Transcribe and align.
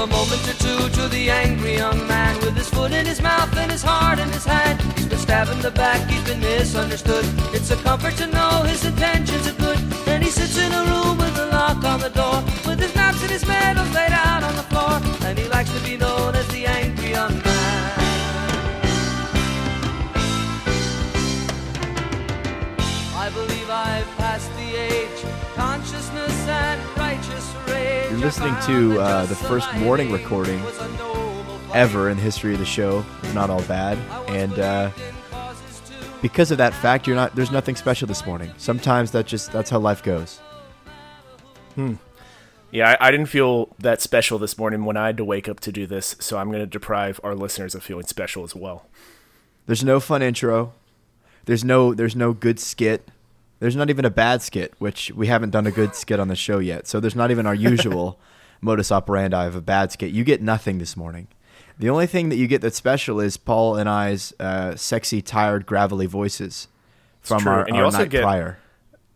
a 0.00 0.06
moment 0.06 0.48
or 0.48 0.54
two 0.54 0.88
to 0.96 1.08
the 1.08 1.28
angry 1.28 1.74
young 1.76 2.06
man 2.06 2.34
with 2.40 2.56
his 2.56 2.70
foot 2.70 2.90
in 2.90 3.04
his 3.04 3.20
mouth 3.20 3.54
and 3.58 3.70
his 3.70 3.82
heart 3.82 4.18
in 4.18 4.30
his 4.30 4.46
hand. 4.46 4.80
He's 4.96 5.06
been 5.06 5.18
stabbed 5.18 5.50
in 5.50 5.60
the 5.60 5.70
back, 5.70 6.08
he's 6.08 6.24
been 6.24 6.40
misunderstood. 6.40 7.26
It's 7.52 7.70
a 7.70 7.76
comfort 7.76 8.14
to 8.16 8.26
know 8.28 8.62
his 8.62 8.82
intentions 8.82 9.46
are 9.46 9.58
good. 9.66 9.78
And 10.06 10.24
he 10.24 10.30
sits 10.30 10.56
in 10.56 10.72
a 10.72 10.84
room 10.90 11.18
with 11.18 11.36
a 11.36 11.46
lock 11.46 11.84
on 11.84 12.00
the 12.00 12.08
door, 12.08 12.42
with 12.66 12.80
his 12.80 12.94
maps 12.94 13.20
and 13.20 13.30
his 13.30 13.46
medals 13.46 13.92
laid 13.94 14.12
out 14.12 14.42
on 14.42 14.56
the 14.56 14.66
floor. 14.72 14.96
And 15.28 15.38
he 15.38 15.46
likes 15.48 15.70
to 15.70 15.80
be 15.84 15.98
known 15.98 16.34
as 16.34 16.48
the 16.48 16.64
angry 16.64 17.10
young 17.10 17.34
man. 17.34 17.94
I 23.24 23.28
believe 23.34 23.68
I've 23.68 24.10
passed 24.16 24.50
the 24.56 24.68
age, 24.76 25.20
consciousness 25.56 26.48
and. 26.48 26.99
You're 28.10 28.18
listening 28.18 28.54
to 28.66 29.00
uh, 29.00 29.26
the 29.26 29.34
first 29.34 29.72
morning 29.74 30.10
recording 30.10 30.60
ever 31.74 32.08
in 32.08 32.16
the 32.16 32.22
history 32.22 32.54
of 32.54 32.58
the 32.58 32.66
show. 32.66 33.04
It's 33.22 33.34
not 33.34 33.50
all 33.50 33.62
bad, 33.62 33.98
and 34.28 34.58
uh, 34.58 34.90
because 36.22 36.50
of 36.50 36.58
that 36.58 36.74
fact, 36.74 37.06
you're 37.06 37.16
not. 37.16 37.34
There's 37.36 37.50
nothing 37.50 37.76
special 37.76 38.08
this 38.08 38.24
morning. 38.26 38.52
Sometimes 38.56 39.10
that 39.12 39.26
just 39.26 39.52
that's 39.52 39.70
how 39.70 39.78
life 39.78 40.02
goes. 40.02 40.38
Hmm. 41.74 41.94
Yeah, 42.70 42.96
I, 43.00 43.08
I 43.08 43.10
didn't 43.10 43.26
feel 43.26 43.74
that 43.78 44.00
special 44.00 44.38
this 44.38 44.56
morning 44.56 44.84
when 44.84 44.96
I 44.96 45.06
had 45.06 45.16
to 45.16 45.24
wake 45.24 45.48
up 45.48 45.60
to 45.60 45.72
do 45.72 45.86
this, 45.86 46.14
so 46.20 46.38
I'm 46.38 46.48
going 46.48 46.60
to 46.62 46.66
deprive 46.66 47.20
our 47.24 47.34
listeners 47.34 47.74
of 47.74 47.82
feeling 47.82 48.06
special 48.06 48.44
as 48.44 48.54
well. 48.54 48.86
There's 49.66 49.82
no 49.82 49.98
fun 50.00 50.22
intro. 50.22 50.72
There's 51.46 51.64
no 51.64 51.94
there's 51.94 52.16
no 52.16 52.32
good 52.32 52.60
skit. 52.60 53.08
There's 53.60 53.76
not 53.76 53.90
even 53.90 54.04
a 54.04 54.10
bad 54.10 54.42
skit, 54.42 54.74
which 54.78 55.12
we 55.12 55.26
haven't 55.28 55.50
done 55.50 55.66
a 55.66 55.70
good 55.70 55.94
skit 55.94 56.18
on 56.18 56.28
the 56.28 56.36
show 56.36 56.58
yet. 56.58 56.86
So 56.88 56.98
there's 56.98 57.14
not 57.14 57.30
even 57.30 57.46
our 57.46 57.54
usual 57.54 58.18
modus 58.60 58.90
operandi 58.90 59.44
of 59.46 59.54
a 59.54 59.60
bad 59.60 59.92
skit. 59.92 60.10
You 60.12 60.24
get 60.24 60.42
nothing 60.42 60.78
this 60.78 60.96
morning. 60.96 61.28
The 61.78 61.88
only 61.90 62.06
thing 62.06 62.28
that 62.30 62.36
you 62.36 62.46
get 62.46 62.60
that's 62.62 62.76
special 62.76 63.20
is 63.20 63.36
Paul 63.36 63.76
and 63.76 63.88
I's 63.88 64.34
uh, 64.40 64.76
sexy, 64.76 65.22
tired, 65.22 65.64
gravelly 65.66 66.06
voices 66.06 66.68
from 67.20 67.46
our, 67.46 67.60
And 67.64 67.74
you 67.76 67.80
our 67.80 67.84
also 67.86 67.98
night 67.98 68.10
get- 68.10 68.22
prior. 68.22 68.58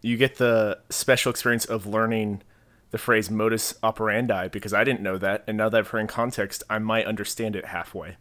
You 0.02 0.18
get 0.18 0.36
the 0.36 0.78
special 0.90 1.30
experience 1.30 1.64
of 1.64 1.86
learning 1.86 2.42
the 2.90 2.98
phrase 2.98 3.30
modus 3.30 3.74
operandi 3.83 4.48
because 4.48 4.74
I 4.74 4.84
didn't 4.84 5.00
know 5.00 5.16
that, 5.18 5.42
and 5.46 5.56
now 5.56 5.70
that 5.70 5.78
I've 5.78 5.88
heard 5.88 6.00
in 6.00 6.06
context, 6.06 6.62
I 6.68 6.78
might 6.78 7.06
understand 7.06 7.56
it 7.56 7.64
halfway. 7.66 8.16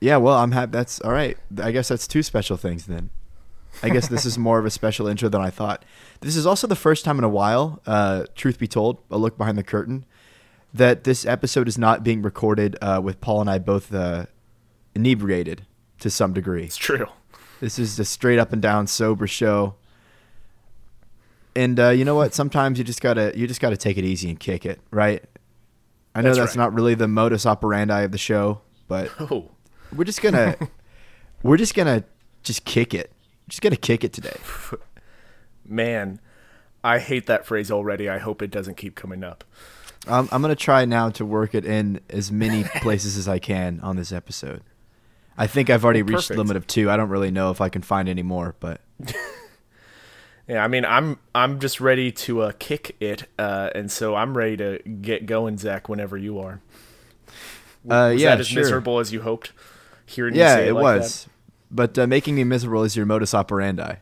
Yeah, 0.00 0.18
well, 0.18 0.36
I'm 0.38 0.52
happy. 0.52 0.70
That's 0.70 1.00
all 1.00 1.10
right. 1.12 1.36
I 1.60 1.72
guess 1.72 1.88
that's 1.88 2.06
two 2.06 2.22
special 2.22 2.56
things 2.56 2.86
then. 2.86 3.10
I 3.82 3.90
guess 3.90 4.08
this 4.08 4.24
is 4.24 4.38
more 4.38 4.58
of 4.58 4.64
a 4.66 4.70
special 4.70 5.06
intro 5.06 5.28
than 5.28 5.40
I 5.40 5.50
thought. 5.50 5.84
This 6.20 6.36
is 6.36 6.46
also 6.46 6.66
the 6.66 6.76
first 6.76 7.04
time 7.04 7.18
in 7.18 7.24
a 7.24 7.28
while, 7.28 7.80
uh, 7.86 8.24
truth 8.34 8.58
be 8.58 8.66
told, 8.68 8.98
a 9.10 9.18
look 9.18 9.36
behind 9.36 9.58
the 9.58 9.62
curtain, 9.62 10.04
that 10.72 11.04
this 11.04 11.26
episode 11.26 11.68
is 11.68 11.76
not 11.78 12.02
being 12.02 12.22
recorded 12.22 12.76
uh, 12.80 13.00
with 13.02 13.20
Paul 13.20 13.42
and 13.42 13.50
I 13.50 13.58
both 13.58 13.92
uh, 13.94 14.26
inebriated 14.94 15.66
to 16.00 16.10
some 16.10 16.32
degree. 16.32 16.64
It's 16.64 16.76
true. 16.76 17.06
This 17.60 17.78
is 17.78 17.98
a 17.98 18.04
straight 18.04 18.38
up 18.38 18.52
and 18.52 18.60
down 18.62 18.86
sober 18.86 19.26
show. 19.26 19.74
And 21.56 21.78
uh, 21.78 21.90
you 21.90 22.04
know 22.04 22.16
what? 22.16 22.34
Sometimes 22.34 22.78
you 22.78 22.84
just 22.84 23.00
gotta 23.00 23.32
you 23.36 23.46
just 23.46 23.60
gotta 23.60 23.76
take 23.76 23.96
it 23.96 24.04
easy 24.04 24.28
and 24.28 24.38
kick 24.40 24.66
it, 24.66 24.80
right? 24.90 25.22
I 26.14 26.20
know 26.20 26.28
That's 26.30 26.38
that's 26.38 26.56
right. 26.56 26.62
not 26.64 26.74
really 26.74 26.94
the 26.94 27.06
modus 27.08 27.46
operandi 27.46 28.00
of 28.02 28.10
the 28.12 28.18
show, 28.18 28.60
but 28.88 29.10
Oh, 29.20 29.50
we're 29.94 30.04
just 30.04 30.20
gonna 30.20 30.56
we're 31.44 31.56
just 31.56 31.74
gonna 31.74 32.04
just 32.42 32.64
kick 32.64 32.92
it. 32.92 33.12
Just 33.48 33.62
gonna 33.62 33.76
kick 33.76 34.04
it 34.04 34.12
today. 34.12 34.36
man, 35.66 36.20
I 36.82 36.98
hate 36.98 37.26
that 37.26 37.46
phrase 37.46 37.70
already. 37.70 38.08
I 38.08 38.18
hope 38.18 38.42
it 38.42 38.50
doesn't 38.50 38.76
keep 38.76 38.94
coming 38.94 39.22
up. 39.24 39.44
Um, 40.06 40.28
I'm 40.32 40.42
gonna 40.42 40.54
try 40.54 40.84
now 40.84 41.10
to 41.10 41.24
work 41.24 41.54
it 41.54 41.64
in 41.64 42.00
as 42.10 42.30
many 42.32 42.64
places 42.76 43.16
as 43.16 43.28
I 43.28 43.38
can 43.38 43.80
on 43.80 43.96
this 43.96 44.12
episode. 44.12 44.62
I 45.36 45.46
think 45.46 45.68
I've 45.70 45.84
already 45.84 46.02
Well, 46.02 46.14
reached 46.16 46.28
the 46.28 46.36
limit 46.36 46.56
of 46.56 46.66
two. 46.66 46.90
I 46.90 46.96
don't 46.96 47.08
really 47.08 47.30
know 47.30 47.50
if 47.50 47.60
I 47.60 47.68
can 47.68 47.82
find 47.82 48.08
any 48.08 48.22
more, 48.22 48.54
but 48.60 48.80
Yeah, 50.46 50.62
I 50.62 50.68
mean, 50.68 50.84
I'm 50.84 51.18
I'm 51.34 51.58
just 51.58 51.80
ready 51.80 52.12
to 52.12 52.42
uh, 52.42 52.52
kick 52.58 52.96
it, 53.00 53.24
uh, 53.38 53.70
and 53.74 53.90
so 53.90 54.14
I'm 54.14 54.36
ready 54.36 54.58
to 54.58 54.78
get 55.00 55.24
going, 55.24 55.56
Zach. 55.56 55.88
Whenever 55.88 56.18
you 56.18 56.38
are. 56.38 56.60
uh, 57.88 58.12
Was 58.12 58.20
yeah, 58.20 58.30
that 58.30 58.40
as 58.40 58.48
sure. 58.48 58.62
miserable 58.62 58.98
as 58.98 59.10
you 59.10 59.22
hoped? 59.22 59.52
Hearing 60.04 60.34
Yeah, 60.34 60.56
you 60.58 60.62
say 60.64 60.68
it 60.68 60.74
like 60.74 60.82
was. 60.82 61.28
But 61.70 61.98
uh, 61.98 62.06
making 62.06 62.34
me 62.34 62.44
miserable 62.44 62.82
is 62.84 62.96
your 62.96 63.06
modus 63.06 63.34
operandi. 63.34 63.96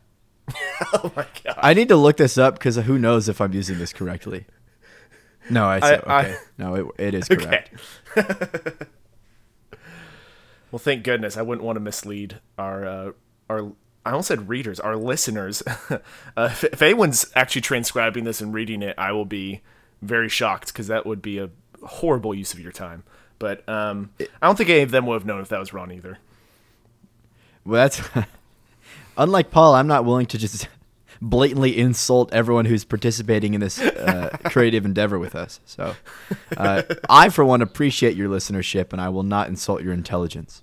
Oh 0.95 1.13
my 1.17 1.27
god! 1.45 1.55
I 1.59 1.75
need 1.75 1.89
to 1.89 1.97
look 1.97 2.17
this 2.17 2.37
up 2.37 2.55
because 2.55 2.77
who 2.77 2.99
knows 2.99 3.29
if 3.29 3.41
I'm 3.41 3.53
using 3.53 3.79
this 3.79 3.93
correctly. 3.93 4.47
No, 5.49 5.67
I 5.67 5.81
said 5.81 6.03
I- 6.07 6.21
okay. 6.21 6.37
no, 6.59 6.75
it, 6.75 6.87
it 6.99 7.15
is 7.15 7.29
correct. 7.29 7.71
Okay. 8.17 8.73
well, 10.71 10.79
thank 10.79 11.05
goodness. 11.05 11.37
I 11.37 11.43
wouldn't 11.43 11.65
want 11.65 11.77
to 11.77 11.81
mislead 11.81 12.41
our 12.59 12.87
uh, 12.87 13.13
our. 13.49 13.73
I 14.05 14.11
almost 14.11 14.29
said 14.29 14.49
readers, 14.49 14.81
our 14.81 14.97
listeners. 14.97 15.63
uh, 15.91 15.99
if, 16.37 16.65
if 16.65 16.83
anyone's 16.83 17.31
actually 17.37 17.63
transcribing 17.63 18.25
this 18.25 18.41
and 18.41 18.53
reading 18.53 18.83
it, 18.83 18.97
I 18.99 19.13
will 19.13 19.25
be 19.25 19.63
very 20.03 20.29
shocked 20.29 20.73
because 20.73 20.89
that 20.89 21.07
would 21.07 21.23
be 21.23 21.39
a 21.39 21.51
horrible 21.85 22.35
use 22.35 22.53
of 22.53 22.61
your 22.61 22.73
time. 22.73 23.05
But 23.39 23.67
um, 23.69 24.11
I 24.21 24.47
don't 24.47 24.57
think 24.57 24.69
any 24.71 24.83
of 24.83 24.91
them 24.91 25.07
would 25.07 25.15
have 25.15 25.27
known 25.27 25.41
if 25.41 25.49
that 25.49 25.61
was 25.61 25.73
wrong 25.73 25.93
either. 25.93 26.19
Well, 27.65 27.83
that's 27.83 28.03
unlike 29.17 29.51
Paul. 29.51 29.75
I'm 29.75 29.87
not 29.87 30.05
willing 30.05 30.27
to 30.27 30.39
just 30.39 30.69
blatantly 31.21 31.79
insult 31.79 32.33
everyone 32.33 32.65
who's 32.65 32.85
participating 32.85 33.55
in 33.55 33.61
this 33.61 33.81
uh, 33.81 34.37
creative 34.45 34.85
endeavor 34.85 35.19
with 35.19 35.35
us. 35.35 35.61
So, 35.65 35.95
uh, 36.57 36.83
I, 37.09 37.29
for 37.29 37.45
one, 37.45 37.63
appreciate 37.63 38.17
your 38.17 38.29
listenership, 38.29 38.93
and 38.93 39.01
I 39.01 39.09
will 39.09 39.23
not 39.23 39.49
insult 39.49 39.83
your 39.83 39.93
intelligence. 39.93 40.63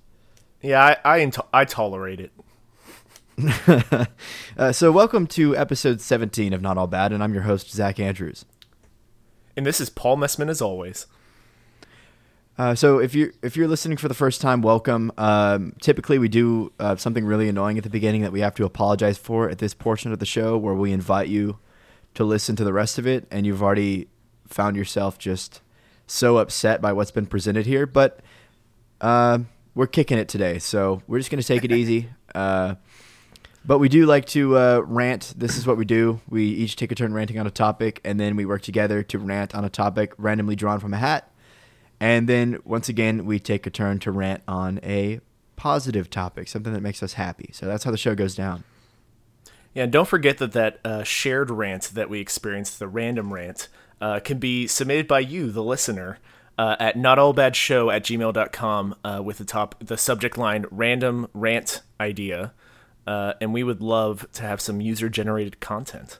Yeah, 0.62 0.84
I 0.84 0.96
I, 1.04 1.16
into- 1.18 1.44
I 1.52 1.64
tolerate 1.64 2.20
it. 2.20 2.32
Uh, 4.58 4.70
so, 4.72 4.92
welcome 4.92 5.26
to 5.28 5.56
episode 5.56 6.02
17 6.02 6.52
of 6.52 6.60
Not 6.60 6.76
All 6.76 6.86
Bad, 6.86 7.12
and 7.12 7.22
I'm 7.22 7.32
your 7.32 7.44
host 7.44 7.70
Zach 7.70 7.98
Andrews. 7.98 8.44
And 9.56 9.64
this 9.64 9.80
is 9.80 9.88
Paul 9.88 10.18
Messman 10.18 10.50
as 10.50 10.60
always. 10.60 11.06
Uh, 12.60 12.74
so 12.74 12.98
if 12.98 13.14
you're 13.14 13.32
if 13.42 13.56
you're 13.56 13.66
listening 13.66 13.96
for 13.96 14.06
the 14.06 14.12
first 14.12 14.42
time, 14.42 14.60
welcome. 14.60 15.10
Um, 15.16 15.72
typically, 15.80 16.18
we 16.18 16.28
do 16.28 16.70
uh, 16.78 16.94
something 16.96 17.24
really 17.24 17.48
annoying 17.48 17.78
at 17.78 17.84
the 17.84 17.88
beginning 17.88 18.20
that 18.20 18.32
we 18.32 18.40
have 18.40 18.54
to 18.56 18.66
apologize 18.66 19.16
for 19.16 19.48
at 19.48 19.56
this 19.60 19.72
portion 19.72 20.12
of 20.12 20.18
the 20.18 20.26
show, 20.26 20.58
where 20.58 20.74
we 20.74 20.92
invite 20.92 21.28
you 21.28 21.58
to 22.12 22.22
listen 22.22 22.56
to 22.56 22.64
the 22.64 22.74
rest 22.74 22.98
of 22.98 23.06
it, 23.06 23.26
and 23.30 23.46
you've 23.46 23.62
already 23.62 24.08
found 24.46 24.76
yourself 24.76 25.18
just 25.18 25.62
so 26.06 26.36
upset 26.36 26.82
by 26.82 26.92
what's 26.92 27.10
been 27.10 27.24
presented 27.24 27.64
here. 27.64 27.86
But 27.86 28.20
uh, 29.00 29.38
we're 29.74 29.86
kicking 29.86 30.18
it 30.18 30.28
today, 30.28 30.58
so 30.58 31.00
we're 31.06 31.18
just 31.18 31.30
gonna 31.30 31.42
take 31.42 31.64
it 31.64 31.72
easy. 31.72 32.10
Uh, 32.32 32.76
but 33.64 33.78
we 33.78 33.88
do 33.88 34.06
like 34.06 34.24
to 34.24 34.56
uh, 34.56 34.82
rant. 34.86 35.34
This 35.36 35.58
is 35.58 35.66
what 35.66 35.76
we 35.76 35.84
do. 35.84 36.20
We 36.28 36.44
each 36.44 36.76
take 36.76 36.92
a 36.92 36.94
turn 36.94 37.12
ranting 37.12 37.40
on 37.40 37.46
a 37.46 37.50
topic, 37.50 38.00
and 38.04 38.20
then 38.20 38.36
we 38.36 38.46
work 38.46 38.62
together 38.62 39.02
to 39.02 39.18
rant 39.18 39.52
on 39.52 39.64
a 39.64 39.68
topic 39.68 40.14
randomly 40.16 40.54
drawn 40.54 40.78
from 40.78 40.94
a 40.94 40.96
hat. 40.96 41.29
And 42.00 42.28
then 42.28 42.58
once 42.64 42.88
again, 42.88 43.26
we 43.26 43.38
take 43.38 43.66
a 43.66 43.70
turn 43.70 43.98
to 44.00 44.10
rant 44.10 44.42
on 44.48 44.80
a 44.82 45.20
positive 45.56 46.08
topic, 46.08 46.48
something 46.48 46.72
that 46.72 46.80
makes 46.80 47.02
us 47.02 47.12
happy. 47.12 47.50
So 47.52 47.66
that's 47.66 47.84
how 47.84 47.90
the 47.90 47.98
show 47.98 48.14
goes 48.14 48.34
down. 48.34 48.64
Yeah, 49.74 49.84
and 49.84 49.92
don't 49.92 50.08
forget 50.08 50.38
that 50.38 50.52
that 50.52 50.80
uh, 50.84 51.02
shared 51.04 51.50
rant 51.50 51.90
that 51.94 52.08
we 52.08 52.18
experienced, 52.18 52.78
the 52.78 52.88
random 52.88 53.32
rant, 53.32 53.68
uh, 54.00 54.20
can 54.20 54.38
be 54.38 54.66
submitted 54.66 55.06
by 55.06 55.20
you, 55.20 55.52
the 55.52 55.62
listener, 55.62 56.18
uh, 56.58 56.76
at 56.80 56.96
notallbadshow 56.96 57.94
at 57.94 58.02
gmail.com 58.04 58.94
uh, 59.04 59.20
with 59.22 59.38
the 59.38 59.44
top 59.44 59.76
the 59.78 59.96
subject 59.96 60.36
line 60.36 60.64
random 60.70 61.28
rant 61.34 61.82
idea. 62.00 62.52
Uh, 63.06 63.34
and 63.40 63.52
we 63.52 63.62
would 63.62 63.80
love 63.80 64.26
to 64.32 64.42
have 64.42 64.60
some 64.60 64.80
user 64.80 65.08
generated 65.08 65.60
content. 65.60 66.18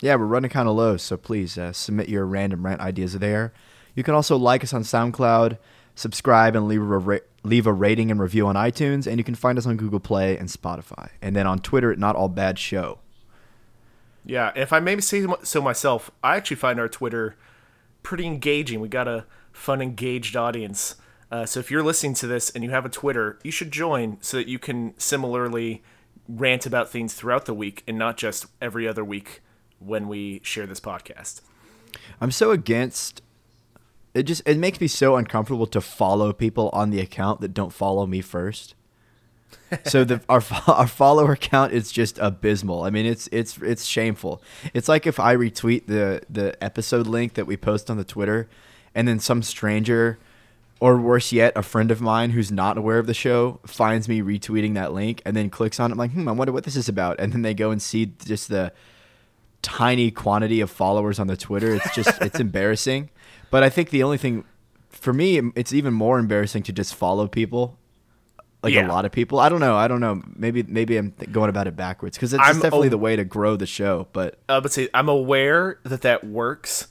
Yeah, 0.00 0.14
we're 0.14 0.26
running 0.26 0.50
kind 0.50 0.68
of 0.68 0.76
low, 0.76 0.96
so 0.96 1.16
please 1.16 1.58
uh, 1.58 1.72
submit 1.72 2.08
your 2.08 2.24
random 2.24 2.64
rant 2.64 2.80
ideas 2.80 3.14
there. 3.14 3.52
You 3.98 4.04
can 4.04 4.14
also 4.14 4.36
like 4.36 4.62
us 4.62 4.72
on 4.72 4.82
SoundCloud, 4.82 5.58
subscribe, 5.96 6.54
and 6.54 6.68
leave 6.68 6.80
a, 6.80 6.98
ra- 6.98 7.18
leave 7.42 7.66
a 7.66 7.72
rating 7.72 8.12
and 8.12 8.20
review 8.20 8.46
on 8.46 8.54
iTunes. 8.54 9.08
And 9.08 9.18
you 9.18 9.24
can 9.24 9.34
find 9.34 9.58
us 9.58 9.66
on 9.66 9.76
Google 9.76 9.98
Play 9.98 10.38
and 10.38 10.48
Spotify. 10.48 11.08
And 11.20 11.34
then 11.34 11.48
on 11.48 11.58
Twitter 11.58 11.90
at 11.90 11.98
Not 11.98 12.14
All 12.14 12.28
Bad 12.28 12.60
Show. 12.60 13.00
Yeah, 14.24 14.52
if 14.54 14.72
I 14.72 14.78
may 14.78 15.00
say 15.00 15.26
so 15.42 15.60
myself, 15.60 16.12
I 16.22 16.36
actually 16.36 16.58
find 16.58 16.78
our 16.78 16.88
Twitter 16.88 17.34
pretty 18.04 18.24
engaging. 18.24 18.78
We 18.78 18.86
got 18.86 19.08
a 19.08 19.26
fun, 19.50 19.82
engaged 19.82 20.36
audience. 20.36 20.94
Uh, 21.32 21.44
so 21.44 21.58
if 21.58 21.68
you're 21.68 21.82
listening 21.82 22.14
to 22.14 22.28
this 22.28 22.50
and 22.50 22.62
you 22.62 22.70
have 22.70 22.86
a 22.86 22.88
Twitter, 22.88 23.40
you 23.42 23.50
should 23.50 23.72
join 23.72 24.18
so 24.20 24.36
that 24.36 24.46
you 24.46 24.60
can 24.60 24.96
similarly 24.96 25.82
rant 26.28 26.66
about 26.66 26.88
things 26.88 27.14
throughout 27.14 27.46
the 27.46 27.54
week 27.54 27.82
and 27.88 27.98
not 27.98 28.16
just 28.16 28.46
every 28.60 28.86
other 28.86 29.04
week 29.04 29.40
when 29.80 30.06
we 30.06 30.40
share 30.44 30.68
this 30.68 30.78
podcast. 30.78 31.40
I'm 32.20 32.30
so 32.30 32.52
against 32.52 33.22
it 34.14 34.24
just 34.24 34.42
it 34.46 34.58
makes 34.58 34.80
me 34.80 34.86
so 34.86 35.16
uncomfortable 35.16 35.66
to 35.66 35.80
follow 35.80 36.32
people 36.32 36.70
on 36.72 36.90
the 36.90 37.00
account 37.00 37.40
that 37.40 37.54
don't 37.54 37.72
follow 37.72 38.06
me 38.06 38.20
first. 38.20 38.74
so 39.84 40.04
the 40.04 40.20
our 40.28 40.42
our 40.66 40.86
follower 40.86 41.36
count 41.36 41.72
is 41.72 41.92
just 41.92 42.18
abysmal. 42.18 42.84
I 42.84 42.90
mean, 42.90 43.06
it's 43.06 43.28
it's 43.32 43.58
it's 43.58 43.84
shameful. 43.84 44.42
It's 44.74 44.88
like 44.88 45.06
if 45.06 45.20
I 45.20 45.36
retweet 45.36 45.86
the 45.86 46.22
the 46.28 46.62
episode 46.62 47.06
link 47.06 47.34
that 47.34 47.46
we 47.46 47.56
post 47.56 47.90
on 47.90 47.96
the 47.96 48.04
Twitter, 48.04 48.48
and 48.94 49.06
then 49.06 49.20
some 49.20 49.42
stranger 49.42 50.18
or 50.80 50.96
worse 50.96 51.32
yet, 51.32 51.52
a 51.56 51.62
friend 51.62 51.90
of 51.90 52.00
mine 52.00 52.30
who's 52.30 52.52
not 52.52 52.78
aware 52.78 52.98
of 52.98 53.06
the 53.06 53.14
show 53.14 53.58
finds 53.66 54.08
me 54.08 54.20
retweeting 54.20 54.74
that 54.74 54.92
link 54.92 55.20
and 55.24 55.36
then 55.36 55.50
clicks 55.50 55.80
on 55.80 55.90
it. 55.90 55.92
I'm 55.92 55.98
like, 55.98 56.12
hmm, 56.12 56.28
I 56.28 56.32
wonder 56.32 56.52
what 56.52 56.64
this 56.64 56.76
is 56.76 56.88
about. 56.88 57.18
And 57.18 57.32
then 57.32 57.42
they 57.42 57.54
go 57.54 57.70
and 57.70 57.82
see 57.82 58.12
just 58.24 58.48
the 58.48 58.72
tiny 59.60 60.10
quantity 60.12 60.60
of 60.60 60.70
followers 60.70 61.18
on 61.18 61.26
the 61.26 61.36
Twitter. 61.36 61.74
It's 61.74 61.94
just, 61.94 62.22
it's 62.22 62.38
embarrassing. 62.40 63.10
But 63.50 63.62
I 63.62 63.68
think 63.70 63.90
the 63.90 64.02
only 64.02 64.18
thing 64.18 64.44
for 64.90 65.12
me, 65.12 65.40
it's 65.54 65.72
even 65.72 65.94
more 65.94 66.18
embarrassing 66.18 66.62
to 66.64 66.72
just 66.72 66.94
follow 66.94 67.26
people. 67.28 67.78
Like 68.62 68.74
Yeah. 68.74 68.86
a 68.86 68.90
lot 68.92 69.04
of 69.04 69.12
people. 69.12 69.38
I 69.38 69.48
don't 69.48 69.60
know. 69.60 69.76
I 69.76 69.86
don't 69.86 70.00
know. 70.00 70.20
Maybe 70.34 70.64
maybe 70.64 70.96
I'm 70.96 71.12
th- 71.12 71.30
going 71.30 71.48
about 71.48 71.68
it 71.68 71.76
backwards 71.76 72.16
because 72.16 72.34
it's 72.34 72.42
definitely 72.42 72.88
a- 72.88 72.90
the 72.90 72.98
way 72.98 73.14
to 73.14 73.24
grow 73.24 73.54
the 73.56 73.66
show. 73.66 74.08
But 74.12 74.38
uh, 74.48 74.60
but 74.60 74.72
say 74.72 74.88
I'm 74.92 75.08
aware 75.08 75.78
that 75.84 76.00
that 76.02 76.24
works, 76.24 76.88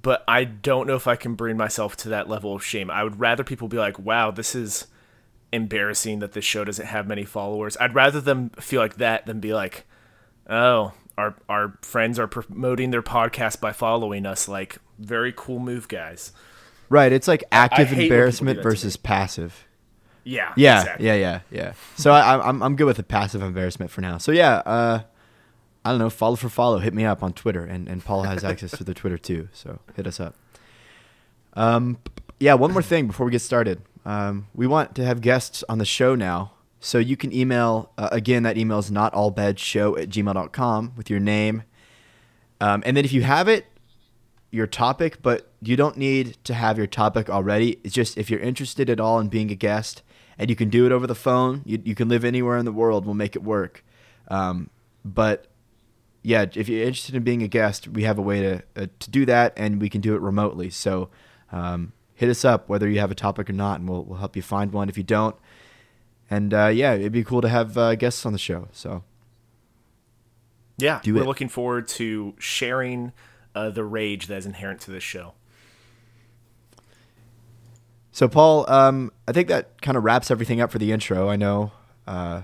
but 0.00 0.24
I 0.26 0.44
don't 0.44 0.86
know 0.86 0.94
if 0.96 1.06
I 1.06 1.16
can 1.16 1.34
bring 1.34 1.58
myself 1.58 1.94
to 1.98 2.08
that 2.08 2.28
level 2.30 2.54
of 2.54 2.64
shame. 2.64 2.90
I 2.90 3.04
would 3.04 3.20
rather 3.20 3.44
people 3.44 3.68
be 3.68 3.76
like, 3.76 3.98
"Wow, 3.98 4.30
this 4.30 4.54
is 4.54 4.86
embarrassing 5.52 6.20
that 6.20 6.32
this 6.32 6.44
show 6.44 6.64
doesn't 6.64 6.86
have 6.86 7.06
many 7.06 7.24
followers." 7.26 7.76
I'd 7.78 7.94
rather 7.94 8.20
them 8.22 8.50
feel 8.58 8.80
like 8.80 8.96
that 8.96 9.26
than 9.26 9.40
be 9.40 9.52
like, 9.52 9.84
"Oh, 10.48 10.92
our 11.18 11.34
our 11.50 11.74
friends 11.82 12.18
are 12.18 12.28
promoting 12.28 12.92
their 12.92 13.02
podcast 13.02 13.60
by 13.60 13.72
following 13.72 14.24
us." 14.24 14.48
Like, 14.48 14.78
very 15.00 15.32
cool 15.36 15.58
move, 15.58 15.88
guys. 15.88 16.32
right, 16.88 17.12
it's 17.12 17.26
like 17.28 17.42
active 17.50 17.88
hate 17.88 17.96
when 17.96 18.00
people 18.02 18.16
embarrassment 18.16 18.56
do 18.56 18.58
that 18.58 18.62
to 18.62 18.68
me. 18.68 18.70
versus 18.72 18.96
passive. 18.96 19.66
Yeah, 20.22 20.52
Yeah, 20.56 20.80
exactly. 20.80 21.06
yeah, 21.06 21.14
yeah, 21.14 21.40
yeah. 21.50 21.72
So 21.96 22.12
I, 22.12 22.46
I'm 22.48 22.62
I'm 22.62 22.76
good 22.76 22.84
with 22.84 22.98
the 22.98 23.02
passive 23.02 23.42
embarrassment 23.42 23.90
for 23.90 24.02
now. 24.02 24.18
So 24.18 24.32
yeah, 24.32 24.56
uh, 24.66 25.02
I 25.84 25.90
don't 25.90 25.98
know. 25.98 26.10
Follow 26.10 26.36
for 26.36 26.50
follow. 26.50 26.78
Hit 26.78 26.92
me 26.92 27.04
up 27.06 27.22
on 27.22 27.32
Twitter, 27.32 27.64
and 27.64 27.88
and 27.88 28.04
Paul 28.04 28.24
has 28.24 28.44
access 28.44 28.70
to 28.72 28.84
the 28.84 28.92
Twitter 28.94 29.16
too. 29.16 29.48
So 29.52 29.80
hit 29.96 30.06
us 30.06 30.20
up. 30.20 30.34
Um, 31.54 31.98
yeah. 32.38 32.54
One 32.54 32.72
more 32.72 32.82
thing 32.82 33.06
before 33.06 33.26
we 33.26 33.32
get 33.32 33.40
started. 33.40 33.80
Um, 34.04 34.46
we 34.54 34.66
want 34.66 34.94
to 34.96 35.04
have 35.04 35.20
guests 35.20 35.64
on 35.68 35.78
the 35.78 35.84
show 35.86 36.14
now. 36.14 36.52
So 36.80 36.98
you 36.98 37.16
can 37.16 37.32
email 37.32 37.90
uh, 37.98 38.08
again. 38.12 38.42
That 38.42 38.56
email 38.58 38.78
is 38.78 38.90
not 38.90 39.12
allbadshow 39.14 40.00
at 40.00 40.08
gmail.com 40.10 40.92
with 40.96 41.10
your 41.10 41.20
name, 41.20 41.62
um, 42.60 42.82
and 42.86 42.96
then 42.96 43.04
if 43.04 43.12
you 43.12 43.22
have 43.22 43.48
it, 43.48 43.66
your 44.50 44.66
topic, 44.66 45.22
but 45.22 45.48
you 45.62 45.76
don't 45.76 45.96
need 45.96 46.36
to 46.44 46.54
have 46.54 46.76
your 46.76 46.86
topic 46.86 47.30
already. 47.30 47.78
It's 47.84 47.94
just 47.94 48.18
if 48.18 48.30
you're 48.30 48.40
interested 48.40 48.90
at 48.90 48.98
all 49.00 49.18
in 49.20 49.28
being 49.28 49.50
a 49.50 49.54
guest 49.54 50.02
and 50.38 50.50
you 50.50 50.56
can 50.56 50.68
do 50.70 50.86
it 50.86 50.92
over 50.92 51.06
the 51.06 51.14
phone, 51.14 51.62
you, 51.64 51.80
you 51.84 51.94
can 51.94 52.08
live 52.08 52.24
anywhere 52.24 52.56
in 52.58 52.64
the 52.64 52.72
world, 52.72 53.04
we'll 53.04 53.14
make 53.14 53.36
it 53.36 53.42
work. 53.44 53.84
Um, 54.28 54.70
but 55.04 55.46
yeah, 56.22 56.46
if 56.54 56.68
you're 56.68 56.82
interested 56.82 57.14
in 57.14 57.22
being 57.22 57.42
a 57.42 57.48
guest, 57.48 57.88
we 57.88 58.02
have 58.02 58.18
a 58.18 58.22
way 58.22 58.40
to, 58.42 58.62
uh, 58.76 58.86
to 58.98 59.10
do 59.10 59.24
that 59.26 59.52
and 59.56 59.80
we 59.80 59.88
can 59.88 60.00
do 60.00 60.14
it 60.14 60.20
remotely. 60.20 60.68
So 60.70 61.10
um, 61.52 61.92
hit 62.14 62.28
us 62.28 62.44
up 62.44 62.68
whether 62.68 62.88
you 62.88 62.98
have 63.00 63.10
a 63.10 63.14
topic 63.14 63.48
or 63.48 63.52
not, 63.54 63.80
and 63.80 63.88
we'll, 63.88 64.04
we'll 64.04 64.18
help 64.18 64.36
you 64.36 64.42
find 64.42 64.72
one 64.72 64.88
if 64.88 64.96
you 64.98 65.04
don't. 65.04 65.36
And 66.28 66.52
uh, 66.52 66.66
yeah, 66.68 66.94
it'd 66.94 67.12
be 67.12 67.24
cool 67.24 67.40
to 67.40 67.48
have 67.48 67.78
uh, 67.78 67.94
guests 67.94 68.26
on 68.26 68.32
the 68.32 68.38
show. 68.38 68.68
So 68.72 69.02
Yeah, 70.78 71.00
Do 71.02 71.14
we're 71.14 71.22
it. 71.22 71.26
looking 71.26 71.48
forward 71.48 71.88
to 71.88 72.34
sharing 72.38 73.12
uh, 73.54 73.70
the 73.70 73.84
rage 73.84 74.26
that 74.26 74.36
is 74.38 74.46
inherent 74.46 74.80
to 74.82 74.90
this 74.90 75.02
show. 75.02 75.34
So, 78.12 78.28
Paul, 78.28 78.68
um, 78.70 79.12
I 79.28 79.32
think 79.32 79.48
that 79.48 79.80
kind 79.82 79.96
of 79.96 80.04
wraps 80.04 80.30
everything 80.30 80.60
up 80.60 80.70
for 80.70 80.78
the 80.78 80.92
intro. 80.92 81.28
I 81.28 81.36
know 81.36 81.72
uh, 82.06 82.42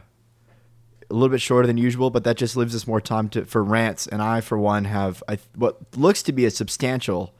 a 1.10 1.14
little 1.14 1.28
bit 1.28 1.40
shorter 1.40 1.66
than 1.66 1.76
usual, 1.76 2.10
but 2.10 2.24
that 2.24 2.36
just 2.36 2.56
leaves 2.56 2.74
us 2.74 2.86
more 2.86 3.00
time 3.00 3.28
to 3.30 3.44
for 3.44 3.62
rants. 3.62 4.06
And 4.06 4.22
I, 4.22 4.40
for 4.40 4.58
one, 4.58 4.84
have 4.84 5.22
I, 5.28 5.38
what 5.54 5.78
looks 5.96 6.22
to 6.24 6.32
be 6.32 6.44
a 6.44 6.50
substantial 6.50 7.34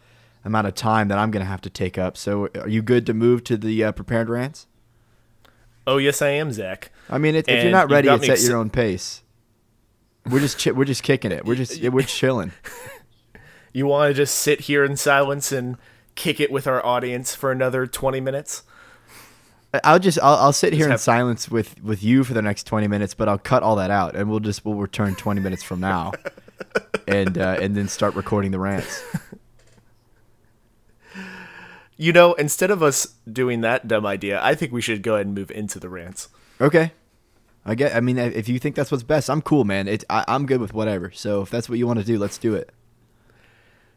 amount 0.44 0.66
of 0.66 0.74
time 0.74 1.08
that 1.08 1.19
I'm 1.19 1.30
going 1.30 1.44
to 1.44 1.48
have 1.48 1.60
to 1.62 1.70
take 1.70 1.98
up. 1.98 2.16
So, 2.16 2.48
are 2.56 2.69
you 2.69 2.82
good 2.82 3.06
to 3.06 3.14
move 3.14 3.44
to 3.44 3.56
the 3.56 3.84
uh, 3.84 3.92
prepared 3.92 4.28
rants? 4.28 4.66
Oh 5.86 5.98
yes, 5.98 6.20
I 6.20 6.30
am, 6.30 6.52
Zach. 6.52 6.90
I 7.08 7.19
mean, 7.19 7.36
it, 7.36 7.48
if 7.48 7.62
you're 7.62 7.72
not 7.72 7.90
ready, 7.90 8.08
it's 8.08 8.28
at 8.28 8.38
exci- 8.38 8.48
your 8.48 8.58
own 8.58 8.70
pace. 8.70 9.22
We're 10.28 10.40
just 10.40 10.62
chi- 10.62 10.72
we're 10.72 10.84
just 10.84 11.04
kicking 11.04 11.30
it. 11.30 11.44
We're 11.44 11.54
just 11.54 11.80
we're 11.80 12.02
chilling. 12.06 12.52
You 13.76 13.87
want 13.87 14.08
to 14.08 14.14
just 14.14 14.37
sit 14.37 14.61
here 14.62 14.84
in 14.84 14.96
silence 14.96 15.52
and 15.52 15.76
kick 16.14 16.40
it 16.40 16.50
with 16.50 16.67
our 16.67 16.82
audience 16.87 17.34
for 17.34 17.52
another 17.52 17.87
twenty 17.87 18.20
minutes? 18.23 18.62
I'll 19.84 19.99
just 19.99 20.19
I'll, 20.23 20.37
I'll 20.37 20.55
sit 20.55 20.73
here 20.73 20.90
in 20.90 20.96
silence 20.96 21.50
with 21.50 21.82
with 21.82 22.02
you 22.02 22.25
for 22.25 22.32
the 22.32 22.40
next 22.40 22.67
20 22.67 22.88
minutes, 22.88 23.12
but 23.12 23.28
I'll 23.28 23.37
cut 23.37 23.62
all 23.62 23.76
that 23.76 23.90
out, 23.90 24.17
and 24.17 24.31
we'll 24.31 24.40
just 24.40 24.64
we'll 24.64 24.76
return 24.76 25.14
20 25.14 25.43
minutes 25.43 25.62
from 25.62 25.81
now, 25.81 26.12
and 27.06 27.37
uh, 27.37 27.58
and 27.61 27.76
then 27.76 27.87
start 27.87 28.14
recording 28.14 28.50
the 28.50 28.58
rants. 28.58 29.05
You 31.99 32.14
know, 32.14 32.32
instead 32.32 32.70
of 32.70 32.82
us 32.82 33.14
doing 33.31 33.61
that 33.61 33.87
dumb 33.88 34.06
idea, 34.06 34.43
I 34.43 34.55
think 34.55 34.72
we 34.72 34.81
should 34.81 35.02
go 35.02 35.17
ahead 35.17 35.26
and 35.26 35.34
move 35.34 35.50
into 35.50 35.79
the 35.79 35.90
rants. 35.90 36.31
Okay. 36.62 36.93
I 37.67 37.75
get. 37.75 37.94
I 37.94 38.00
mean, 38.00 38.17
if 38.17 38.49
you 38.49 38.58
think 38.58 38.75
that's 38.75 38.90
what's 38.90 39.02
best, 39.02 39.29
I'm 39.29 39.43
cool, 39.43 39.64
man. 39.64 39.87
It, 39.87 40.02
I, 40.08 40.25
I'm 40.29 40.46
good 40.46 40.62
with 40.62 40.72
whatever. 40.72 41.11
So 41.11 41.43
if 41.43 41.50
that's 41.50 41.69
what 41.69 41.79
you 41.79 41.87
want 41.87 41.99
to 41.99 42.06
do, 42.06 42.19
let's 42.19 42.38
do 42.38 42.55
it. 42.55 42.72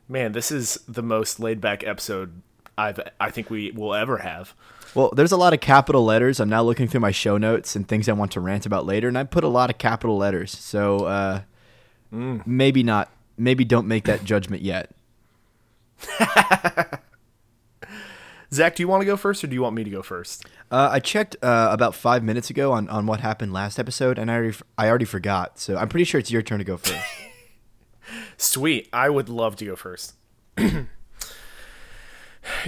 Man, 0.10 0.32
this 0.32 0.52
is 0.52 0.80
the 0.88 1.04
most 1.04 1.40
laid 1.40 1.62
back 1.62 1.84
episode 1.86 2.42
I've 2.78 3.00
I 3.20 3.30
think 3.30 3.52
we 3.52 3.72
will 3.72 3.94
ever 3.94 4.18
have. 4.18 4.56
Well, 4.96 5.12
there's 5.16 5.32
a 5.32 5.38
lot 5.38 5.54
of 5.54 5.60
capital 5.60 6.04
letters. 6.04 6.40
I'm 6.40 6.50
now 6.50 6.64
looking 6.64 6.88
through 6.88 7.02
my 7.02 7.12
show 7.12 7.38
notes 7.38 7.76
and 7.76 7.88
things 7.88 8.10
I 8.10 8.14
want 8.14 8.32
to 8.32 8.42
rant 8.42 8.66
about 8.66 8.88
later, 8.88 9.08
and 9.08 9.18
I 9.18 9.24
put 9.24 9.44
a 9.44 9.48
lot 9.48 9.70
of 9.70 9.78
capital 9.78 10.18
letters. 10.18 10.52
So 10.58 11.06
uh, 11.06 11.42
maybe 12.12 12.82
not. 12.82 13.12
Maybe 13.38 13.64
don't 13.64 13.88
make 13.88 14.06
that 14.06 14.24
judgment 14.24 14.64
yet. 14.64 14.92
Zach, 18.52 18.76
do 18.76 18.82
you 18.82 18.88
want 18.88 19.02
to 19.02 19.06
go 19.06 19.16
first 19.16 19.44
or 19.44 19.48
do 19.48 19.54
you 19.54 19.62
want 19.62 19.76
me 19.76 19.84
to 19.84 19.90
go 19.92 20.02
first? 20.02 20.46
Uh, 20.72 20.90
I 20.92 21.00
checked 21.00 21.36
uh, 21.44 21.70
about 21.72 21.94
five 21.94 22.24
minutes 22.24 22.50
ago 22.50 22.72
on, 22.72 22.90
on 22.90 23.06
what 23.06 23.20
happened 23.20 23.54
last 23.54 23.78
episode, 23.78 24.18
and 24.18 24.32
I 24.32 24.36
already, 24.36 24.58
I 24.78 24.90
already 24.90 25.06
forgot. 25.06 25.60
So 25.60 25.78
I'm 25.78 25.88
pretty 25.88 26.06
sure 26.06 26.20
it's 26.20 26.32
your 26.32 26.42
turn 26.42 26.58
to 26.58 26.66
go 26.66 26.78
first. 26.78 27.06
Sweet. 28.41 28.88
I 28.94 29.09
would 29.09 29.30
love 29.30 29.56
to 29.57 29.65
go 29.65 29.75
first. 29.75 30.13
you 30.57 30.88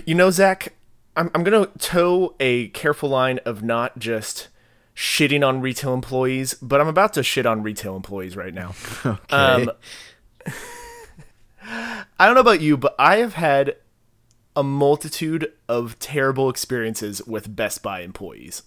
know, 0.07 0.29
Zach, 0.29 0.73
I'm, 1.15 1.31
I'm 1.33 1.43
going 1.43 1.65
to 1.65 1.71
toe 1.79 2.35
a 2.39 2.67
careful 2.69 3.09
line 3.09 3.39
of 3.45 3.63
not 3.63 3.97
just 3.97 4.49
shitting 4.95 5.47
on 5.47 5.61
retail 5.61 5.93
employees, 5.93 6.53
but 6.55 6.81
I'm 6.81 6.87
about 6.87 7.13
to 7.13 7.23
shit 7.23 7.45
on 7.45 7.63
retail 7.63 7.95
employees 7.95 8.35
right 8.35 8.53
now. 8.53 8.75
Okay. 9.05 9.35
Um, 9.35 9.71
I 12.19 12.25
don't 12.25 12.35
know 12.35 12.41
about 12.41 12.61
you, 12.61 12.75
but 12.75 12.95
I 12.99 13.17
have 13.17 13.35
had 13.35 13.77
a 14.55 14.63
multitude 14.63 15.51
of 15.69 15.97
terrible 15.99 16.49
experiences 16.49 17.25
with 17.25 17.55
Best 17.55 17.81
Buy 17.81 18.01
employees. 18.01 18.63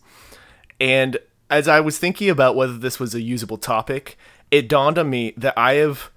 And 0.80 1.18
as 1.50 1.68
I 1.68 1.80
was 1.80 1.99
thinking 1.99 2.30
about 2.30 2.56
whether 2.56 2.78
this 2.78 2.99
was 2.99 3.14
a 3.14 3.20
usable 3.20 3.58
topic, 3.58 4.16
it 4.50 4.68
dawned 4.68 4.99
on 4.99 5.11
me 5.11 5.34
that 5.37 5.54
I 5.56 5.75
have 5.75 6.11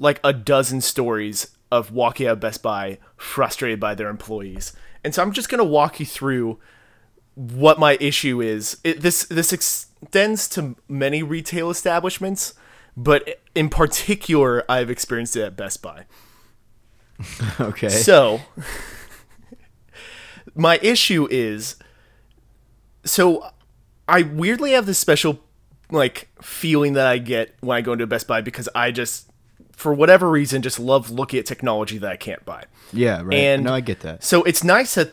like 0.00 0.18
a 0.24 0.32
dozen 0.32 0.80
stories 0.80 1.54
of 1.70 1.92
walking 1.92 2.26
out 2.26 2.32
of 2.32 2.40
Best 2.40 2.62
Buy 2.62 2.98
frustrated 3.16 3.78
by 3.78 3.94
their 3.94 4.08
employees. 4.08 4.72
And 5.04 5.14
so 5.14 5.22
I'm 5.22 5.30
just 5.30 5.48
going 5.48 5.60
to 5.60 5.64
walk 5.64 6.00
you 6.00 6.06
through 6.06 6.58
what 7.34 7.78
my 7.78 7.96
issue 8.00 8.40
is. 8.40 8.78
It, 8.82 9.02
this 9.02 9.24
this 9.24 9.52
extends 9.52 10.48
to 10.48 10.74
many 10.88 11.22
retail 11.22 11.70
establishments, 11.70 12.54
but 12.96 13.40
in 13.54 13.68
particular, 13.68 14.64
I've 14.68 14.90
experienced 14.90 15.36
it 15.36 15.42
at 15.42 15.56
Best 15.56 15.80
Buy. 15.80 16.06
okay. 17.60 17.88
So, 17.88 18.40
my 20.54 20.78
issue 20.82 21.28
is 21.30 21.76
so 23.04 23.50
I 24.08 24.22
weirdly 24.22 24.72
have 24.72 24.86
this 24.86 24.98
special 24.98 25.40
like 25.90 26.28
feeling 26.42 26.94
that 26.94 27.06
I 27.06 27.18
get 27.18 27.54
when 27.60 27.76
I 27.76 27.80
go 27.80 27.92
into 27.92 28.04
a 28.04 28.08
Best 28.08 28.26
Buy 28.26 28.40
because 28.40 28.68
I 28.74 28.90
just 28.90 29.29
for 29.80 29.94
whatever 29.94 30.30
reason 30.30 30.60
just 30.62 30.78
love 30.78 31.10
looking 31.10 31.38
at 31.40 31.46
technology 31.46 31.96
that 31.98 32.12
I 32.12 32.16
can't 32.16 32.44
buy. 32.44 32.64
yeah, 32.92 33.22
right. 33.22 33.34
and- 33.34 33.64
no, 33.64 33.72
I 33.74 33.80
get 33.80 34.00
that. 34.00 34.22
So 34.22 34.42
it's 34.44 34.62
nice 34.62 34.94
that 34.94 35.12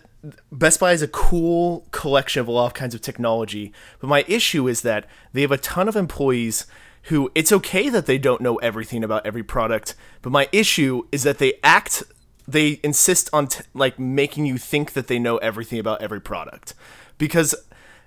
Best 0.51 0.79
Buy 0.79 0.91
is 0.91 1.01
a 1.01 1.07
cool 1.07 1.87
collection 1.91 2.41
of 2.41 2.47
a 2.47 2.51
lot 2.51 2.65
of 2.65 2.73
kinds 2.73 2.93
of 2.93 3.01
technology, 3.01 3.71
but 3.99 4.07
my 4.07 4.25
issue 4.27 4.67
is 4.67 4.81
that 4.81 5.05
they 5.31 5.41
have 5.41 5.51
a 5.51 5.57
ton 5.57 5.87
of 5.87 5.95
employees 5.95 6.65
who 7.03 7.31
it's 7.33 7.51
okay 7.53 7.87
that 7.87 8.07
they 8.07 8.17
don't 8.17 8.41
know 8.41 8.57
everything 8.57 9.03
about 9.05 9.25
every 9.25 9.43
product, 9.43 9.95
but 10.21 10.31
my 10.31 10.49
issue 10.51 11.03
is 11.13 11.23
that 11.23 11.37
they 11.37 11.53
act 11.63 12.03
they 12.45 12.79
insist 12.83 13.29
on 13.33 13.47
t- 13.47 13.63
like 13.73 13.97
making 13.99 14.45
you 14.45 14.57
think 14.57 14.93
that 14.93 15.07
they 15.07 15.19
know 15.19 15.37
everything 15.37 15.79
about 15.79 16.01
every 16.01 16.21
product 16.21 16.73
because 17.17 17.53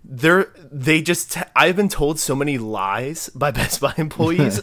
they're 0.02 0.52
they 0.72 1.02
just 1.02 1.36
I've 1.54 1.76
been 1.76 1.88
told 1.90 2.18
so 2.18 2.34
many 2.34 2.56
lies 2.58 3.28
by 3.30 3.50
Best 3.60 3.80
Buy 3.80 3.94
employees 3.98 4.60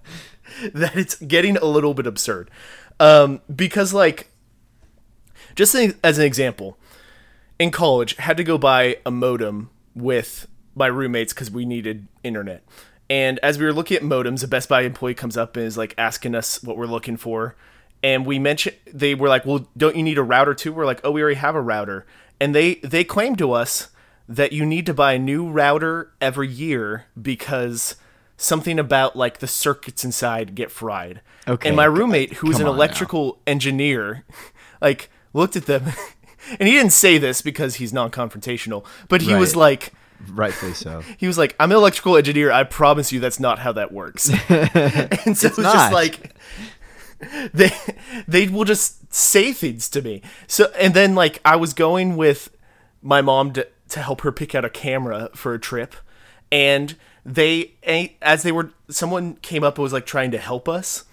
that 0.74 0.96
it's 0.96 1.16
getting 1.16 1.56
a 1.56 1.64
little 1.64 1.94
bit 1.94 2.06
absurd. 2.06 2.50
Um, 2.98 3.40
because 3.54 3.94
like 3.94 4.30
just 5.54 5.74
as 5.74 6.18
an 6.18 6.24
example, 6.24 6.78
in 7.58 7.70
college, 7.70 8.16
had 8.16 8.36
to 8.36 8.44
go 8.44 8.58
buy 8.58 8.98
a 9.04 9.10
modem 9.10 9.70
with 9.94 10.46
my 10.74 10.86
roommates 10.86 11.32
because 11.32 11.50
we 11.50 11.64
needed 11.64 12.06
internet. 12.22 12.62
And 13.08 13.38
as 13.40 13.58
we 13.58 13.64
were 13.64 13.72
looking 13.72 13.96
at 13.96 14.02
modems, 14.04 14.44
a 14.44 14.48
Best 14.48 14.68
Buy 14.68 14.82
employee 14.82 15.14
comes 15.14 15.36
up 15.36 15.56
and 15.56 15.66
is 15.66 15.76
like 15.76 15.94
asking 15.98 16.34
us 16.34 16.62
what 16.62 16.76
we're 16.76 16.86
looking 16.86 17.16
for. 17.16 17.56
and 18.02 18.24
we 18.24 18.38
mentioned 18.38 18.76
they 18.90 19.14
were 19.14 19.28
like, 19.28 19.44
"Well, 19.44 19.68
don't 19.76 19.94
you 19.94 20.02
need 20.02 20.16
a 20.16 20.22
router 20.22 20.54
too?" 20.54 20.72
We're 20.72 20.86
like, 20.86 21.00
"Oh, 21.04 21.10
we 21.10 21.20
already 21.20 21.36
have 21.36 21.54
a 21.54 21.60
router," 21.60 22.06
and 22.40 22.54
they 22.54 22.76
they 22.76 23.04
claim 23.04 23.36
to 23.36 23.52
us 23.52 23.88
that 24.28 24.52
you 24.52 24.64
need 24.64 24.86
to 24.86 24.94
buy 24.94 25.14
a 25.14 25.18
new 25.18 25.50
router 25.50 26.12
every 26.20 26.48
year 26.48 27.06
because 27.20 27.96
something 28.40 28.78
about 28.78 29.14
like 29.16 29.38
the 29.38 29.46
circuits 29.46 30.04
inside 30.04 30.54
get 30.54 30.70
fried. 30.70 31.20
Okay, 31.46 31.68
And 31.68 31.76
my 31.76 31.84
roommate, 31.84 32.34
who's 32.34 32.56
come 32.56 32.62
an 32.62 32.68
on 32.68 32.74
now. 32.74 32.82
electrical 32.82 33.38
engineer, 33.46 34.24
like 34.80 35.10
looked 35.32 35.56
at 35.56 35.66
them, 35.66 35.84
and 36.58 36.68
he 36.68 36.74
didn't 36.74 36.92
say 36.92 37.18
this 37.18 37.42
because 37.42 37.76
he's 37.76 37.92
non-confrontational, 37.92 38.84
but 39.08 39.22
he 39.22 39.34
was 39.34 39.54
like. 39.54 39.92
Rightfully 40.28 40.74
so. 40.74 41.02
He 41.16 41.26
was 41.26 41.38
like, 41.38 41.56
"I'm 41.58 41.70
an 41.70 41.78
electrical 41.78 42.14
engineer. 42.14 42.52
I 42.52 42.64
promise 42.64 43.10
you, 43.10 43.20
that's 43.20 43.40
not 43.40 43.58
how 43.58 43.72
that 43.72 43.90
works." 43.90 44.28
and 44.28 45.36
so 45.36 45.46
it's, 45.48 45.56
not. 45.56 45.72
just 45.72 45.92
like 45.94 46.34
they 47.54 47.70
they 48.28 48.46
will 48.48 48.64
just 48.64 49.12
say 49.14 49.54
things 49.54 49.88
to 49.88 50.02
me. 50.02 50.20
So 50.46 50.70
and 50.78 50.92
then 50.92 51.14
like 51.14 51.40
I 51.42 51.56
was 51.56 51.72
going 51.72 52.18
with 52.18 52.54
my 53.00 53.22
mom 53.22 53.54
to 53.54 53.66
to 53.88 54.00
help 54.02 54.20
her 54.20 54.30
pick 54.30 54.54
out 54.54 54.62
a 54.62 54.68
camera 54.68 55.30
for 55.34 55.54
a 55.54 55.58
trip, 55.58 55.94
and 56.52 56.96
they 57.24 57.72
as 58.22 58.42
they 58.42 58.52
were 58.52 58.70
someone 58.88 59.34
came 59.36 59.62
up 59.64 59.76
and 59.76 59.82
was 59.82 59.92
like 59.92 60.06
trying 60.06 60.30
to 60.32 60.38
help 60.38 60.68
us, 60.68 61.04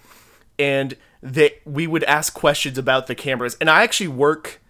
and 0.58 0.96
they 1.22 1.54
we 1.64 1.86
would 1.86 2.04
ask 2.04 2.32
questions 2.34 2.78
about 2.78 3.06
the 3.06 3.14
cameras, 3.14 3.56
and 3.60 3.68
I 3.70 3.82
actually 3.82 4.08
work 4.08 4.60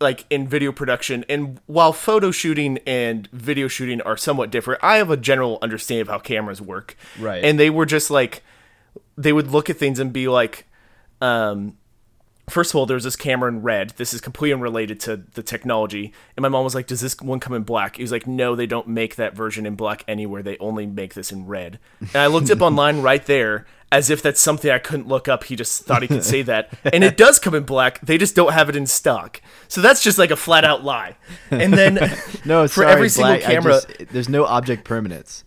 like 0.00 0.24
in 0.30 0.46
video 0.46 0.70
production 0.70 1.24
and 1.28 1.58
while 1.66 1.92
photo 1.92 2.30
shooting 2.30 2.78
and 2.86 3.26
video 3.32 3.66
shooting 3.66 4.00
are 4.02 4.16
somewhat 4.16 4.48
different 4.48 4.78
i 4.80 4.96
have 4.98 5.10
a 5.10 5.16
general 5.16 5.58
understanding 5.60 6.02
of 6.02 6.06
how 6.06 6.20
cameras 6.20 6.62
work 6.62 6.96
Right. 7.18 7.42
and 7.44 7.58
they 7.58 7.68
were 7.68 7.84
just 7.84 8.08
like 8.08 8.44
they 9.16 9.32
would 9.32 9.48
look 9.50 9.68
at 9.68 9.76
things 9.76 9.98
and 9.98 10.12
be 10.12 10.28
like 10.28 10.66
um 11.20 11.76
first 12.48 12.70
of 12.72 12.76
all 12.76 12.86
there's 12.86 13.04
this 13.04 13.16
camera 13.16 13.50
in 13.50 13.62
red. 13.62 13.90
This 13.90 14.12
is 14.12 14.20
completely 14.20 14.54
unrelated 14.54 15.00
to 15.00 15.16
the 15.34 15.42
technology. 15.42 16.12
And 16.36 16.42
my 16.42 16.48
mom 16.48 16.64
was 16.64 16.74
like 16.74 16.86
does 16.86 17.00
this 17.00 17.20
one 17.20 17.40
come 17.40 17.54
in 17.54 17.62
black? 17.62 17.96
He 17.96 18.02
was 18.02 18.12
like 18.12 18.26
no 18.26 18.54
they 18.54 18.66
don't 18.66 18.88
make 18.88 19.16
that 19.16 19.34
version 19.34 19.66
in 19.66 19.74
black 19.74 20.04
anywhere. 20.08 20.42
They 20.42 20.58
only 20.58 20.86
make 20.86 21.14
this 21.14 21.32
in 21.32 21.46
red. 21.46 21.78
And 22.00 22.16
i 22.16 22.26
looked 22.26 22.50
up 22.50 22.60
online 22.62 23.02
right 23.02 23.24
there 23.24 23.66
as 23.90 24.10
if 24.10 24.20
that's 24.20 24.40
something 24.40 24.70
i 24.70 24.78
couldn't 24.78 25.08
look 25.08 25.28
up. 25.28 25.44
He 25.44 25.56
just 25.56 25.84
thought 25.84 26.02
he 26.02 26.08
could 26.08 26.24
say 26.24 26.42
that. 26.42 26.72
And 26.84 27.02
it 27.04 27.16
does 27.16 27.38
come 27.38 27.54
in 27.54 27.64
black. 27.64 28.00
They 28.00 28.18
just 28.18 28.34
don't 28.34 28.52
have 28.52 28.68
it 28.68 28.76
in 28.76 28.86
stock. 28.86 29.40
So 29.68 29.80
that's 29.80 30.02
just 30.02 30.18
like 30.18 30.30
a 30.30 30.36
flat 30.36 30.64
out 30.64 30.84
lie. 30.84 31.16
And 31.50 31.72
then 31.72 31.94
No, 32.44 32.62
for 32.68 32.82
sorry, 32.82 32.92
every 32.92 33.08
single 33.08 33.36
black, 33.36 33.42
camera 33.42 33.72
just- 33.72 34.12
there's 34.12 34.28
no 34.28 34.44
object 34.44 34.84
permanence. 34.84 35.44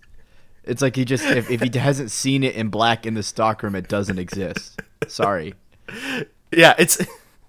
It's 0.64 0.82
like 0.82 0.96
he 0.96 1.06
just 1.06 1.26
if, 1.26 1.50
if 1.50 1.62
he 1.62 1.80
hasn't 1.80 2.12
seen 2.12 2.44
it 2.44 2.56
in 2.56 2.70
black 2.70 3.06
in 3.06 3.16
the 3.16 3.24
stockroom, 3.24 3.76
it 3.76 3.88
doesn't 3.88 4.20
exist. 4.20 4.80
Sorry. 5.08 5.56
Yeah, 6.52 6.74
it's 6.78 6.98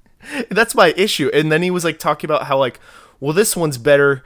that's 0.50 0.74
my 0.74 0.92
issue. 0.96 1.30
And 1.32 1.50
then 1.50 1.62
he 1.62 1.70
was 1.70 1.84
like 1.84 1.98
talking 1.98 2.28
about 2.28 2.46
how 2.46 2.58
like, 2.58 2.80
well, 3.20 3.32
this 3.32 3.56
one's 3.56 3.78
better 3.78 4.22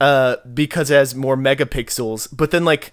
uh, 0.00 0.36
because 0.52 0.90
it 0.90 0.94
has 0.94 1.14
more 1.14 1.36
megapixels. 1.36 2.28
But 2.36 2.50
then 2.50 2.64
like, 2.64 2.92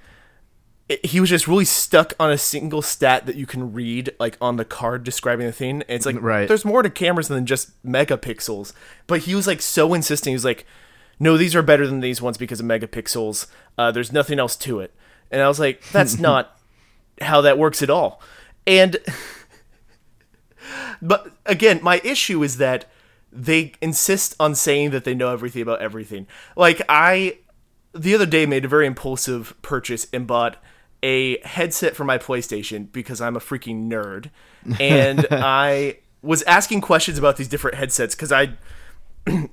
it, 0.90 1.06
he 1.06 1.20
was 1.20 1.30
just 1.30 1.48
really 1.48 1.66
stuck 1.66 2.14
on 2.20 2.32
a 2.32 2.38
single 2.38 2.82
stat 2.82 3.26
that 3.26 3.36
you 3.36 3.46
can 3.46 3.74
read 3.74 4.12
like 4.20 4.38
on 4.40 4.58
the 4.58 4.66
card 4.66 5.04
describing 5.04 5.46
the 5.48 5.52
thing. 5.52 5.82
And 5.82 5.84
it's 5.90 6.06
like, 6.06 6.22
Right. 6.22 6.48
there's 6.48 6.66
more 6.66 6.84
to 6.84 6.90
cameras 6.90 7.28
than 7.28 7.46
just 7.46 7.82
megapixels. 7.84 8.74
But 9.08 9.22
he 9.22 9.34
was 9.36 9.48
like 9.48 9.62
so 9.62 9.94
insistent. 9.94 10.32
He 10.32 10.36
was 10.36 10.46
like, 10.46 10.66
no, 11.20 11.38
these 11.38 11.56
are 11.56 11.62
better 11.64 11.88
than 11.88 12.02
these 12.02 12.22
ones 12.22 12.38
because 12.38 12.60
of 12.60 12.66
megapixels. 12.66 13.48
Uh, 13.78 13.92
there's 13.92 14.12
nothing 14.12 14.38
else 14.38 14.56
to 14.58 14.80
it. 14.80 14.94
And 15.32 15.42
I 15.42 15.48
was 15.48 15.60
like, 15.60 15.82
that's 15.92 16.20
not 16.20 16.60
how 17.22 17.42
that 17.42 17.58
works 17.58 17.82
at 17.82 17.90
all. 17.90 18.22
And 18.68 18.98
but 21.02 21.32
again, 21.46 21.80
my 21.82 22.02
issue 22.04 22.44
is 22.44 22.58
that 22.58 22.86
they 23.32 23.74
insist 23.82 24.36
on 24.40 24.56
saying 24.56 24.92
that 24.92 25.04
they 25.04 25.14
know 25.14 25.32
everything 25.32 25.62
about 25.62 25.82
everything. 25.82 26.28
Like 26.56 26.82
I 26.88 27.40
the 27.94 28.16
other 28.16 28.26
day 28.26 28.46
made 28.46 28.66
a 28.66 28.68
very 28.68 28.86
impulsive 28.86 29.56
purchase 29.62 30.08
and 30.12 30.28
bought 30.28 30.58
a 31.04 31.40
headset 31.42 31.96
for 31.96 32.04
my 32.04 32.18
PlayStation 32.18 32.92
because 32.92 33.22
I'm 33.22 33.36
a 33.36 33.40
freaking 33.40 33.90
nerd. 33.90 34.32
And 34.80 35.28
I 35.32 36.00
was 36.22 36.42
asking 36.44 36.82
questions 36.82 37.18
about 37.18 37.38
these 37.38 37.48
different 37.48 37.78
headsets 37.78 38.16
cuz 38.16 38.32
I 38.32 38.58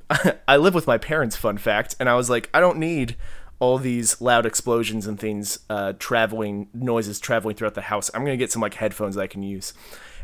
I 0.48 0.56
live 0.56 0.74
with 0.74 0.86
my 0.86 0.98
parents, 0.98 1.36
fun 1.36 1.58
fact, 1.58 1.96
and 1.98 2.08
I 2.08 2.14
was 2.14 2.30
like, 2.30 2.50
I 2.54 2.60
don't 2.60 2.78
need 2.78 3.16
all 3.58 3.78
these 3.78 4.20
loud 4.20 4.44
explosions 4.44 5.06
and 5.06 5.20
things 5.20 5.60
uh, 5.70 5.92
traveling 5.98 6.68
noises 6.74 7.20
traveling 7.20 7.54
throughout 7.54 7.74
the 7.74 7.82
house. 7.82 8.10
I'm 8.12 8.24
gonna 8.24 8.36
get 8.36 8.50
some 8.52 8.60
like 8.60 8.74
headphones 8.74 9.14
that 9.14 9.22
I 9.22 9.26
can 9.28 9.42
use. 9.42 9.72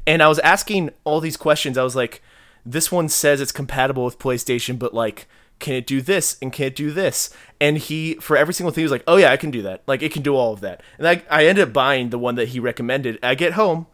And 0.09 0.23
I 0.23 0.29
was 0.29 0.39
asking 0.39 0.91
all 1.05 1.21
these 1.21 1.37
questions. 1.37 1.77
I 1.77 1.85
was 1.85 1.95
like, 1.95 2.23
this 2.65 2.91
one 2.91 3.11
says 3.11 3.43
it's 3.43 3.53
compatible 3.53 4.07
with 4.07 4.19
PlayStation, 4.19 4.79
but 4.79 4.95
like, 4.95 5.29
can 5.59 5.75
it 5.75 5.87
do 5.87 6.01
this 6.01 6.39
and 6.41 6.51
can 6.51 6.67
it 6.69 6.77
do 6.77 6.91
this? 6.91 7.29
And 7.61 7.77
he, 7.77 8.15
for 8.15 8.35
every 8.35 8.55
single 8.55 8.73
thing, 8.73 8.81
he 8.81 8.85
was 8.87 8.93
like, 8.93 9.05
oh 9.07 9.17
yeah, 9.17 9.31
I 9.31 9.37
can 9.37 9.51
do 9.51 9.61
that. 9.63 9.83
Like, 9.87 10.03
it 10.03 10.11
can 10.11 10.23
do 10.23 10.35
all 10.35 10.55
of 10.55 10.61
that. 10.61 10.83
And 10.97 11.07
I, 11.07 11.23
I 11.31 11.45
ended 11.45 11.69
up 11.69 11.75
buying 11.75 12.09
the 12.09 12.19
one 12.19 12.37
that 12.37 12.49
he 12.49 12.59
recommended. 12.59 13.19
I 13.23 13.35
get 13.35 13.53
home, 13.53 13.87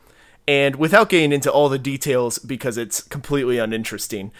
and 0.46 0.76
without 0.76 1.08
getting 1.08 1.32
into 1.32 1.50
all 1.50 1.68
the 1.68 1.78
details 1.80 2.38
because 2.38 2.78
it's 2.78 3.02
completely 3.02 3.58
uninteresting, 3.58 4.30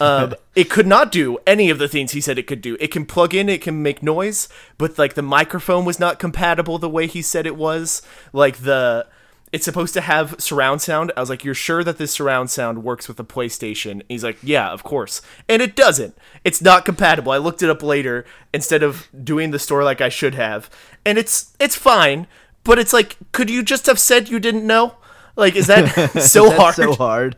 um, 0.00 0.34
it 0.56 0.68
could 0.68 0.86
not 0.86 1.12
do 1.12 1.38
any 1.46 1.70
of 1.70 1.78
the 1.78 1.86
things 1.86 2.10
he 2.10 2.20
said 2.20 2.38
it 2.38 2.48
could 2.48 2.62
do. 2.62 2.76
It 2.80 2.90
can 2.90 3.06
plug 3.06 3.36
in, 3.36 3.48
it 3.48 3.62
can 3.62 3.82
make 3.82 4.02
noise, 4.02 4.48
but 4.78 4.98
like 4.98 5.14
the 5.14 5.22
microphone 5.22 5.84
was 5.84 6.00
not 6.00 6.18
compatible 6.18 6.78
the 6.78 6.88
way 6.88 7.06
he 7.06 7.22
said 7.22 7.46
it 7.46 7.56
was. 7.56 8.02
Like 8.32 8.58
the 8.58 9.06
it's 9.52 9.64
supposed 9.64 9.94
to 9.94 10.00
have 10.00 10.36
surround 10.38 10.80
sound. 10.80 11.12
I 11.16 11.20
was 11.20 11.28
like, 11.30 11.44
"You're 11.44 11.54
sure 11.54 11.82
that 11.84 11.98
this 11.98 12.12
surround 12.12 12.50
sound 12.50 12.84
works 12.84 13.08
with 13.08 13.16
the 13.16 13.24
PlayStation?" 13.24 13.90
And 13.92 14.04
he's 14.08 14.22
like, 14.24 14.38
"Yeah, 14.42 14.70
of 14.70 14.82
course." 14.82 15.22
And 15.48 15.60
it 15.60 15.74
doesn't. 15.76 16.16
It's 16.44 16.62
not 16.62 16.84
compatible. 16.84 17.32
I 17.32 17.38
looked 17.38 17.62
it 17.62 17.70
up 17.70 17.82
later 17.82 18.24
instead 18.54 18.82
of 18.82 19.08
doing 19.24 19.50
the 19.50 19.58
store 19.58 19.82
like 19.84 20.00
I 20.00 20.08
should 20.08 20.34
have, 20.34 20.70
and 21.04 21.18
it's 21.18 21.54
it's 21.58 21.76
fine. 21.76 22.26
But 22.62 22.78
it's 22.78 22.92
like, 22.92 23.16
could 23.32 23.48
you 23.48 23.62
just 23.62 23.86
have 23.86 23.98
said 23.98 24.28
you 24.28 24.38
didn't 24.38 24.66
know? 24.66 24.96
Like, 25.34 25.56
is 25.56 25.66
that 25.68 25.88
so 26.20 26.48
That's 26.50 26.58
hard? 26.60 26.74
so 26.74 26.92
hard. 26.94 27.36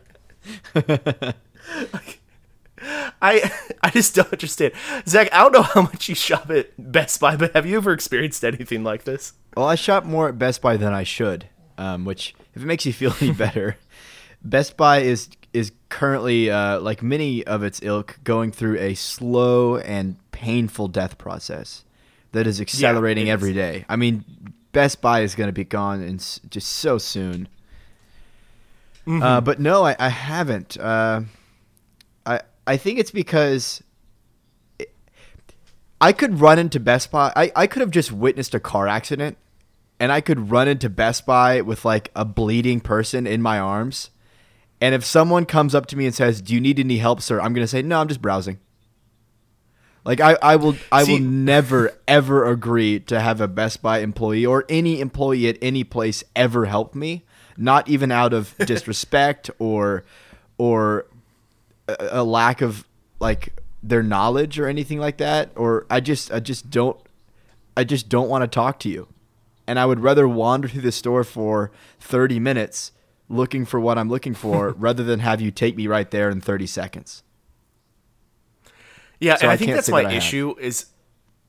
I 3.21 3.49
I 3.81 3.89
just 3.91 4.13
don't 4.15 4.31
understand. 4.31 4.73
Zach, 5.07 5.29
I 5.31 5.39
don't 5.43 5.53
know 5.53 5.61
how 5.61 5.83
much 5.83 6.09
you 6.09 6.15
shop 6.15 6.49
at 6.49 6.71
Best 6.77 7.19
Buy, 7.21 7.37
but 7.37 7.53
have 7.55 7.65
you 7.65 7.77
ever 7.77 7.93
experienced 7.93 8.43
anything 8.43 8.83
like 8.83 9.05
this? 9.05 9.33
Well, 9.55 9.67
I 9.67 9.75
shop 9.75 10.03
more 10.03 10.27
at 10.29 10.37
Best 10.37 10.61
Buy 10.61 10.75
than 10.75 10.93
I 10.93 11.03
should, 11.03 11.47
um, 11.77 12.05
which, 12.05 12.35
if 12.55 12.61
it 12.61 12.65
makes 12.65 12.85
you 12.85 12.93
feel 12.93 13.13
any 13.21 13.31
better, 13.31 13.77
Best 14.43 14.75
Buy 14.77 14.99
is 14.99 15.29
is 15.53 15.71
currently, 15.89 16.49
uh, 16.49 16.79
like 16.79 17.03
many 17.03 17.43
of 17.45 17.61
its 17.63 17.79
ilk, 17.83 18.19
going 18.23 18.51
through 18.51 18.77
a 18.79 18.95
slow 18.95 19.77
and 19.77 20.17
painful 20.31 20.87
death 20.87 21.17
process 21.17 21.83
that 22.31 22.47
is 22.47 22.59
accelerating 22.59 23.27
is. 23.27 23.33
every 23.33 23.53
day. 23.53 23.85
I 23.87 23.95
mean, 23.95 24.25
Best 24.71 24.99
Buy 24.99 25.21
is 25.21 25.35
going 25.35 25.47
to 25.49 25.53
be 25.53 25.63
gone 25.63 26.01
in 26.01 26.15
s- 26.15 26.39
just 26.49 26.67
so 26.67 26.97
soon. 26.97 27.47
Uh, 29.05 29.41
but 29.41 29.59
no, 29.59 29.83
I, 29.85 29.95
I 29.99 30.09
haven't. 30.09 30.77
Uh, 30.79 31.21
I 32.25 32.41
I 32.65 32.77
think 32.77 32.99
it's 32.99 33.11
because 33.11 33.83
I 36.01 36.11
could 36.13 36.39
run 36.39 36.57
into 36.59 36.79
Best 36.79 37.11
Buy. 37.11 37.31
I, 37.35 37.51
I 37.55 37.67
could 37.67 37.81
have 37.81 37.91
just 37.91 38.11
witnessed 38.11 38.53
a 38.55 38.59
car 38.59 38.87
accident 38.87 39.37
and 40.03 40.11
I 40.11 40.19
could 40.19 40.51
run 40.51 40.67
into 40.67 40.89
Best 40.89 41.25
Buy 41.25 41.61
with 41.61 41.85
like 41.85 42.11
a 42.13 42.25
bleeding 42.25 42.81
person 42.81 43.25
in 43.25 43.41
my 43.41 43.57
arms. 43.57 44.09
And 44.81 44.93
if 44.93 45.05
someone 45.05 45.45
comes 45.45 45.73
up 45.73 45.85
to 45.85 45.95
me 45.95 46.05
and 46.05 46.13
says, 46.13 46.41
Do 46.41 46.53
you 46.53 46.59
need 46.59 46.77
any 46.77 46.97
help, 46.97 47.21
sir? 47.21 47.39
I'm 47.39 47.53
gonna 47.53 47.67
say, 47.67 47.81
No, 47.81 48.01
I'm 48.01 48.09
just 48.09 48.21
browsing. 48.21 48.59
Like 50.03 50.19
I, 50.19 50.37
I 50.41 50.57
will 50.57 50.75
I 50.91 51.05
See- 51.05 51.13
will 51.13 51.21
never 51.21 51.97
ever 52.05 52.43
agree 52.51 52.99
to 52.99 53.21
have 53.21 53.39
a 53.39 53.47
Best 53.47 53.81
Buy 53.81 53.99
employee 53.99 54.45
or 54.45 54.65
any 54.67 54.99
employee 54.99 55.47
at 55.47 55.57
any 55.61 55.85
place 55.85 56.21
ever 56.35 56.65
help 56.65 56.93
me. 56.95 57.23
Not 57.55 57.87
even 57.87 58.11
out 58.11 58.33
of 58.33 58.57
disrespect 58.65 59.49
or 59.57 60.03
or 60.57 61.05
a, 61.87 61.95
a 62.11 62.23
lack 62.25 62.61
of 62.61 62.85
like 63.21 63.53
their 63.81 64.03
knowledge 64.03 64.59
or 64.59 64.67
anything 64.67 64.99
like 64.99 65.15
that 65.19 65.51
or 65.55 65.85
I 65.89 66.01
just 66.01 66.29
I 66.29 66.41
just 66.41 66.69
don't 66.69 66.99
I 67.77 67.85
just 67.85 68.09
don't 68.09 68.27
want 68.27 68.41
to 68.41 68.49
talk 68.49 68.79
to 68.79 68.89
you. 68.89 69.07
And 69.65 69.79
I 69.79 69.85
would 69.85 70.01
rather 70.01 70.27
wander 70.27 70.67
through 70.67 70.81
the 70.81 70.91
store 70.91 71.23
for 71.23 71.71
30 71.99 72.39
minutes 72.39 72.91
looking 73.29 73.65
for 73.65 73.79
what 73.79 73.97
I'm 73.97 74.09
looking 74.09 74.33
for 74.33 74.71
rather 74.77 75.03
than 75.03 75.19
have 75.19 75.41
you 75.41 75.51
take 75.51 75.75
me 75.77 75.87
right 75.87 76.09
there 76.11 76.29
in 76.29 76.41
30 76.41 76.67
seconds. 76.67 77.23
Yeah, 79.19 79.35
So 79.35 79.43
and 79.43 79.51
I, 79.51 79.53
I 79.53 79.57
think 79.57 79.71
that's 79.71 79.89
my 79.89 80.01
that 80.03 80.09
I 80.09 80.13
have. 80.13 80.17
issue 80.23 80.55
is 80.59 80.87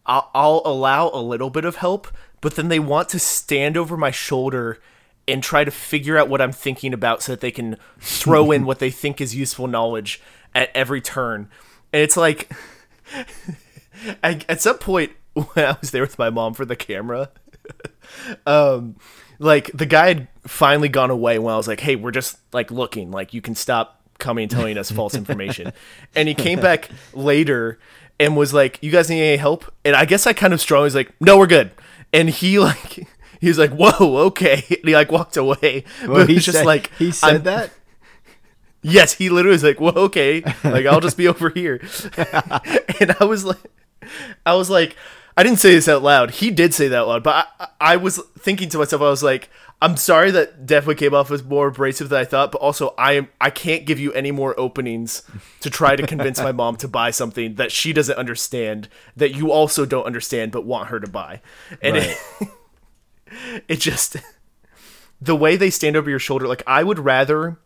I'll, 0.07 0.31
I'll 0.35 0.63
allow 0.65 1.11
a 1.13 1.21
little 1.21 1.51
bit 1.51 1.65
of 1.65 1.77
help, 1.77 2.09
but 2.41 2.55
then 2.55 2.69
they 2.69 2.79
want 2.79 3.09
to 3.11 3.19
stand 3.19 3.77
over 3.77 3.97
my 3.97 4.11
shoulder 4.11 4.79
and 5.27 5.43
try 5.43 5.65
to 5.65 5.71
figure 5.71 6.19
out 6.19 6.29
what 6.29 6.41
I'm 6.41 6.53
thinking 6.53 6.93
about 6.93 7.23
so 7.23 7.33
that 7.33 7.41
they 7.41 7.51
can 7.51 7.77
throw 7.99 8.53
in 8.53 8.65
what 8.67 8.79
they 8.79 8.91
think 8.91 9.21
is 9.21 9.35
useful 9.35 9.67
knowledge 9.67 10.21
at 10.55 10.71
every 10.75 11.01
turn. 11.01 11.49
And 11.93 12.03
it's 12.03 12.17
like 12.17 12.53
I, 14.23 14.41
at 14.49 14.61
some 14.61 14.79
point 14.79 15.13
when 15.35 15.47
I 15.67 15.77
was 15.81 15.91
there 15.91 16.03
with 16.03 16.19
my 16.19 16.31
mom 16.31 16.55
for 16.55 16.65
the 16.65 16.77
camera, 16.77 17.31
um, 18.47 18.97
like 19.39 19.71
the 19.73 19.87
guy 19.87 20.09
had 20.09 20.29
finally 20.47 20.89
gone 20.89 21.11
away 21.11 21.39
when 21.39 21.53
I 21.53 21.57
was 21.57 21.69
like, 21.69 21.81
"Hey, 21.81 21.97
we're 21.97 22.11
just 22.11 22.39
like 22.53 22.71
looking. 22.71 23.11
Like 23.11 23.35
you 23.35 23.41
can 23.43 23.55
stop 23.55 24.01
coming 24.19 24.45
and 24.45 24.51
telling 24.51 24.79
us 24.79 24.91
false 24.91 25.15
information." 25.15 25.73
And 26.17 26.29
he 26.29 26.35
came 26.35 26.61
back 26.61 26.91
later 27.13 27.79
and 28.21 28.37
was 28.37 28.55
like, 28.55 28.79
"You 28.83 28.91
guys 28.91 29.11
need 29.11 29.21
any 29.23 29.37
help?" 29.37 29.65
And 29.85 29.97
I 29.97 30.05
guess 30.05 30.27
I 30.27 30.33
kind 30.33 30.53
of 30.53 30.61
strongly 30.61 30.85
was 30.85 30.95
like, 30.95 31.13
"No, 31.21 31.37
we're 31.39 31.47
good." 31.49 31.73
And 32.13 32.31
he 32.31 32.59
like 32.61 33.07
he 33.41 33.49
was 33.49 33.59
like, 33.59 33.73
"Whoa, 33.73 34.17
okay," 34.27 34.65
and 34.71 34.89
he 34.89 34.95
like 34.95 35.11
walked 35.11 35.37
away. 35.37 35.85
Well, 36.03 36.19
but 36.21 36.29
he 36.29 36.35
it 36.35 36.37
was 36.37 36.45
just 36.45 36.59
said- 36.59 36.67
like 36.67 36.91
he 36.99 37.11
said 37.11 37.29
I'm- 37.33 37.43
that. 37.45 37.71
Yes, 38.87 39.15
he 39.15 39.31
literally 39.31 39.55
was 39.55 39.65
like, 39.65 39.81
"Well, 39.81 39.97
okay, 39.99 40.43
like 40.63 40.85
I'll 40.85 41.01
just 41.01 41.17
be 41.17 41.27
over 41.27 41.49
here," 41.49 41.81
and 43.01 43.17
I 43.19 43.25
was 43.25 43.43
like, 43.43 43.57
I 44.45 44.53
was 44.55 44.69
like, 44.69 44.95
I 45.37 45.43
didn't 45.43 45.59
say 45.59 45.75
this 45.75 45.89
out 45.89 46.03
loud. 46.03 46.31
He 46.33 46.51
did 46.51 46.73
say 46.75 46.89
that 46.89 46.97
out 46.99 47.09
loud, 47.09 47.23
but 47.25 47.49
I, 47.59 47.69
I 47.81 47.97
was 47.97 48.19
thinking 48.39 48.69
to 48.69 48.79
myself, 48.79 49.03
I 49.03 49.07
was 49.11 49.23
like, 49.23 49.51
I'm 49.83 49.97
sorry 49.97 50.31
that 50.31 50.65
definitely 50.65 50.95
came 50.95 51.13
off 51.13 51.31
as 51.31 51.43
more 51.43 51.67
abrasive 51.69 52.09
than 52.09 52.21
I 52.21 52.25
thought, 52.25 52.53
but 52.53 52.61
also 52.61 52.95
I 52.97 53.15
am 53.15 53.29
I 53.41 53.51
can't 53.51 53.85
give 53.85 53.99
you 53.99 54.13
any 54.13 54.31
more 54.31 54.59
openings 54.59 55.23
to 55.61 55.69
try 55.71 55.97
to 55.97 56.07
convince 56.07 56.39
my 56.39 56.53
mom 56.53 56.77
to 56.77 56.89
buy 56.89 57.11
something 57.11 57.57
that 57.57 57.73
she 57.73 57.93
doesn't 57.93 58.17
understand, 58.17 58.89
that 59.17 59.35
you 59.35 59.51
also 59.51 59.85
don't 59.85 60.07
understand, 60.07 60.53
but 60.53 60.65
want 60.65 60.89
her 60.89 61.01
to 61.01 61.09
buy, 61.09 61.41
and 61.83 61.97
Right. 61.97 62.17
it, 62.41 62.49
it 63.69 63.81
just 63.81 64.17
the 65.21 65.37
way 65.37 65.57
they 65.57 65.71
stand 65.71 65.97
over 65.97 66.09
your 66.09 66.19
shoulder, 66.19 66.47
like 66.47 66.63
I 66.67 66.85
would 66.85 66.99
rather 67.01 67.59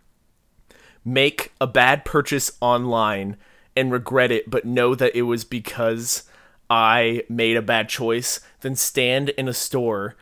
make 1.04 1.52
a 1.60 1.66
bad 1.66 2.04
purchase 2.04 2.50
online 2.60 3.36
and 3.76 3.92
regret 3.92 4.32
it, 4.32 4.50
but 4.50 4.64
know 4.64 4.94
that 4.94 5.14
it 5.14 5.22
was 5.22 5.44
because 5.44 6.24
I 6.70 7.24
made 7.28 7.56
a 7.56 7.62
bad 7.62 7.88
choice 7.88 8.40
than 8.60 8.76
stand 8.76 9.30
in 9.30 9.48
a 9.48 9.54
store 9.54 10.16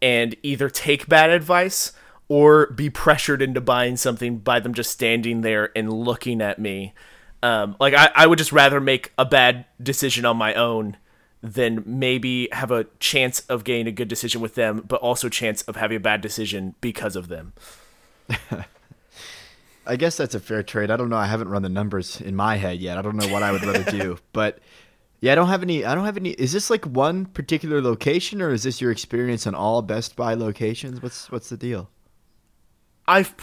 and 0.00 0.36
either 0.42 0.70
take 0.70 1.08
bad 1.08 1.30
advice 1.30 1.92
or 2.28 2.66
be 2.68 2.90
pressured 2.90 3.42
into 3.42 3.60
buying 3.60 3.96
something 3.96 4.38
by 4.38 4.60
them 4.60 4.74
just 4.74 4.90
standing 4.90 5.40
there 5.40 5.70
and 5.76 5.92
looking 5.92 6.40
at 6.40 6.58
me. 6.58 6.94
Um, 7.42 7.76
like 7.80 7.94
I, 7.94 8.10
I 8.14 8.26
would 8.26 8.38
just 8.38 8.52
rather 8.52 8.80
make 8.80 9.12
a 9.16 9.24
bad 9.24 9.64
decision 9.82 10.24
on 10.24 10.36
my 10.36 10.54
own 10.54 10.96
than 11.42 11.82
maybe 11.86 12.48
have 12.52 12.70
a 12.70 12.84
chance 12.98 13.40
of 13.40 13.64
getting 13.64 13.86
a 13.86 13.92
good 13.92 14.08
decision 14.08 14.40
with 14.40 14.54
them, 14.56 14.84
but 14.86 15.00
also 15.00 15.28
chance 15.28 15.62
of 15.62 15.76
having 15.76 15.96
a 15.96 16.00
bad 16.00 16.20
decision 16.20 16.74
because 16.80 17.16
of 17.16 17.28
them. 17.28 17.52
I 19.86 19.96
guess 19.96 20.16
that's 20.16 20.34
a 20.34 20.40
fair 20.40 20.62
trade. 20.62 20.90
I 20.90 20.96
don't 20.96 21.08
know. 21.08 21.16
I 21.16 21.26
haven't 21.26 21.48
run 21.48 21.62
the 21.62 21.68
numbers 21.68 22.20
in 22.20 22.36
my 22.36 22.56
head 22.56 22.80
yet. 22.80 22.98
I 22.98 23.02
don't 23.02 23.16
know 23.16 23.28
what 23.28 23.42
I 23.42 23.52
would 23.52 23.64
rather 23.64 23.90
do, 23.90 24.18
but 24.32 24.58
yeah, 25.20 25.32
I 25.32 25.34
don't 25.34 25.48
have 25.48 25.62
any. 25.62 25.84
I 25.84 25.94
don't 25.94 26.04
have 26.04 26.16
any. 26.16 26.30
Is 26.30 26.52
this 26.52 26.70
like 26.70 26.84
one 26.84 27.26
particular 27.26 27.80
location, 27.82 28.40
or 28.40 28.50
is 28.50 28.62
this 28.62 28.80
your 28.80 28.92
experience 28.92 29.46
on 29.46 29.54
all 29.54 29.82
Best 29.82 30.14
Buy 30.14 30.34
locations? 30.34 31.02
What's 31.02 31.30
what's 31.30 31.48
the 31.48 31.56
deal? 31.56 31.90
I've 33.06 33.34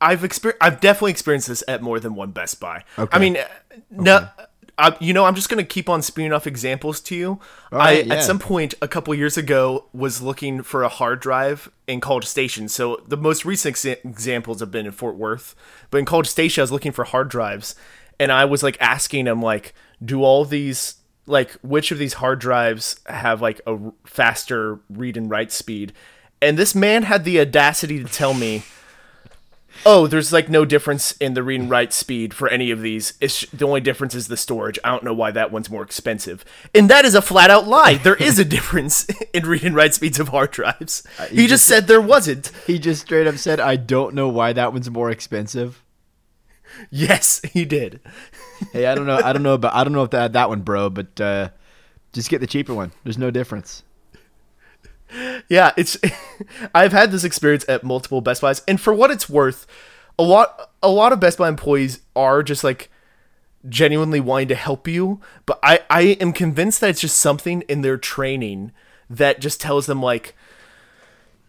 I've 0.00 0.24
experienced 0.24 0.62
I've 0.62 0.80
definitely 0.80 1.12
experienced 1.12 1.48
this 1.48 1.62
at 1.68 1.82
more 1.82 2.00
than 2.00 2.14
one 2.14 2.32
Best 2.32 2.58
Buy. 2.58 2.84
Okay. 2.98 3.16
I 3.16 3.20
mean, 3.20 3.36
uh, 3.36 3.44
no, 3.90 4.28
I, 4.76 4.96
you 5.00 5.12
know, 5.12 5.24
I'm 5.24 5.36
just 5.36 5.48
gonna 5.48 5.64
keep 5.64 5.88
on 5.88 6.02
spewing 6.02 6.32
off 6.32 6.48
examples 6.48 7.00
to 7.02 7.14
you. 7.14 7.40
Right, 7.70 7.98
I 7.98 8.00
yeah. 8.00 8.14
at 8.14 8.24
some 8.24 8.38
point 8.40 8.74
a 8.82 8.88
couple 8.88 9.14
years 9.14 9.36
ago 9.36 9.86
was 9.92 10.20
looking 10.20 10.62
for 10.62 10.82
a 10.82 10.88
hard 10.88 11.20
drive 11.20 11.70
in 11.86 12.00
College 12.00 12.26
Station. 12.26 12.68
So 12.68 13.02
the 13.06 13.16
most 13.16 13.44
recent 13.44 13.76
exa- 13.76 14.04
examples 14.04 14.60
have 14.60 14.72
been 14.72 14.86
in 14.86 14.92
Fort 14.92 15.16
Worth, 15.16 15.54
but 15.90 15.98
in 15.98 16.04
College 16.04 16.26
Station 16.26 16.60
I 16.60 16.64
was 16.64 16.72
looking 16.72 16.92
for 16.92 17.04
hard 17.04 17.28
drives, 17.28 17.76
and 18.18 18.32
I 18.32 18.44
was 18.44 18.62
like 18.62 18.76
asking 18.80 19.26
them 19.26 19.40
like, 19.40 19.72
do 20.04 20.22
all 20.22 20.44
these 20.44 20.96
like 21.26 21.52
which 21.62 21.90
of 21.90 21.98
these 21.98 22.14
hard 22.14 22.38
drives 22.38 23.00
have 23.06 23.42
like 23.42 23.60
a 23.66 23.72
r- 23.72 23.92
faster 24.04 24.80
read 24.90 25.16
and 25.16 25.30
write 25.30 25.52
speed? 25.52 25.92
And 26.40 26.58
this 26.58 26.74
man 26.74 27.04
had 27.04 27.24
the 27.24 27.40
audacity 27.40 28.02
to 28.02 28.08
tell 28.08 28.34
me 28.34 28.62
oh, 29.84 30.06
there's 30.06 30.32
like 30.32 30.48
no 30.48 30.64
difference 30.64 31.12
in 31.12 31.34
the 31.34 31.42
read 31.42 31.60
and 31.60 31.70
write 31.70 31.92
speed 31.92 32.32
for 32.32 32.48
any 32.48 32.70
of 32.70 32.80
these. 32.80 33.14
It's 33.20 33.42
the 33.50 33.66
only 33.66 33.80
difference 33.80 34.14
is 34.14 34.28
the 34.28 34.36
storage. 34.36 34.78
I 34.84 34.90
don't 34.90 35.04
know 35.04 35.14
why 35.14 35.32
that 35.32 35.52
one's 35.52 35.68
more 35.68 35.82
expensive. 35.82 36.44
And 36.74 36.88
that 36.88 37.04
is 37.04 37.14
a 37.14 37.22
flat 37.22 37.50
out 37.50 37.66
lie. 37.66 37.94
There 37.94 38.14
is 38.14 38.38
a 38.38 38.44
difference 38.56 39.06
in 39.32 39.46
read 39.46 39.64
and 39.64 39.74
write 39.74 39.94
speeds 39.94 40.18
of 40.18 40.28
hard 40.28 40.52
drives. 40.52 41.02
Uh, 41.18 41.26
he 41.26 41.42
you 41.42 41.48
just 41.48 41.66
said 41.66 41.86
there 41.86 42.00
wasn't. 42.00 42.52
He 42.66 42.78
just 42.78 43.02
straight 43.02 43.26
up 43.26 43.36
said, 43.36 43.60
"I 43.60 43.76
don't 43.76 44.14
know 44.14 44.28
why 44.28 44.52
that 44.52 44.72
one's 44.72 44.90
more 44.90 45.10
expensive." 45.10 45.82
Yes, 46.90 47.40
he 47.52 47.64
did. 47.64 48.00
Hey, 48.72 48.86
I 48.86 48.94
don't 48.94 49.06
know. 49.06 49.16
I 49.16 49.32
don't 49.32 49.42
know 49.42 49.54
about. 49.54 49.74
I 49.74 49.84
don't 49.84 49.92
know 49.92 50.02
if 50.02 50.10
that 50.10 50.32
that 50.34 50.48
one, 50.48 50.60
bro. 50.60 50.90
But 50.90 51.20
uh, 51.20 51.48
just 52.12 52.30
get 52.30 52.40
the 52.40 52.46
cheaper 52.46 52.74
one. 52.74 52.92
There's 53.04 53.18
no 53.18 53.30
difference. 53.30 53.82
Yeah, 55.48 55.72
it's 55.76 55.96
I've 56.74 56.92
had 56.92 57.12
this 57.12 57.24
experience 57.24 57.64
at 57.68 57.84
multiple 57.84 58.20
Best 58.20 58.42
Buys 58.42 58.62
and 58.66 58.80
for 58.80 58.92
what 58.92 59.10
it's 59.10 59.28
worth, 59.28 59.66
a 60.18 60.22
lot 60.22 60.70
a 60.82 60.88
lot 60.88 61.12
of 61.12 61.20
Best 61.20 61.38
Buy 61.38 61.48
employees 61.48 62.00
are 62.14 62.42
just 62.42 62.64
like 62.64 62.90
genuinely 63.68 64.20
wanting 64.20 64.48
to 64.48 64.54
help 64.54 64.88
you, 64.88 65.20
but 65.44 65.58
I 65.62 65.80
I 65.88 66.02
am 66.20 66.32
convinced 66.32 66.80
that 66.80 66.90
it's 66.90 67.00
just 67.00 67.18
something 67.18 67.62
in 67.62 67.82
their 67.82 67.96
training 67.96 68.72
that 69.08 69.40
just 69.40 69.60
tells 69.60 69.86
them 69.86 70.02
like 70.02 70.34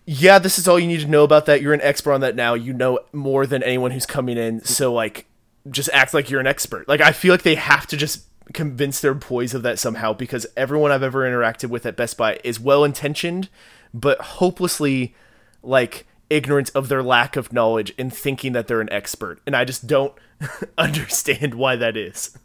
yeah, 0.10 0.39
this 0.39 0.58
is 0.58 0.70
all 0.70 0.80
you 0.80 0.88
need 0.88 1.02
to 1.02 1.08
know 1.08 1.26
about 1.26 1.46
that. 1.48 1.62
You're 1.62 1.74
an 1.74 1.82
expert 1.82 2.13
on 2.13 2.22
that 2.22 2.34
now. 2.34 2.54
You 2.54 2.72
know 2.72 3.00
more 3.12 3.46
than 3.46 3.62
anyone 3.62 3.91
who's 3.91 4.06
coming 4.06 4.38
in. 4.38 4.63
So 4.63 4.93
like 4.93 5.26
just 5.70 5.89
act 5.91 6.13
like 6.13 6.30
you're 6.30 6.39
an 6.39 6.48
expert. 6.48 6.88
Like 6.88 7.02
I 7.02 7.12
feel 7.12 7.34
like 7.34 7.43
they 7.43 7.56
have 7.56 7.86
to 7.88 7.98
just 7.98 8.24
convince 8.54 9.02
their 9.02 9.12
employees 9.12 9.54
of 9.54 9.63
that 9.63 9.78
somehow 9.78 10.13
because 10.13 10.48
everyone 10.56 10.91
I've 10.91 11.04
ever 11.04 11.30
interacted 11.30 11.70
with 11.70 11.86
at 11.86 11.98
Best 11.98 12.15
Buy 12.15 12.39
is 12.46 12.58
well 12.58 12.86
intentioned 12.86 13.50
but 13.93 14.20
hopelessly 14.22 15.13
like 15.62 16.08
ignorant 16.30 16.72
of 16.74 16.88
their 16.88 17.04
lack 17.04 17.36
of 17.36 17.52
knowledge 17.52 17.93
and 17.98 18.13
thinking 18.13 18.54
that 18.54 18.67
they're 18.67 18.82
an 18.82 18.91
expert. 18.91 19.41
And 19.46 19.56
I 19.56 19.65
just 19.65 19.88
don't 19.88 20.13
understand 20.78 21.56
why 21.56 21.76
that 21.76 21.98
is. 21.98 22.38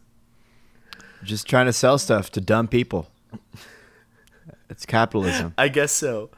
Just 1.23 1.47
trying 1.47 1.67
to 1.67 1.73
sell 1.73 1.97
stuff 1.97 2.29
to 2.31 2.41
dumb 2.41 2.67
people. 2.67 3.09
It's 4.69 4.85
capitalism. 4.85 5.53
I 5.57 5.69
guess 5.69 5.91
so. 5.91 6.29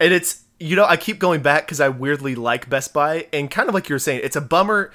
And 0.00 0.12
it's 0.12 0.43
you 0.60 0.76
know, 0.76 0.84
I 0.86 0.96
keep 0.96 1.18
going 1.18 1.42
back 1.42 1.66
because 1.66 1.80
I 1.80 1.88
weirdly 1.88 2.34
like 2.34 2.68
Best 2.70 2.92
Buy, 2.92 3.26
and 3.32 3.50
kind 3.50 3.68
of 3.68 3.74
like 3.74 3.88
you 3.88 3.94
were 3.94 3.98
saying, 4.00 4.20
it's 4.22 4.36
a 4.36 4.40
bummer. 4.40 4.90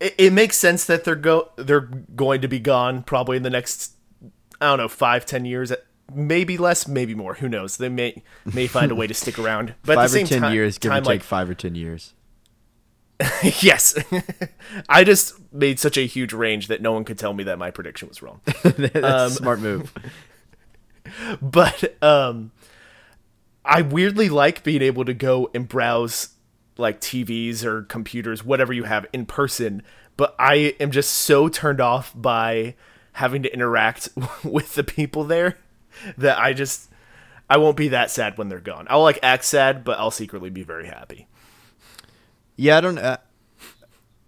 It, 0.00 0.14
it 0.18 0.32
makes 0.32 0.56
sense 0.56 0.84
that 0.86 1.04
they're 1.04 1.14
go 1.14 1.50
they're 1.56 1.80
going 1.80 2.40
to 2.42 2.48
be 2.48 2.58
gone 2.58 3.02
probably 3.02 3.36
in 3.36 3.42
the 3.42 3.50
next 3.50 3.92
I 4.60 4.66
don't 4.66 4.78
know 4.78 4.88
five 4.88 5.26
ten 5.26 5.44
years, 5.44 5.72
maybe 6.14 6.56
less, 6.56 6.88
maybe 6.88 7.14
more. 7.14 7.34
Who 7.34 7.48
knows? 7.48 7.76
They 7.76 7.88
may 7.88 8.22
may 8.54 8.66
find 8.66 8.90
a 8.90 8.94
way 8.94 9.06
to 9.06 9.14
stick 9.14 9.38
around. 9.40 9.74
But 9.84 9.96
five 9.96 9.98
at 9.98 10.02
the 10.04 10.08
same 10.08 10.24
or 10.24 10.28
ten 10.28 10.40
time, 10.42 10.54
years, 10.54 10.78
give 10.78 10.90
time, 10.90 10.98
or 11.02 11.04
take 11.04 11.08
like, 11.08 11.22
five 11.22 11.50
or 11.50 11.54
ten 11.54 11.74
years. 11.74 12.14
yes, 13.42 13.98
I 14.88 15.02
just 15.02 15.34
made 15.52 15.80
such 15.80 15.96
a 15.98 16.06
huge 16.06 16.32
range 16.32 16.68
that 16.68 16.80
no 16.80 16.92
one 16.92 17.04
could 17.04 17.18
tell 17.18 17.34
me 17.34 17.42
that 17.44 17.58
my 17.58 17.72
prediction 17.72 18.08
was 18.08 18.22
wrong. 18.22 18.40
That's 18.62 18.94
Um, 18.96 19.02
a 19.02 19.30
smart 19.30 19.58
move. 19.60 19.92
but 21.42 21.96
um 22.02 22.52
I 23.68 23.82
weirdly 23.82 24.28
like 24.30 24.64
being 24.64 24.82
able 24.82 25.04
to 25.04 25.14
go 25.14 25.50
and 25.54 25.68
browse 25.68 26.30
like 26.78 27.00
TVs 27.00 27.64
or 27.64 27.82
computers, 27.82 28.44
whatever 28.44 28.72
you 28.72 28.84
have 28.84 29.06
in 29.12 29.26
person, 29.26 29.82
but 30.16 30.34
I 30.38 30.74
am 30.80 30.90
just 30.90 31.10
so 31.10 31.48
turned 31.48 31.80
off 31.80 32.12
by 32.16 32.74
having 33.12 33.42
to 33.42 33.52
interact 33.52 34.08
with 34.44 34.74
the 34.74 34.84
people 34.84 35.24
there 35.24 35.58
that 36.16 36.38
I 36.38 36.54
just 36.54 36.90
I 37.50 37.58
won't 37.58 37.76
be 37.76 37.88
that 37.88 38.10
sad 38.10 38.38
when 38.38 38.48
they're 38.48 38.60
gone. 38.60 38.86
I'll 38.88 39.02
like 39.02 39.18
act 39.22 39.44
sad, 39.44 39.84
but 39.84 39.98
I'll 39.98 40.10
secretly 40.10 40.50
be 40.50 40.62
very 40.62 40.86
happy. 40.86 41.28
Yeah, 42.56 42.78
I 42.78 42.80
don't. 42.80 42.98
Uh, 42.98 43.18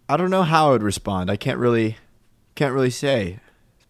I 0.09 0.17
don't 0.17 0.31
know 0.31 0.43
how 0.43 0.69
I 0.69 0.71
would 0.73 0.83
respond. 0.83 1.31
I 1.31 1.37
can't 1.37 1.59
really, 1.59 1.97
can't 2.57 2.75
really 2.75 2.91
say. 2.91 3.39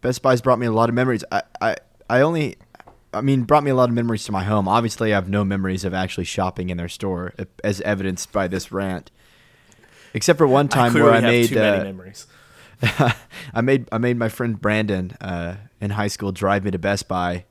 Best 0.02 0.20
Buy's 0.22 0.42
brought 0.42 0.58
me 0.58 0.66
a 0.66 0.72
lot 0.72 0.88
of 0.88 0.94
memories. 0.94 1.24
I, 1.32 1.42
I, 1.60 1.76
I 2.10 2.20
only, 2.20 2.56
I 3.12 3.20
mean, 3.20 3.42
brought 3.42 3.64
me 3.64 3.70
a 3.70 3.75
lot 3.75 3.88
of 3.88 3.94
memories 3.94 4.25
to 4.25 4.33
my 4.33 4.44
home. 4.44 4.68
Obviously, 4.68 5.12
I 5.12 5.16
have 5.16 5.29
no 5.29 5.44
memories 5.44 5.85
of 5.85 5.92
actually 5.92 6.25
shopping 6.25 6.70
in 6.70 6.77
their 6.77 6.88
store, 6.88 7.35
as 7.64 7.81
evidenced 7.81 8.31
by 8.33 8.46
this 8.46 8.70
rant. 8.70 9.11
Except 10.14 10.38
for 10.38 10.46
one 10.46 10.68
time 10.68 10.92
Clearly 10.92 11.11
where 11.11 11.18
I 11.18 11.20
made, 11.20 11.49
too 11.49 11.55
many 11.57 11.79
uh, 11.79 11.85
memories. 11.85 12.27
I 13.53 13.61
made, 13.62 13.88
I 13.92 13.99
made 13.99 14.16
my 14.16 14.29
friend 14.29 14.61
Brandon 14.61 15.16
uh, 15.20 15.57
in 15.81 15.90
high 15.90 16.09
school 16.09 16.33
drive 16.33 16.64
me 16.64 16.70
to 16.70 16.79
Best 16.79 17.09
Buy 17.09 17.44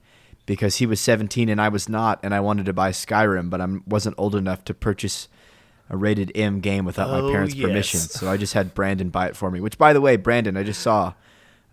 because 0.46 0.78
he 0.78 0.86
was 0.86 1.00
17 1.00 1.50
and 1.50 1.62
I 1.62 1.70
was 1.70 1.88
not, 1.88 2.20
and 2.24 2.34
I 2.34 2.40
wanted 2.40 2.66
to 2.66 2.74
buy 2.74 2.92
Skyrim, 2.92 3.50
but 3.50 3.62
I 3.62 3.68
wasn't 3.86 4.16
old 4.18 4.36
enough 4.36 4.64
to 4.66 4.74
purchase 4.74 5.28
a 5.90 5.98
rated 5.98 6.32
M 6.36 6.60
game 6.60 6.86
without 6.86 7.10
Oh, 7.10 7.22
my 7.22 7.32
parents' 7.32 7.56
yes. 7.56 7.68
permission. 7.68 8.00
So 8.00 8.30
I 8.30 8.38
just 8.38 8.54
had 8.54 8.74
Brandon 8.74 9.10
buy 9.10 9.28
it 9.28 9.36
for 9.36 9.52
me. 9.52 9.60
Which, 9.60 9.78
by 9.78 9.94
the 9.94 10.02
way, 10.02 10.16
Brandon, 10.18 10.56
I 10.58 10.64
just 10.64 10.82
saw 10.82 11.14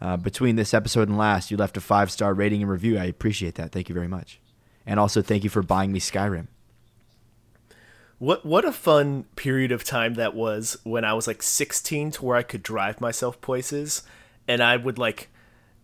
uh, 0.00 0.16
between 0.16 0.56
this 0.56 0.74
episode 0.74 1.08
and 1.08 1.18
last, 1.18 1.50
you 1.50 1.56
left 1.56 1.76
a 1.76 1.80
five 1.80 2.10
star 2.10 2.34
rating 2.34 2.62
and 2.62 2.70
review. 2.70 2.98
I 2.98 3.04
appreciate 3.04 3.54
that. 3.56 3.72
Thank 3.72 3.88
you 3.88 3.94
very 3.94 4.08
much. 4.08 4.40
And 4.84 5.00
also, 5.00 5.22
thank 5.22 5.44
you 5.44 5.50
for 5.50 5.62
buying 5.62 5.92
me 5.92 6.00
Skyrim. 6.00 6.48
What 8.18 8.46
what 8.46 8.64
a 8.64 8.72
fun 8.72 9.24
period 9.36 9.72
of 9.72 9.84
time 9.84 10.14
that 10.14 10.34
was 10.34 10.76
when 10.84 11.04
I 11.04 11.12
was 11.12 11.26
like 11.26 11.42
16 11.42 12.12
to 12.12 12.24
where 12.24 12.36
I 12.36 12.42
could 12.42 12.62
drive 12.62 13.00
myself 13.00 13.40
places 13.42 14.02
and 14.48 14.62
I 14.62 14.78
would 14.78 14.98
like 14.98 15.28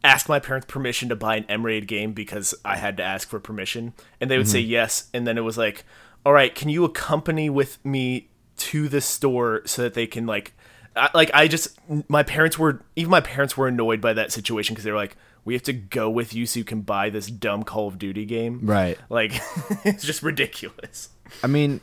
ask 0.02 0.28
my 0.28 0.40
parents 0.40 0.66
permission 0.66 1.10
to 1.10 1.16
buy 1.16 1.36
an 1.36 1.44
M-rated 1.48 1.86
game 1.86 2.12
because 2.12 2.54
I 2.64 2.76
had 2.76 2.96
to 2.96 3.02
ask 3.02 3.28
for 3.28 3.38
permission 3.38 3.92
and 4.18 4.30
they 4.30 4.38
would 4.38 4.48
say 4.48 4.60
yes 4.60 5.10
and 5.12 5.26
then 5.26 5.36
it 5.36 5.42
was 5.42 5.58
like 5.58 5.84
all 6.24 6.32
right, 6.32 6.54
can 6.54 6.68
you 6.68 6.84
accompany 6.84 7.50
with 7.50 7.84
me 7.84 8.28
to 8.56 8.88
the 8.88 9.00
store 9.00 9.62
so 9.64 9.82
that 9.82 9.94
they 9.94 10.06
can 10.06 10.26
like, 10.26 10.52
I, 10.94 11.10
like 11.14 11.30
I 11.32 11.48
just 11.48 11.78
my 12.08 12.22
parents 12.22 12.58
were 12.58 12.82
even 12.96 13.10
my 13.10 13.20
parents 13.20 13.56
were 13.56 13.68
annoyed 13.68 14.00
by 14.00 14.12
that 14.12 14.32
situation 14.32 14.74
because 14.74 14.84
they 14.84 14.90
were 14.90 14.96
like, 14.96 15.16
we 15.44 15.54
have 15.54 15.62
to 15.64 15.72
go 15.72 16.08
with 16.10 16.34
you 16.34 16.46
so 16.46 16.58
you 16.58 16.64
can 16.64 16.82
buy 16.82 17.10
this 17.10 17.26
dumb 17.26 17.62
Call 17.62 17.88
of 17.88 17.98
Duty 17.98 18.24
game. 18.24 18.60
Right. 18.62 18.98
Like 19.08 19.32
it's 19.84 20.04
just 20.04 20.22
ridiculous. 20.22 21.10
I 21.42 21.46
mean, 21.46 21.80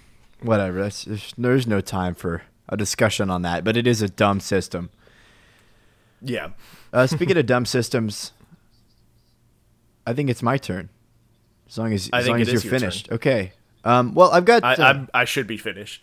whatever. 0.42 0.82
That's, 0.82 1.04
there's, 1.04 1.34
there's 1.38 1.66
no 1.66 1.80
time 1.80 2.14
for 2.14 2.42
a 2.68 2.76
discussion 2.76 3.30
on 3.30 3.42
that, 3.42 3.64
but 3.64 3.76
it 3.76 3.86
is 3.86 4.02
a 4.02 4.08
dumb 4.08 4.40
system. 4.40 4.90
Yeah. 6.20 6.50
Uh, 6.92 7.06
speaking 7.06 7.36
of 7.36 7.46
dumb 7.46 7.64
systems, 7.64 8.32
I 10.06 10.12
think 10.12 10.30
it's 10.30 10.42
my 10.42 10.58
turn. 10.58 10.88
As 11.68 11.78
long 11.78 11.92
as 11.92 12.08
I 12.12 12.20
as 12.20 12.28
long 12.28 12.40
as 12.40 12.48
you're 12.48 12.60
your 12.62 12.70
finished. 12.70 13.12
Okay. 13.12 13.52
Um, 13.84 14.14
well, 14.14 14.30
I've 14.32 14.46
got 14.46 14.64
I, 14.64 14.74
uh, 14.74 14.84
I'm, 14.84 15.08
I 15.12 15.24
should 15.24 15.46
be 15.46 15.58
finished. 15.58 16.02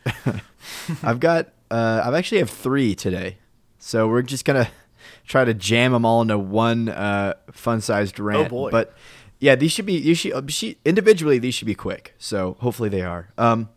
I've 1.04 1.20
got 1.20 1.50
uh, 1.72 2.02
I've 2.04 2.14
actually 2.14 2.40
have 2.40 2.50
three 2.50 2.96
today, 2.96 3.38
so 3.78 4.08
we're 4.08 4.22
just 4.22 4.46
gonna 4.46 4.70
try 5.26 5.46
to 5.46 5.54
jam 5.54 5.92
them 5.92 6.06
all 6.06 6.22
into 6.22 6.38
one 6.38 6.90
uh, 6.90 7.34
fun-sized 7.52 8.20
rant. 8.20 8.50
boy. 8.50 8.72
But 8.72 8.94
yeah, 9.40 9.56
these 9.56 9.72
should 9.72 9.86
be 9.86 9.94
you 9.94 10.16
should, 10.16 10.34
uh, 10.34 10.42
she, 10.48 10.78
individually 10.86 11.40
these 11.40 11.54
should 11.54 11.68
be 11.68 11.76
quick. 11.76 12.16
So 12.18 12.58
hopefully 12.60 12.90
they 12.90 13.02
are. 13.02 13.30
Um, 13.38 13.70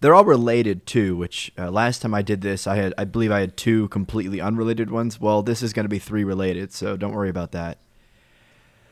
they're 0.00 0.14
all 0.14 0.24
related 0.24 0.86
too. 0.86 1.16
Which 1.16 1.52
uh, 1.58 1.70
last 1.70 2.02
time 2.02 2.14
I 2.14 2.22
did 2.22 2.40
this, 2.40 2.66
I 2.66 2.76
had 2.76 2.94
I 2.98 3.04
believe 3.04 3.30
I 3.30 3.40
had 3.40 3.56
two 3.56 3.88
completely 3.88 4.40
unrelated 4.40 4.90
ones. 4.90 5.20
Well, 5.20 5.42
this 5.42 5.62
is 5.62 5.72
going 5.72 5.84
to 5.84 5.90
be 5.90 5.98
three 5.98 6.24
related, 6.24 6.72
so 6.72 6.96
don't 6.96 7.12
worry 7.12 7.30
about 7.30 7.52
that. 7.52 7.78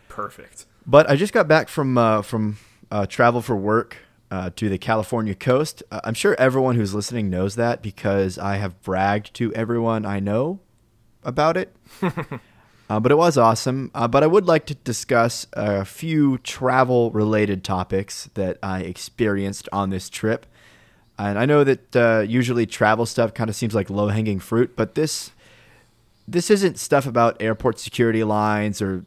Perfect. 0.08 0.66
But 0.86 1.08
I 1.08 1.16
just 1.16 1.32
got 1.32 1.46
back 1.48 1.68
from 1.68 1.96
uh, 1.96 2.22
from 2.22 2.58
uh, 2.90 3.06
travel 3.06 3.40
for 3.40 3.56
work 3.56 3.96
uh, 4.30 4.50
to 4.56 4.68
the 4.68 4.78
California 4.78 5.34
coast. 5.34 5.82
Uh, 5.90 6.00
I'm 6.04 6.14
sure 6.14 6.36
everyone 6.38 6.76
who's 6.76 6.94
listening 6.94 7.30
knows 7.30 7.56
that 7.56 7.82
because 7.82 8.38
I 8.38 8.56
have 8.56 8.80
bragged 8.82 9.34
to 9.34 9.52
everyone 9.54 10.06
I 10.06 10.20
know 10.20 10.60
about 11.24 11.56
it. 11.56 11.74
uh, 12.02 13.00
but 13.00 13.10
it 13.10 13.16
was 13.16 13.36
awesome. 13.36 13.90
Uh, 13.94 14.06
but 14.06 14.22
I 14.22 14.26
would 14.26 14.46
like 14.46 14.66
to 14.66 14.74
discuss 14.74 15.46
a 15.52 15.84
few 15.84 16.38
travel 16.38 17.10
related 17.10 17.64
topics 17.64 18.30
that 18.34 18.58
I 18.62 18.80
experienced 18.80 19.68
on 19.72 19.90
this 19.90 20.08
trip. 20.08 20.46
And 21.18 21.38
I 21.38 21.44
know 21.44 21.64
that 21.64 21.96
uh, 21.96 22.24
usually 22.26 22.66
travel 22.66 23.04
stuff 23.06 23.34
kind 23.34 23.50
of 23.50 23.56
seems 23.56 23.74
like 23.74 23.90
low 23.90 24.08
hanging 24.08 24.38
fruit, 24.38 24.74
but 24.76 24.94
this 24.94 25.32
this 26.26 26.48
isn't 26.48 26.78
stuff 26.78 27.06
about 27.06 27.42
airport 27.42 27.80
security 27.80 28.22
lines 28.22 28.80
or 28.80 29.04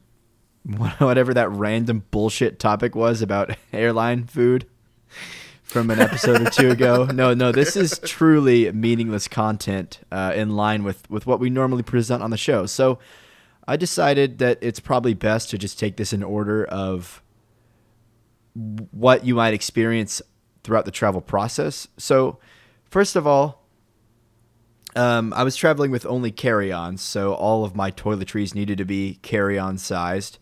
whatever 0.99 1.33
that 1.33 1.49
random 1.49 2.03
bullshit 2.12 2.59
topic 2.59 2.95
was 2.95 3.21
about 3.21 3.55
airline 3.73 4.25
food 4.25 4.65
from 5.63 5.89
an 5.89 5.99
episode 5.99 6.41
or 6.41 6.49
two 6.49 6.69
ago. 6.69 7.06
No, 7.13 7.34
no, 7.34 7.52
this 7.52 7.76
is 7.76 7.99
truly 7.99 8.71
meaningless 8.71 9.28
content 9.28 9.99
uh, 10.12 10.34
in 10.36 10.56
line 10.56 10.84
with, 10.84 11.10
with 11.10 11.26
what 11.26 11.39
we 11.39 11.49
normally 11.49 11.84
present 11.84 12.21
on 12.21 12.30
the 12.30 12.38
show. 12.38 12.65
So 12.65 12.99
I 13.67 13.78
decided 13.78 14.39
that 14.39 14.58
it's 14.62 14.80
probably 14.80 15.13
best 15.13 15.49
to 15.52 15.58
just 15.58 15.80
take 15.80 15.97
this 15.97 16.13
in 16.13 16.23
order 16.23 16.65
of 16.65 17.21
what 18.91 19.26
you 19.26 19.36
might 19.36 19.54
experience 19.54 20.21
throughout 20.63 20.86
the 20.86 20.91
travel 20.91 21.21
process. 21.21 21.88
So, 21.97 22.39
first 22.89 23.15
of 23.15 23.26
all, 23.26 23.63
um, 24.95 25.34
I 25.34 25.43
was 25.43 25.56
traveling 25.56 25.91
with 25.91 26.06
only 26.06 26.32
carry-ons, 26.32 27.02
so 27.02 27.34
all 27.34 27.65
of 27.65 27.76
my 27.76 27.89
toiletries 27.89 28.54
needed 28.54 28.78
to 28.78 28.86
be 28.86 29.19
carry-on 29.21 29.78
sized. 29.78 30.38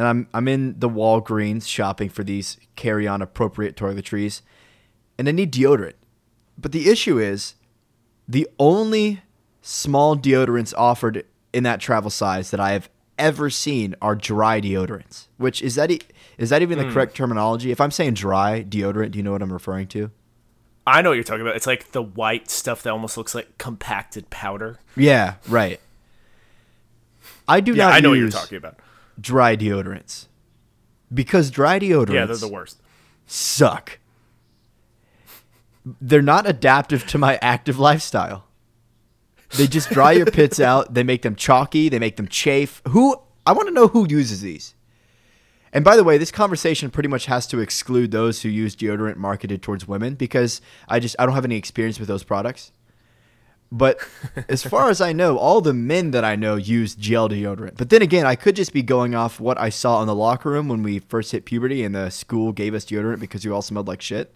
And 0.00 0.08
I'm 0.08 0.28
I'm 0.32 0.48
in 0.48 0.80
the 0.80 0.88
Walgreens 0.88 1.68
shopping 1.68 2.08
for 2.08 2.24
these 2.24 2.56
carry-on 2.74 3.20
appropriate 3.20 3.76
toiletries, 3.76 4.40
and 5.18 5.28
I 5.28 5.32
need 5.32 5.52
deodorant. 5.52 5.92
But 6.56 6.72
the 6.72 6.88
issue 6.88 7.18
is, 7.18 7.54
the 8.26 8.48
only 8.58 9.20
small 9.60 10.16
deodorants 10.16 10.72
offered 10.74 11.26
in 11.52 11.64
that 11.64 11.80
travel 11.80 12.08
size 12.08 12.50
that 12.50 12.58
I 12.58 12.70
have 12.70 12.88
ever 13.18 13.50
seen 13.50 13.94
are 14.00 14.14
dry 14.14 14.58
deodorants. 14.58 15.26
Which 15.36 15.60
is 15.60 15.74
that 15.74 15.90
e- 15.90 16.00
is 16.38 16.48
that 16.48 16.62
even 16.62 16.78
the 16.78 16.84
hmm. 16.84 16.94
correct 16.94 17.14
terminology? 17.14 17.70
If 17.70 17.78
I'm 17.78 17.90
saying 17.90 18.14
dry 18.14 18.64
deodorant, 18.66 19.10
do 19.10 19.18
you 19.18 19.22
know 19.22 19.32
what 19.32 19.42
I'm 19.42 19.52
referring 19.52 19.88
to? 19.88 20.10
I 20.86 21.02
know 21.02 21.10
what 21.10 21.16
you're 21.16 21.24
talking 21.24 21.42
about. 21.42 21.56
It's 21.56 21.66
like 21.66 21.92
the 21.92 22.00
white 22.00 22.48
stuff 22.48 22.84
that 22.84 22.90
almost 22.90 23.18
looks 23.18 23.34
like 23.34 23.58
compacted 23.58 24.30
powder. 24.30 24.78
Yeah, 24.96 25.34
right. 25.46 25.78
I 27.46 27.60
do 27.60 27.74
Yeah, 27.74 27.88
not 27.88 27.92
I 27.92 28.00
know 28.00 28.08
what 28.08 28.18
you're 28.18 28.30
talking 28.30 28.56
about. 28.56 28.78
Dry 29.20 29.56
deodorants 29.56 30.26
because 31.12 31.50
dry 31.50 31.78
deodorants 31.78 32.12
Yeah, 32.14 32.26
they're 32.26 32.36
the 32.36 32.48
worst. 32.48 32.80
suck. 33.26 33.98
They're 36.00 36.22
not 36.22 36.48
adaptive 36.48 37.06
to 37.08 37.18
my 37.18 37.38
active 37.40 37.78
lifestyle. 37.78 38.44
They 39.56 39.66
just 39.66 39.90
dry 39.90 40.12
your 40.12 40.26
pits 40.26 40.60
out. 40.70 40.94
They 40.94 41.02
make 41.02 41.22
them 41.22 41.34
chalky. 41.34 41.88
They 41.88 41.98
make 41.98 42.16
them 42.16 42.28
chafe. 42.28 42.82
Who 42.88 43.16
I 43.46 43.52
want 43.52 43.68
to 43.68 43.74
know 43.74 43.88
who 43.88 44.06
uses 44.08 44.42
these. 44.42 44.74
And 45.72 45.84
by 45.84 45.96
the 45.96 46.04
way, 46.04 46.18
this 46.18 46.30
conversation 46.32 46.90
pretty 46.90 47.08
much 47.08 47.26
has 47.26 47.46
to 47.48 47.60
exclude 47.60 48.10
those 48.10 48.42
who 48.42 48.48
use 48.48 48.76
deodorant 48.76 49.16
marketed 49.16 49.62
towards 49.62 49.86
women 49.88 50.14
because 50.14 50.60
I 50.88 51.00
just 51.00 51.16
I 51.18 51.26
don't 51.26 51.34
have 51.34 51.44
any 51.44 51.56
experience 51.56 51.98
with 51.98 52.08
those 52.08 52.24
products. 52.24 52.72
But 53.72 54.00
as 54.48 54.64
far 54.64 54.90
as 54.90 55.00
I 55.00 55.12
know, 55.12 55.38
all 55.38 55.60
the 55.60 55.72
men 55.72 56.10
that 56.10 56.24
I 56.24 56.34
know 56.34 56.56
use 56.56 56.96
gel 56.96 57.28
deodorant. 57.28 57.76
But 57.76 57.90
then 57.90 58.02
again, 58.02 58.26
I 58.26 58.34
could 58.34 58.56
just 58.56 58.72
be 58.72 58.82
going 58.82 59.14
off 59.14 59.38
what 59.38 59.58
I 59.58 59.68
saw 59.68 60.00
in 60.00 60.08
the 60.08 60.14
locker 60.14 60.50
room 60.50 60.68
when 60.68 60.82
we 60.82 60.98
first 60.98 61.30
hit 61.30 61.44
puberty 61.44 61.84
and 61.84 61.94
the 61.94 62.10
school 62.10 62.50
gave 62.52 62.74
us 62.74 62.84
deodorant 62.84 63.20
because 63.20 63.44
you 63.44 63.54
all 63.54 63.62
smelled 63.62 63.86
like 63.86 64.02
shit. 64.02 64.34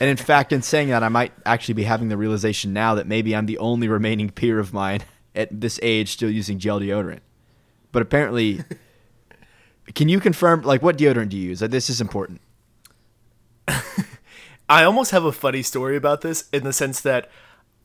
And 0.00 0.08
in 0.08 0.16
fact, 0.16 0.52
in 0.52 0.62
saying 0.62 0.88
that, 0.88 1.02
I 1.02 1.08
might 1.08 1.32
actually 1.44 1.74
be 1.74 1.84
having 1.84 2.08
the 2.08 2.16
realization 2.16 2.72
now 2.72 2.94
that 2.94 3.06
maybe 3.06 3.36
I'm 3.36 3.46
the 3.46 3.58
only 3.58 3.88
remaining 3.88 4.30
peer 4.30 4.58
of 4.58 4.72
mine 4.72 5.02
at 5.34 5.60
this 5.60 5.78
age 5.82 6.12
still 6.12 6.30
using 6.30 6.58
gel 6.58 6.80
deodorant. 6.80 7.20
But 7.92 8.00
apparently, 8.00 8.62
can 9.94 10.08
you 10.08 10.20
confirm, 10.20 10.62
like, 10.62 10.82
what 10.82 10.96
deodorant 10.96 11.30
do 11.30 11.36
you 11.36 11.50
use? 11.50 11.60
This 11.60 11.90
is 11.90 12.00
important. 12.00 12.40
I 14.68 14.84
almost 14.84 15.10
have 15.10 15.24
a 15.24 15.32
funny 15.32 15.62
story 15.62 15.96
about 15.96 16.22
this 16.22 16.48
in 16.52 16.64
the 16.64 16.72
sense 16.72 17.00
that 17.02 17.30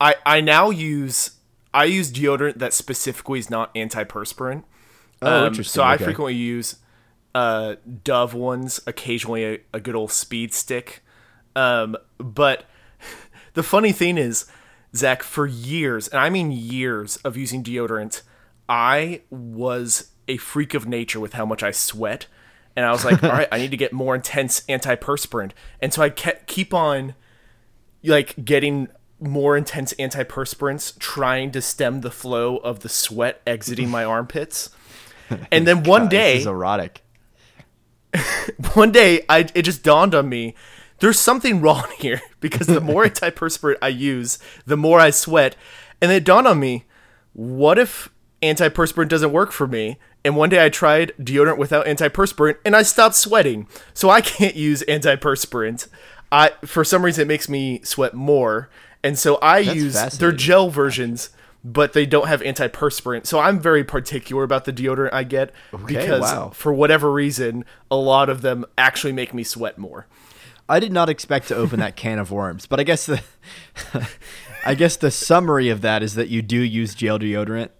I 0.02 0.16
I 0.26 0.40
now 0.40 0.70
use 0.70 1.32
I 1.72 1.84
use 1.84 2.12
deodorant 2.12 2.58
that 2.58 2.72
specifically 2.74 3.38
is 3.38 3.48
not 3.48 3.74
antiperspirant. 3.74 4.64
Oh, 5.22 5.38
Um, 5.42 5.46
interesting. 5.46 5.78
So 5.80 5.84
I 5.84 5.96
frequently 5.96 6.34
use 6.34 6.76
uh, 7.34 7.76
Dove 8.04 8.34
ones, 8.34 8.80
occasionally 8.86 9.44
a, 9.44 9.58
a 9.72 9.80
good 9.80 9.94
old 9.94 10.10
Speed 10.10 10.52
Stick. 10.52 11.02
Um, 11.54 11.96
but 12.18 12.64
the 13.54 13.62
funny 13.62 13.92
thing 13.92 14.18
is, 14.18 14.46
Zach, 14.94 15.22
for 15.22 15.46
years, 15.46 16.08
and 16.08 16.20
I 16.20 16.28
mean 16.28 16.50
years 16.52 17.16
of 17.18 17.36
using 17.36 17.62
deodorant, 17.62 18.22
I 18.68 19.22
was 19.30 20.10
a 20.28 20.36
freak 20.36 20.74
of 20.74 20.86
nature 20.86 21.20
with 21.20 21.34
how 21.34 21.46
much 21.46 21.62
I 21.62 21.70
sweat. 21.70 22.26
And 22.74 22.84
I 22.84 22.90
was 22.90 23.04
like, 23.04 23.22
all 23.22 23.30
right, 23.30 23.48
I 23.52 23.58
need 23.62 23.70
to 23.70 23.76
get 23.76 23.92
more 23.92 24.14
intense 24.14 24.62
antiperspirant. 24.62 25.52
And 25.80 25.92
so 25.92 26.02
I 26.02 26.10
kept 26.10 26.46
keep 26.46 26.74
on 26.74 27.14
like 28.02 28.44
getting 28.44 28.88
more 29.22 29.56
intense 29.56 29.94
antiperspirants, 29.94 30.98
trying 30.98 31.50
to 31.52 31.62
stem 31.62 32.00
the 32.00 32.10
flow 32.10 32.56
of 32.58 32.80
the 32.80 32.88
sweat 32.88 33.40
exiting 33.46 33.88
my 33.88 34.04
armpits. 34.04 34.70
And 35.50 35.66
then 35.66 35.82
one 35.84 36.02
God, 36.02 36.10
day, 36.10 36.32
This 36.34 36.42
is 36.42 36.46
erotic. 36.46 37.02
one 38.74 38.92
day 38.92 39.24
I 39.28 39.48
it 39.54 39.62
just 39.62 39.82
dawned 39.82 40.14
on 40.14 40.28
me 40.28 40.54
there's 41.02 41.18
something 41.18 41.60
wrong 41.60 41.86
here 41.98 42.22
because 42.40 42.68
the 42.68 42.80
more 42.80 43.04
antiperspirant 43.04 43.76
I 43.82 43.88
use, 43.88 44.38
the 44.64 44.76
more 44.76 45.00
I 45.00 45.10
sweat. 45.10 45.56
And 46.00 46.12
it 46.12 46.24
dawned 46.24 46.46
on 46.46 46.60
me, 46.60 46.84
what 47.32 47.76
if 47.76 48.08
antiperspirant 48.40 49.08
doesn't 49.08 49.32
work 49.32 49.50
for 49.50 49.66
me? 49.66 49.98
And 50.24 50.36
one 50.36 50.48
day 50.48 50.64
I 50.64 50.68
tried 50.68 51.12
deodorant 51.18 51.58
without 51.58 51.86
antiperspirant 51.86 52.58
and 52.64 52.76
I 52.76 52.82
stopped 52.82 53.16
sweating. 53.16 53.66
So 53.92 54.10
I 54.10 54.20
can't 54.20 54.54
use 54.54 54.84
antiperspirant. 54.86 55.88
I 56.30 56.52
for 56.64 56.84
some 56.84 57.04
reason 57.04 57.22
it 57.22 57.28
makes 57.28 57.48
me 57.48 57.80
sweat 57.82 58.14
more. 58.14 58.70
And 59.04 59.18
so 59.18 59.38
I 59.42 59.64
That's 59.64 59.76
use 59.76 60.18
their 60.18 60.32
gel 60.32 60.70
versions, 60.70 61.30
but 61.64 61.92
they 61.92 62.06
don't 62.06 62.28
have 62.28 62.40
antiperspirant. 62.40 63.26
So 63.26 63.38
I'm 63.40 63.60
very 63.60 63.84
particular 63.84 64.44
about 64.44 64.64
the 64.64 64.72
deodorant 64.72 65.12
I 65.12 65.24
get 65.24 65.52
because 65.86 66.22
wow. 66.22 66.50
for 66.50 66.72
whatever 66.72 67.10
reason, 67.10 67.64
a 67.90 67.96
lot 67.96 68.28
of 68.28 68.42
them 68.42 68.64
actually 68.78 69.12
make 69.12 69.34
me 69.34 69.42
sweat 69.42 69.78
more. 69.78 70.06
I 70.68 70.80
did 70.80 70.92
not 70.92 71.08
expect 71.08 71.48
to 71.48 71.56
open 71.56 71.80
that 71.80 71.96
can 71.96 72.18
of 72.18 72.30
worms, 72.30 72.66
but 72.66 72.80
I 72.80 72.84
guess 72.84 73.06
the 73.06 73.22
I 74.64 74.74
guess 74.74 74.96
the 74.96 75.10
summary 75.10 75.68
of 75.68 75.80
that 75.82 76.02
is 76.02 76.14
that 76.14 76.28
you 76.28 76.40
do 76.40 76.58
use 76.58 76.94
gel 76.94 77.18
deodorant. 77.18 77.70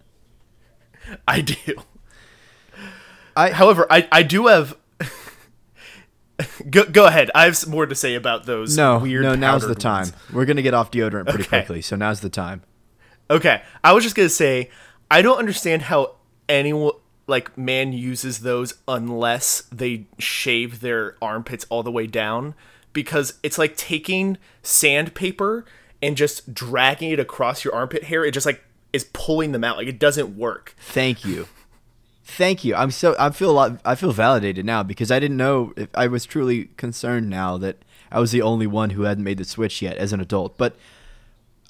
I 1.27 1.41
do. 1.41 1.55
I- 3.37 3.51
however, 3.51 3.87
I, 3.91 4.09
I 4.11 4.23
do 4.23 4.47
have. 4.49 4.77
Go, 6.71 6.85
go 6.85 7.07
ahead. 7.07 7.31
I 7.35 7.45
have 7.45 7.57
some 7.57 7.71
more 7.71 7.87
to 7.87 7.95
say 7.95 8.15
about 8.15 8.47
those. 8.47 8.77
No, 8.77 8.99
weird 8.99 9.23
no, 9.23 9.35
now's 9.35 9.67
the 9.67 9.75
time. 9.75 10.03
ones. 10.09 10.13
We're 10.33 10.45
gonna 10.45 10.63
get 10.63 10.75
off 10.75 10.91
deodorant 10.91 11.27
pretty 11.29 11.45
Okay. 11.45 11.59
quickly, 11.61 11.83
so 11.83 11.97
now's 11.97 12.21
the 12.21 12.31
time. 12.31 12.63
Okay, 13.31 13.63
I 13.83 13.93
was 13.93 14.05
just 14.05 14.17
gonna 14.17 14.29
say 14.29 14.71
I 15.11 15.23
don't 15.23 15.39
understand 15.39 15.83
how 15.83 16.17
anyone 16.49 16.93
like 17.27 17.57
man 17.57 17.93
uses 17.93 18.41
those 18.41 18.75
unless 18.89 19.63
they 19.73 20.07
shave 20.19 20.81
their 20.81 21.17
armpits 21.23 21.65
all 21.71 21.83
the 21.83 21.93
way 21.93 22.07
down 22.07 22.55
because 22.93 23.35
it's 23.43 23.59
like 23.59 23.77
taking 23.77 24.37
sandpaper 24.63 25.65
and 26.03 26.17
just 26.17 26.53
dragging 26.53 27.11
it 27.13 27.21
across 27.21 27.65
your 27.65 27.75
armpit 27.75 28.05
hair. 28.05 28.25
It 28.25 28.33
just 28.33 28.45
like 28.47 28.63
is 28.93 29.05
pulling 29.13 29.53
them 29.53 29.65
out. 29.65 29.77
Like 29.77 29.87
it 29.87 29.99
doesn't 29.99 30.37
work. 30.37 30.75
Thank 30.89 31.25
you. 31.25 31.47
Thank 32.25 32.65
you. 32.65 32.75
I'm 32.75 32.91
so 32.91 33.17
I 33.19 33.31
feel 33.31 33.51
a 33.51 33.53
lot 33.53 33.81
I 33.85 33.95
feel 33.95 34.13
validated 34.13 34.65
now 34.65 34.83
because 34.83 35.11
I 35.11 35.19
didn't 35.19 35.37
know 35.37 35.73
if 35.77 35.89
I 35.95 36.07
was 36.07 36.25
truly 36.25 36.67
concerned 36.77 37.29
now 37.29 37.59
that 37.59 37.85
I 38.11 38.21
was 38.21 38.31
the 38.31 38.43
only 38.43 38.67
one 38.67 38.91
who 38.91 39.03
hadn't 39.03 39.25
made 39.25 39.39
the 39.39 39.45
switch 39.45 39.83
yet 39.83 39.97
as 39.97 40.13
an 40.13 40.21
adult. 40.21 40.57
But 40.57 40.77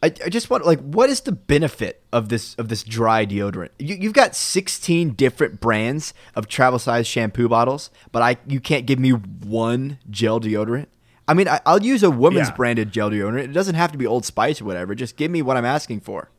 I, 0.03 0.07
I 0.25 0.29
just 0.29 0.51
want 0.51 0.67
like 0.67 0.81
what 0.81 1.09
is 1.09 1.21
the 1.23 1.33
benefit 1.33 2.03
of 2.13 2.29
this 2.29 2.55
of 2.57 2.69
this 2.69 2.83
dry 2.83 3.25
deodorant? 3.25 3.71
You, 3.79 3.97
you've 3.97 4.13
got 4.13 4.37
16 4.37 5.11
different 5.15 5.61
brands 5.61 6.13
of 6.35 6.49
travel 6.49 6.79
size 6.79 7.07
shampoo 7.07 7.49
bottles, 7.49 7.91
but 8.11 8.21
I 8.23 8.37
you 8.47 8.61
can't 8.61 8.85
give 8.85 8.99
me 8.99 9.11
one 9.11 9.99
gel 10.11 10.39
deodorant. 10.41 10.87
I 11.29 11.35
mean, 11.35 11.49
I, 11.49 11.61
will 11.65 11.83
use 11.83 12.03
a 12.03 12.11
woman's 12.11 12.49
Yeah. 12.49 12.55
branded 12.57 12.91
gel 12.93 13.09
deodorant. 13.11 13.45
It 13.45 13.53
doesn't 13.53 13.77
have 13.77 13.93
to 13.93 13.99
be 13.99 14.07
Old 14.07 14.25
Spice 14.27 14.61
or 14.61 14.65
whatever. 14.65 14.95
Just 14.95 15.17
give 15.17 15.31
me 15.31 15.41
what 15.41 15.57
I'm 15.57 15.65
asking 15.65 16.01
for. 16.01 16.31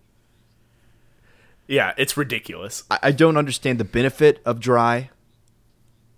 Yeah, 1.68 1.94
it's 1.98 2.18
ridiculous. 2.18 2.84
I, 2.92 3.00
I 3.04 3.12
don't 3.12 3.38
understand 3.38 3.80
the 3.80 3.86
benefit 3.86 4.42
of 4.46 4.60
dry. 4.60 5.10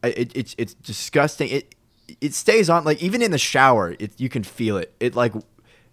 I, 0.04 0.08
it, 0.10 0.32
it's 0.36 0.56
it's 0.58 0.74
disgusting. 0.76 1.50
It 1.50 1.76
it 2.22 2.34
stays 2.34 2.70
on 2.70 2.84
like 2.84 3.02
even 3.02 3.22
in 3.22 3.32
the 3.32 3.38
shower. 3.38 3.96
It 4.00 4.20
you 4.20 4.30
can 4.30 4.44
feel 4.44 4.78
it. 4.78 4.94
It 5.00 5.16
like 5.16 5.34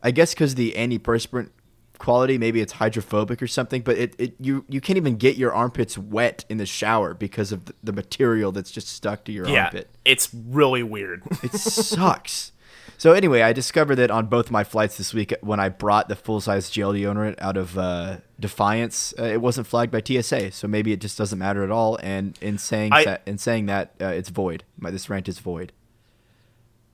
I 0.03 0.11
guess 0.11 0.35
because 0.35 0.55
the 0.55 0.73
antiperspirant 0.73 1.51
quality, 1.99 2.37
maybe 2.37 2.61
it's 2.61 2.73
hydrophobic 2.73 3.41
or 3.41 3.47
something. 3.47 3.83
But 3.83 3.97
it, 3.99 4.15
it 4.19 4.35
you 4.41 4.65
you 4.69 4.81
can't 4.81 4.97
even 4.97 5.17
get 5.17 5.37
your 5.37 5.53
armpits 5.53 5.97
wet 5.97 6.45
in 6.49 6.59
the 6.59 6.67
shower 6.67 7.15
because 7.15 7.53
of 7.53 7.67
the, 7.67 7.75
the 7.85 7.93
material 7.93 8.53
that's 8.53 8.71
just 8.71 8.89
stuck 8.89 9.25
to 9.25 9.33
your 9.33 9.47
Yeah, 9.49 9.65
armpit. 9.67 9.89
it's 10.05 10.33
really 10.35 10.83
weird. 10.83 11.23
It 11.43 11.53
sucks. 11.53 12.53
So 12.99 13.13
anyway, 13.13 13.43
I 13.43 13.53
discovered 13.53 13.97
that 13.97 14.11
on 14.11 14.27
both 14.27 14.51
my 14.51 14.65
flights 14.65 14.97
this 14.97 15.13
week 15.13 15.35
when 15.41 15.59
I 15.59 15.69
brought 15.69 16.09
the 16.09 16.17
full 16.17 16.41
size 16.41 16.71
gel 16.71 16.93
deodorant 16.93 17.35
out 17.41 17.57
of 17.57 17.77
uh, 17.77 18.19
Defiance, 18.39 19.13
uh, 19.19 19.25
it 19.25 19.41
wasn't 19.41 19.67
flagged 19.67 19.91
by 19.93 20.01
TSA. 20.05 20.53
So 20.53 20.69
maybe 20.69 20.93
it 20.93 21.01
just 21.01 21.19
doesn't 21.19 21.39
matter 21.39 21.65
at 21.65 21.71
all. 21.71 21.97
And 22.03 22.39
in 22.41 22.59
saying 22.59 22.93
I- 22.93 23.05
that, 23.05 23.23
in 23.27 23.39
saying 23.39 23.67
that, 23.67 23.95
uh, 24.01 24.07
it's 24.07 24.29
void. 24.29 24.65
My 24.79 24.91
this 24.91 25.09
rant 25.11 25.29
is 25.29 25.39
void. 25.39 25.73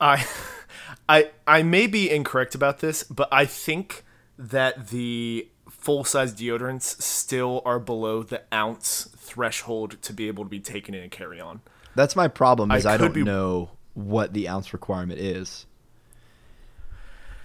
I, 0.00 0.24
I, 1.08 1.30
I 1.46 1.62
may 1.62 1.86
be 1.86 2.10
incorrect 2.10 2.54
about 2.54 2.78
this, 2.78 3.02
but 3.04 3.28
I 3.32 3.44
think 3.44 4.04
that 4.38 4.88
the 4.88 5.48
full 5.68 6.04
size 6.04 6.34
deodorants 6.34 7.00
still 7.02 7.62
are 7.64 7.78
below 7.78 8.22
the 8.22 8.42
ounce 8.52 9.08
threshold 9.16 10.00
to 10.02 10.12
be 10.12 10.28
able 10.28 10.44
to 10.44 10.50
be 10.50 10.60
taken 10.60 10.94
in 10.94 11.04
a 11.04 11.08
carry 11.08 11.40
on. 11.40 11.60
That's 11.94 12.14
my 12.16 12.28
problem. 12.28 12.70
Is 12.70 12.86
I 12.86 12.94
I, 12.94 12.96
don't 12.96 13.12
be- 13.12 13.24
know 13.24 13.70
what 13.94 14.32
the 14.32 14.48
ounce 14.48 14.72
requirement 14.72 15.18
is. 15.20 15.66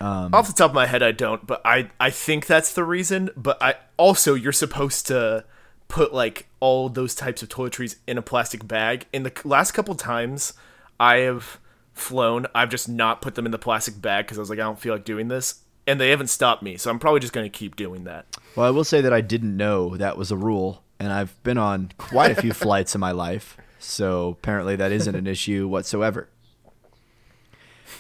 Um, 0.02 0.34
Off 0.34 0.48
the 0.48 0.54
top 0.54 0.72
of 0.72 0.76
my 0.76 0.86
head, 0.86 1.02
I 1.02 1.12
don't, 1.12 1.46
but 1.48 1.62
I, 1.64 1.90
I 2.00 2.10
think 2.10 2.46
that's 2.46 2.74
the 2.74 2.84
reason. 2.84 3.30
But 3.38 3.62
I 3.62 3.76
also 3.98 4.34
you're 4.34 4.52
supposed 4.52 5.08
to 5.08 5.46
put 5.88 6.14
like 6.14 6.48
all 6.60 6.90
those 6.90 7.14
types 7.14 7.44
of 7.44 7.50
toiletries 7.50 7.98
in 8.08 8.18
a 8.18 8.22
plastic 8.22 8.68
bag. 8.68 9.06
In 9.14 9.24
the 9.24 9.32
last 9.44 9.72
couple 9.72 9.96
times 9.96 10.54
I 11.00 11.18
have 11.18 11.60
flown, 11.94 12.48
I've 12.56 12.70
just 12.70 12.90
not 12.90 13.22
put 13.22 13.36
them 13.36 13.46
in 13.46 13.52
the 13.52 13.60
plastic 13.60 14.02
bag 14.02 14.26
because 14.26 14.38
I 14.38 14.42
was 14.42 14.50
like, 14.50 14.60
I 14.60 14.64
don't 14.64 14.80
feel 14.80 14.94
like 14.94 15.06
doing 15.06 15.28
this, 15.28 15.62
and 15.86 16.00
they 16.00 16.10
haven't 16.10 16.28
stopped 16.28 16.64
me. 16.64 16.78
So 16.78 16.90
I'm 16.90 17.00
probably 17.00 17.20
just 17.20 17.34
gonna 17.34 17.50
keep 17.50 17.76
doing 17.76 18.04
that. 18.06 18.26
Well, 18.56 18.66
I 18.66 18.72
will 18.72 18.84
say 18.84 19.02
that 19.02 19.14
I 19.14 19.22
didn't 19.22 19.56
know 19.56 19.96
that 19.98 20.18
was 20.18 20.32
a 20.32 20.38
rule, 20.38 20.84
and 21.00 21.14
I've 21.14 21.42
been 21.44 21.58
on 21.58 21.92
quite 21.98 22.32
a 22.32 22.42
few 22.42 22.54
flights 22.54 22.96
in 22.96 23.02
my 23.02 23.12
life, 23.12 23.56
so 23.80 24.30
apparently 24.30 24.76
that 24.76 24.92
isn't 24.92 25.16
an 25.16 25.28
issue 25.28 25.68
whatsoever. 25.68 26.28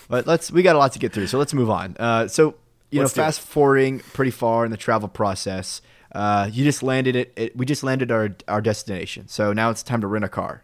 But 0.07 0.27
let's 0.27 0.51
we 0.51 0.63
got 0.63 0.75
a 0.75 0.79
lot 0.79 0.93
to 0.93 0.99
get 0.99 1.13
through, 1.13 1.27
so 1.27 1.37
let's 1.37 1.53
move 1.53 1.69
on. 1.69 1.95
Uh, 1.99 2.27
so 2.27 2.55
you 2.91 3.01
Let's 3.01 3.15
know, 3.15 3.23
it. 3.23 3.25
fast 3.25 3.41
forwarding 3.41 3.99
pretty 3.99 4.31
far 4.31 4.65
in 4.65 4.71
the 4.71 4.77
travel 4.77 5.09
process, 5.09 5.81
uh, 6.13 6.47
you 6.51 6.63
just 6.63 6.83
landed 6.83 7.15
it, 7.15 7.33
it. 7.35 7.57
We 7.57 7.65
just 7.65 7.83
landed 7.83 8.11
our 8.11 8.35
our 8.47 8.61
destination, 8.61 9.27
so 9.27 9.51
now 9.51 9.69
it's 9.69 9.81
time 9.83 10.01
to 10.01 10.07
rent 10.07 10.25
a 10.25 10.29
car. 10.29 10.63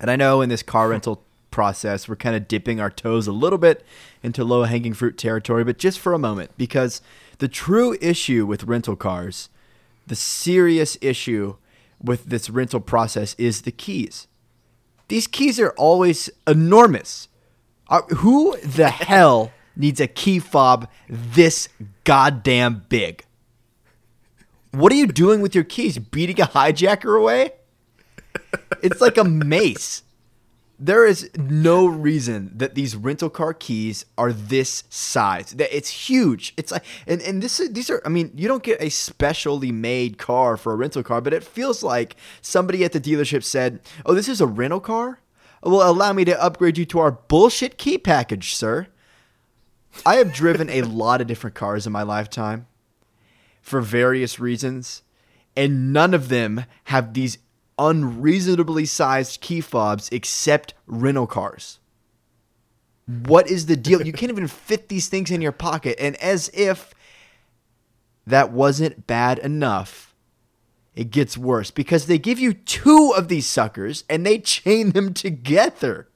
And 0.00 0.10
I 0.10 0.16
know 0.16 0.40
in 0.40 0.48
this 0.48 0.62
car 0.62 0.88
rental 0.90 1.24
process, 1.50 2.08
we're 2.08 2.16
kind 2.16 2.36
of 2.36 2.46
dipping 2.46 2.80
our 2.80 2.90
toes 2.90 3.26
a 3.26 3.32
little 3.32 3.58
bit 3.58 3.84
into 4.22 4.44
low 4.44 4.62
hanging 4.64 4.94
fruit 4.94 5.18
territory, 5.18 5.64
but 5.64 5.78
just 5.78 5.98
for 5.98 6.12
a 6.12 6.18
moment, 6.18 6.52
because 6.56 7.02
the 7.38 7.48
true 7.48 7.96
issue 8.00 8.46
with 8.46 8.64
rental 8.64 8.94
cars, 8.94 9.48
the 10.06 10.14
serious 10.14 10.96
issue 11.00 11.56
with 12.00 12.26
this 12.26 12.48
rental 12.48 12.80
process 12.80 13.34
is 13.38 13.62
the 13.62 13.72
keys. 13.72 14.28
These 15.08 15.26
keys 15.26 15.58
are 15.58 15.70
always 15.70 16.30
enormous. 16.46 17.28
Uh, 17.88 18.02
who 18.16 18.56
the 18.58 18.90
hell 18.90 19.52
needs 19.76 20.00
a 20.00 20.06
key 20.06 20.38
fob 20.38 20.88
this 21.08 21.68
goddamn 22.04 22.84
big? 22.88 23.24
What 24.72 24.92
are 24.92 24.96
you 24.96 25.06
doing 25.06 25.40
with 25.40 25.54
your 25.54 25.64
keys? 25.64 25.98
Beating 25.98 26.40
a 26.40 26.46
hijacker 26.46 27.18
away? 27.18 27.52
It's 28.82 29.00
like 29.00 29.16
a 29.16 29.24
mace. 29.24 30.02
There 30.78 31.04
is 31.04 31.28
no 31.36 31.86
reason 31.86 32.52
that 32.54 32.76
these 32.76 32.94
rental 32.94 33.30
car 33.30 33.52
keys 33.52 34.04
are 34.16 34.32
this 34.32 34.84
size. 34.88 35.50
That 35.52 35.76
It's 35.76 35.88
huge. 36.08 36.54
It's 36.56 36.70
like, 36.70 36.84
and, 37.06 37.20
and 37.22 37.42
this 37.42 37.58
is, 37.58 37.72
these 37.72 37.90
are, 37.90 38.00
I 38.04 38.10
mean, 38.10 38.30
you 38.36 38.46
don't 38.46 38.62
get 38.62 38.80
a 38.80 38.88
specially 38.88 39.72
made 39.72 40.18
car 40.18 40.56
for 40.56 40.72
a 40.72 40.76
rental 40.76 41.02
car, 41.02 41.20
but 41.20 41.32
it 41.34 41.42
feels 41.42 41.82
like 41.82 42.14
somebody 42.40 42.84
at 42.84 42.92
the 42.92 43.00
dealership 43.00 43.42
said, 43.42 43.80
Oh, 44.06 44.14
this 44.14 44.28
is 44.28 44.40
a 44.40 44.46
rental 44.46 44.80
car? 44.80 45.18
Well, 45.62 45.90
allow 45.90 46.12
me 46.12 46.24
to 46.24 46.42
upgrade 46.42 46.78
you 46.78 46.84
to 46.86 46.98
our 47.00 47.10
bullshit 47.10 47.78
key 47.78 47.98
package, 47.98 48.54
sir. 48.54 48.86
I 50.06 50.16
have 50.16 50.32
driven 50.32 50.70
a 50.70 50.82
lot 50.82 51.20
of 51.20 51.26
different 51.26 51.56
cars 51.56 51.86
in 51.86 51.92
my 51.92 52.02
lifetime 52.02 52.66
for 53.60 53.80
various 53.80 54.38
reasons, 54.38 55.02
and 55.56 55.92
none 55.92 56.14
of 56.14 56.28
them 56.28 56.64
have 56.84 57.14
these 57.14 57.38
unreasonably 57.78 58.86
sized 58.86 59.40
key 59.40 59.60
fobs 59.60 60.08
except 60.10 60.74
rental 60.86 61.26
cars. 61.26 61.78
What 63.06 63.50
is 63.50 63.66
the 63.66 63.76
deal? 63.76 64.04
You 64.06 64.12
can't 64.12 64.30
even 64.30 64.48
fit 64.48 64.88
these 64.88 65.08
things 65.08 65.30
in 65.30 65.40
your 65.40 65.52
pocket, 65.52 65.96
and 65.98 66.16
as 66.16 66.50
if 66.52 66.94
that 68.26 68.52
wasn't 68.52 69.06
bad 69.06 69.38
enough, 69.38 70.07
it 70.98 71.12
gets 71.12 71.38
worse 71.38 71.70
because 71.70 72.06
they 72.06 72.18
give 72.18 72.40
you 72.40 72.52
two 72.52 73.14
of 73.16 73.28
these 73.28 73.46
suckers 73.46 74.02
and 74.10 74.26
they 74.26 74.40
chain 74.40 74.90
them 74.90 75.14
together. 75.14 76.08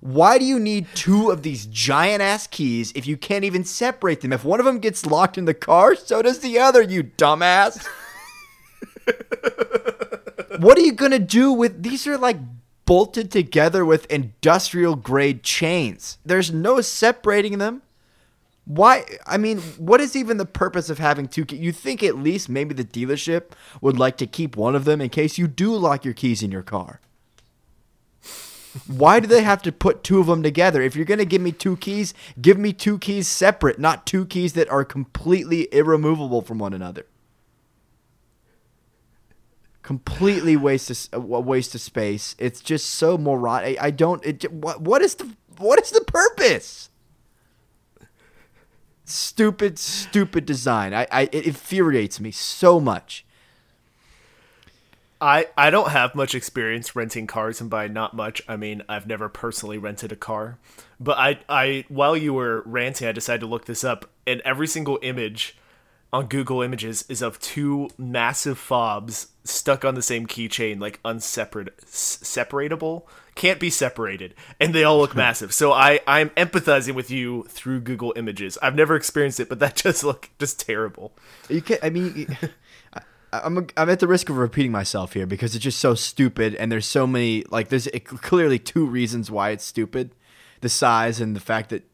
Why 0.00 0.36
do 0.36 0.44
you 0.44 0.60
need 0.60 0.86
two 0.94 1.30
of 1.30 1.42
these 1.42 1.64
giant 1.64 2.20
ass 2.20 2.46
keys 2.46 2.92
if 2.94 3.06
you 3.06 3.16
can't 3.16 3.42
even 3.42 3.64
separate 3.64 4.20
them? 4.20 4.34
If 4.34 4.44
one 4.44 4.60
of 4.60 4.66
them 4.66 4.80
gets 4.80 5.06
locked 5.06 5.38
in 5.38 5.46
the 5.46 5.54
car, 5.54 5.94
so 5.94 6.20
does 6.20 6.40
the 6.40 6.58
other, 6.58 6.82
you 6.82 7.04
dumbass. 7.04 7.86
what 10.58 10.76
are 10.76 10.82
you 10.82 10.92
going 10.92 11.12
to 11.12 11.18
do 11.18 11.50
with 11.50 11.82
these 11.82 12.06
are 12.06 12.18
like 12.18 12.36
bolted 12.84 13.30
together 13.30 13.82
with 13.82 14.04
industrial 14.12 14.94
grade 14.94 15.42
chains. 15.42 16.18
There's 16.22 16.52
no 16.52 16.82
separating 16.82 17.56
them. 17.56 17.80
Why? 18.66 19.04
I 19.26 19.36
mean, 19.36 19.60
what 19.78 20.00
is 20.00 20.16
even 20.16 20.38
the 20.38 20.44
purpose 20.44 20.90
of 20.90 20.98
having 20.98 21.28
two 21.28 21.44
keys? 21.44 21.60
You 21.60 21.70
think 21.70 22.02
at 22.02 22.18
least 22.18 22.48
maybe 22.48 22.74
the 22.74 22.84
dealership 22.84 23.52
would 23.80 23.96
like 23.96 24.16
to 24.18 24.26
keep 24.26 24.56
one 24.56 24.74
of 24.74 24.84
them 24.84 25.00
in 25.00 25.08
case 25.08 25.38
you 25.38 25.46
do 25.46 25.74
lock 25.74 26.04
your 26.04 26.14
keys 26.14 26.42
in 26.42 26.50
your 26.50 26.64
car. 26.64 27.00
Why 28.88 29.20
do 29.20 29.28
they 29.28 29.42
have 29.42 29.62
to 29.62 29.72
put 29.72 30.02
two 30.02 30.18
of 30.18 30.26
them 30.26 30.42
together? 30.42 30.82
If 30.82 30.96
you're 30.96 31.04
going 31.06 31.18
to 31.18 31.24
give 31.24 31.40
me 31.40 31.52
two 31.52 31.76
keys, 31.76 32.12
give 32.40 32.58
me 32.58 32.72
two 32.72 32.98
keys 32.98 33.28
separate, 33.28 33.78
not 33.78 34.04
two 34.04 34.26
keys 34.26 34.52
that 34.54 34.68
are 34.68 34.84
completely 34.84 35.68
irremovable 35.72 36.42
from 36.42 36.58
one 36.58 36.74
another. 36.74 37.06
Completely 39.82 40.56
waste 40.56 40.90
of, 41.12 41.24
waste 41.24 41.74
of 41.74 41.80
space. 41.80 42.34
It's 42.38 42.60
just 42.60 42.90
so 42.90 43.16
moronic. 43.16 43.80
I, 43.80 43.92
don't. 43.92 44.24
It, 44.26 44.52
what, 44.52 44.80
what 44.80 45.00
is 45.00 45.14
the 45.14 45.36
what 45.58 45.80
is 45.80 45.92
the 45.92 46.02
purpose? 46.02 46.90
Stupid, 49.08 49.78
stupid 49.78 50.44
design. 50.44 50.92
I, 50.92 51.06
I 51.12 51.22
it 51.30 51.46
infuriates 51.46 52.18
me 52.18 52.32
so 52.32 52.80
much. 52.80 53.24
I, 55.20 55.46
I 55.56 55.70
don't 55.70 55.90
have 55.90 56.14
much 56.14 56.34
experience 56.34 56.94
renting 56.94 57.26
cars, 57.26 57.60
and 57.60 57.70
by 57.70 57.88
not 57.88 58.14
much, 58.14 58.42
I 58.48 58.56
mean 58.56 58.82
I've 58.88 59.06
never 59.06 59.28
personally 59.28 59.78
rented 59.78 60.10
a 60.10 60.16
car. 60.16 60.58
But 60.98 61.18
I, 61.18 61.38
I 61.48 61.84
while 61.88 62.16
you 62.16 62.34
were 62.34 62.62
ranting, 62.66 63.06
I 63.06 63.12
decided 63.12 63.40
to 63.40 63.46
look 63.46 63.66
this 63.66 63.84
up, 63.84 64.10
and 64.26 64.40
every 64.40 64.66
single 64.66 64.98
image 65.02 65.56
on 66.12 66.26
Google 66.26 66.60
Images 66.60 67.04
is 67.08 67.22
of 67.22 67.38
two 67.38 67.90
massive 67.96 68.58
fobs 68.58 69.28
stuck 69.44 69.84
on 69.84 69.94
the 69.94 70.02
same 70.02 70.26
keychain, 70.26 70.80
like 70.80 70.98
unseparate, 71.04 71.76
separatable, 71.86 73.04
can't 73.36 73.60
be 73.60 73.70
separated, 73.70 74.34
and 74.58 74.74
they 74.74 74.82
all 74.82 74.98
look 74.98 75.14
massive. 75.24 75.54
So 75.54 75.72
I, 75.72 76.00
I'm 76.06 76.30
empathizing 76.30 76.94
with 76.94 77.10
you 77.10 77.44
through 77.48 77.80
Google 77.80 78.12
Images. 78.16 78.58
I've 78.60 78.74
never 78.74 78.96
experienced 78.96 79.38
it, 79.38 79.48
but 79.48 79.60
that 79.60 79.76
just 79.84 80.02
look 80.02 80.30
just 80.40 80.58
terrible. 80.58 81.16
You 81.48 81.62
can't. 81.62 81.84
I 81.84 81.90
mean, 81.90 82.36
I'm 83.32 83.68
I'm 83.76 83.90
at 83.90 84.00
the 84.00 84.08
risk 84.08 84.28
of 84.28 84.36
repeating 84.36 84.72
myself 84.72 85.12
here 85.12 85.26
because 85.26 85.54
it's 85.54 85.62
just 85.62 85.78
so 85.78 85.94
stupid, 85.94 86.56
and 86.56 86.72
there's 86.72 86.86
so 86.86 87.06
many 87.06 87.44
like 87.50 87.68
there's 87.68 87.86
clearly 88.04 88.58
two 88.58 88.86
reasons 88.86 89.30
why 89.30 89.50
it's 89.50 89.64
stupid, 89.64 90.12
the 90.62 90.68
size 90.68 91.20
and 91.20 91.36
the 91.36 91.40
fact 91.40 91.70
that 91.70 91.84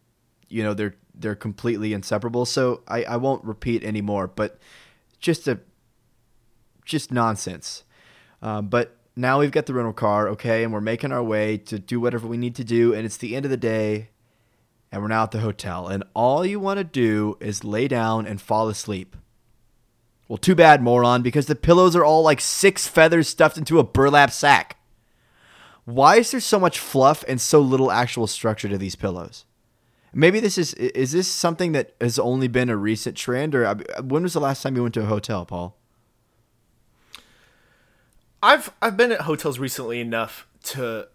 you 0.48 0.62
know 0.62 0.72
they're 0.72 0.94
they're 1.14 1.34
completely 1.34 1.92
inseparable. 1.92 2.46
So 2.46 2.82
I 2.88 3.04
I 3.04 3.16
won't 3.16 3.44
repeat 3.44 3.84
anymore, 3.84 4.28
but 4.28 4.58
just 5.18 5.46
a 5.48 5.60
just 6.84 7.12
nonsense. 7.12 7.84
Um, 8.40 8.68
but 8.68 8.96
now 9.14 9.38
we've 9.38 9.50
got 9.50 9.66
the 9.66 9.74
rental 9.74 9.92
car, 9.92 10.28
okay, 10.28 10.64
and 10.64 10.72
we're 10.72 10.80
making 10.80 11.12
our 11.12 11.22
way 11.22 11.58
to 11.58 11.78
do 11.78 12.00
whatever 12.00 12.26
we 12.26 12.36
need 12.36 12.54
to 12.56 12.64
do, 12.64 12.94
and 12.94 13.04
it's 13.04 13.16
the 13.16 13.36
end 13.36 13.44
of 13.44 13.50
the 13.50 13.56
day, 13.56 14.08
and 14.90 15.02
we're 15.02 15.08
now 15.08 15.24
at 15.24 15.30
the 15.30 15.40
hotel, 15.40 15.88
and 15.88 16.04
all 16.14 16.44
you 16.44 16.58
want 16.58 16.78
to 16.78 16.84
do 16.84 17.36
is 17.40 17.64
lay 17.64 17.88
down 17.88 18.26
and 18.26 18.40
fall 18.40 18.68
asleep. 18.68 19.16
Well, 20.28 20.38
too 20.38 20.54
bad, 20.54 20.82
moron, 20.82 21.20
because 21.22 21.46
the 21.46 21.54
pillows 21.54 21.94
are 21.94 22.04
all 22.04 22.22
like 22.22 22.40
six 22.40 22.88
feathers 22.88 23.28
stuffed 23.28 23.58
into 23.58 23.78
a 23.78 23.84
burlap 23.84 24.30
sack. 24.30 24.78
Why 25.84 26.16
is 26.16 26.30
there 26.30 26.40
so 26.40 26.58
much 26.58 26.78
fluff 26.78 27.24
and 27.28 27.40
so 27.40 27.60
little 27.60 27.90
actual 27.90 28.26
structure 28.26 28.68
to 28.68 28.78
these 28.78 28.96
pillows? 28.96 29.44
Maybe 30.14 30.40
this 30.40 30.56
is 30.56 30.74
is 30.74 31.12
this 31.12 31.26
something 31.26 31.72
that 31.72 31.94
has 32.00 32.18
only 32.18 32.46
been 32.46 32.68
a 32.68 32.76
recent 32.76 33.16
trend, 33.16 33.54
or 33.54 33.64
uh, 33.64 33.74
when 34.02 34.22
was 34.22 34.34
the 34.34 34.40
last 34.40 34.62
time 34.62 34.76
you 34.76 34.82
went 34.82 34.94
to 34.94 35.02
a 35.02 35.06
hotel, 35.06 35.44
Paul? 35.44 35.76
I've 38.42 38.72
I've 38.82 38.96
been 38.96 39.12
at 39.12 39.22
hotels 39.22 39.58
recently 39.58 40.00
enough 40.00 40.46
to 40.64 41.08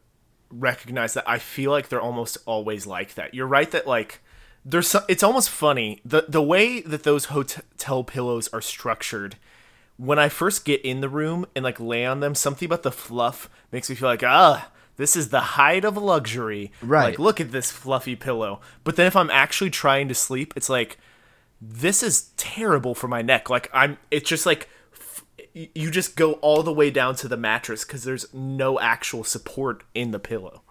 recognize 0.50 1.14
that 1.14 1.28
I 1.28 1.40
feel 1.40 1.72
like 1.72 1.90
they're 1.90 2.02
almost 2.02 2.38
always 2.46 2.88
like 2.88 3.16
that. 3.16 3.34
You're 3.34 3.48
right 3.48 3.70
that 3.72 3.86
like 3.86 4.22
there's 4.64 4.88
some, 4.88 5.04
it's 5.08 5.24
almost 5.24 5.50
funny 5.50 6.02
the 6.06 6.26
the 6.28 6.42
way 6.42 6.82
that 6.82 7.04
those 7.04 7.26
hotel 7.26 8.04
pillows 8.04 8.48
are 8.50 8.62
structured. 8.62 9.36
When 9.98 10.20
I 10.20 10.30
first 10.30 10.64
get 10.64 10.82
in 10.82 11.02
the 11.02 11.10
room 11.10 11.46
and 11.56 11.64
like 11.64 11.80
lay 11.80 12.06
on 12.06 12.20
them, 12.20 12.36
something 12.36 12.68
about 12.68 12.84
the 12.84 12.92
fluff 12.92 13.50
makes 13.72 13.90
me 13.90 13.96
feel 13.96 14.10
like 14.10 14.24
ah, 14.24 14.72
this 14.96 15.16
is 15.16 15.30
the 15.30 15.42
height 15.42 15.84
of 15.84 15.98
luxury. 15.98 16.72
Right. 16.82 17.10
Like 17.10 17.20
look 17.20 17.42
at 17.42 17.52
this 17.52 17.72
fluffy 17.72 18.16
pillow. 18.16 18.62
But 18.84 18.96
then 18.96 19.08
if 19.08 19.16
I'm 19.16 19.32
actually 19.32 19.70
trying 19.70 20.08
to 20.08 20.16
sleep, 20.16 20.54
it's 20.56 20.70
like 20.70 20.98
this 21.60 22.04
is 22.04 22.30
terrible 22.38 22.94
for 22.96 23.08
my 23.08 23.22
neck. 23.22 23.50
Like 23.50 23.70
I'm 23.74 23.98
it's 24.12 24.30
just 24.30 24.46
like 24.46 24.70
you 25.74 25.92
just 25.92 26.16
go 26.16 26.34
all 26.34 26.64
the 26.64 26.74
way 26.74 26.92
down 26.92 27.16
to 27.16 27.28
the 27.28 27.38
mattress 27.38 27.84
because 27.84 28.04
there's 28.04 28.32
no 28.34 28.80
actual 28.80 29.24
support 29.24 29.84
in 29.94 30.12
the 30.12 30.20
pillow. 30.20 30.62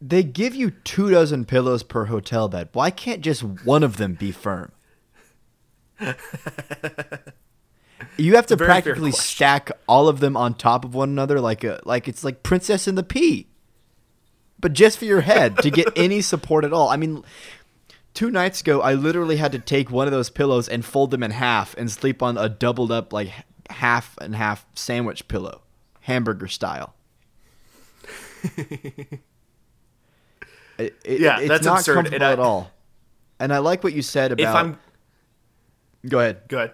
They 0.00 0.22
give 0.22 0.54
you 0.54 0.70
two 0.70 1.10
dozen 1.10 1.44
pillows 1.44 1.82
per 1.82 2.06
hotel 2.06 2.48
bed. 2.48 2.68
Why 2.72 2.90
can't 2.90 3.20
just 3.20 3.42
one 3.42 3.82
of 3.82 3.96
them 3.96 4.14
be 4.14 4.32
firm? 4.32 4.72
you 8.16 8.36
have 8.36 8.46
to 8.46 8.56
practically 8.56 9.12
stack 9.12 9.70
all 9.86 10.08
of 10.08 10.20
them 10.20 10.36
on 10.36 10.54
top 10.54 10.84
of 10.84 10.94
one 10.94 11.08
another 11.10 11.40
like 11.40 11.64
a 11.64 11.80
like 11.84 12.06
it's 12.08 12.24
like 12.24 12.42
Princess 12.42 12.86
and 12.86 12.98
the 12.98 13.02
Pea. 13.02 13.46
But 14.60 14.72
just 14.72 14.98
for 14.98 15.04
your 15.04 15.22
head 15.22 15.58
to 15.58 15.70
get 15.70 15.88
any 15.96 16.20
support 16.20 16.64
at 16.64 16.72
all. 16.72 16.88
I 16.88 16.96
mean, 16.96 17.22
two 18.12 18.30
nights 18.30 18.60
ago 18.60 18.82
I 18.82 18.94
literally 18.94 19.36
had 19.36 19.52
to 19.52 19.58
take 19.58 19.90
one 19.90 20.06
of 20.06 20.12
those 20.12 20.30
pillows 20.30 20.68
and 20.68 20.84
fold 20.84 21.10
them 21.12 21.22
in 21.22 21.30
half 21.30 21.74
and 21.78 21.90
sleep 21.90 22.22
on 22.22 22.36
a 22.36 22.48
doubled 22.48 22.92
up 22.92 23.12
like 23.12 23.32
half 23.70 24.16
and 24.18 24.34
half 24.34 24.66
sandwich 24.74 25.28
pillow, 25.28 25.62
hamburger 26.00 26.48
style. 26.48 26.94
it, 28.56 29.20
it, 30.78 31.20
yeah, 31.20 31.38
it's 31.38 31.48
that's 31.48 31.64
not 31.64 31.78
absurd. 31.80 31.94
comfortable 31.94 32.26
I, 32.26 32.32
at 32.32 32.38
all. 32.38 32.70
And 33.40 33.52
I 33.52 33.58
like 33.58 33.82
what 33.82 33.92
you 33.92 34.02
said 34.02 34.32
about. 34.32 34.48
If 34.48 34.54
I'm, 34.54 34.78
go 36.08 36.20
ahead. 36.20 36.42
Good. 36.48 36.72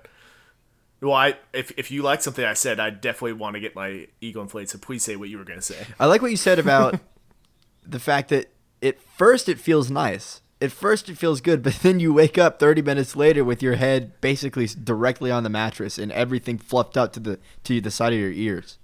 Well, 1.00 1.14
I 1.14 1.37
if 1.53 1.72
if 1.79 1.90
you 1.90 2.03
like 2.03 2.22
something 2.22 2.44
I 2.44 2.53
said, 2.53 2.79
I 2.79 2.90
definitely 2.90 3.33
want 3.35 3.55
to 3.55 3.61
get 3.61 3.74
my 3.74 4.09
ego 4.20 4.42
inflated. 4.42 4.70
So 4.70 4.79
please 4.79 5.03
say 5.03 5.16
what 5.16 5.29
you 5.29 5.38
were 5.38 5.44
going 5.44 5.59
to 5.59 5.64
say. 5.64 5.87
I 5.98 6.07
like 6.07 6.20
what 6.20 6.31
you 6.31 6.37
said 6.37 6.59
about 6.59 7.00
the 7.87 7.98
fact 7.98 8.29
that 8.29 8.50
at 8.83 9.00
first 9.00 9.48
it 9.48 9.59
feels 9.59 9.90
nice 9.90 10.42
at 10.61 10.73
first 10.73 11.09
it 11.09 11.16
feels 11.16 11.40
good, 11.40 11.62
but 11.64 11.75
then 11.77 12.01
you 12.01 12.12
wake 12.12 12.38
up 12.38 12.59
30 12.59 12.83
minutes 12.83 13.16
later 13.16 13.44
with 13.44 13.62
your 13.62 13.77
head 13.77 14.20
basically 14.20 14.66
directly 14.66 15.31
on 15.31 15.42
the 15.42 15.51
mattress 15.51 15.99
and 15.99 16.12
everything 16.12 16.59
fluffed 16.59 16.96
up 16.96 17.12
to 17.14 17.20
the 17.20 17.38
to 17.64 17.81
the 17.81 17.90
side 17.90 18.12
of 18.12 18.18
your 18.18 18.33
ears. 18.33 18.79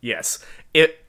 Yes. 0.00 0.44
It 0.74 1.04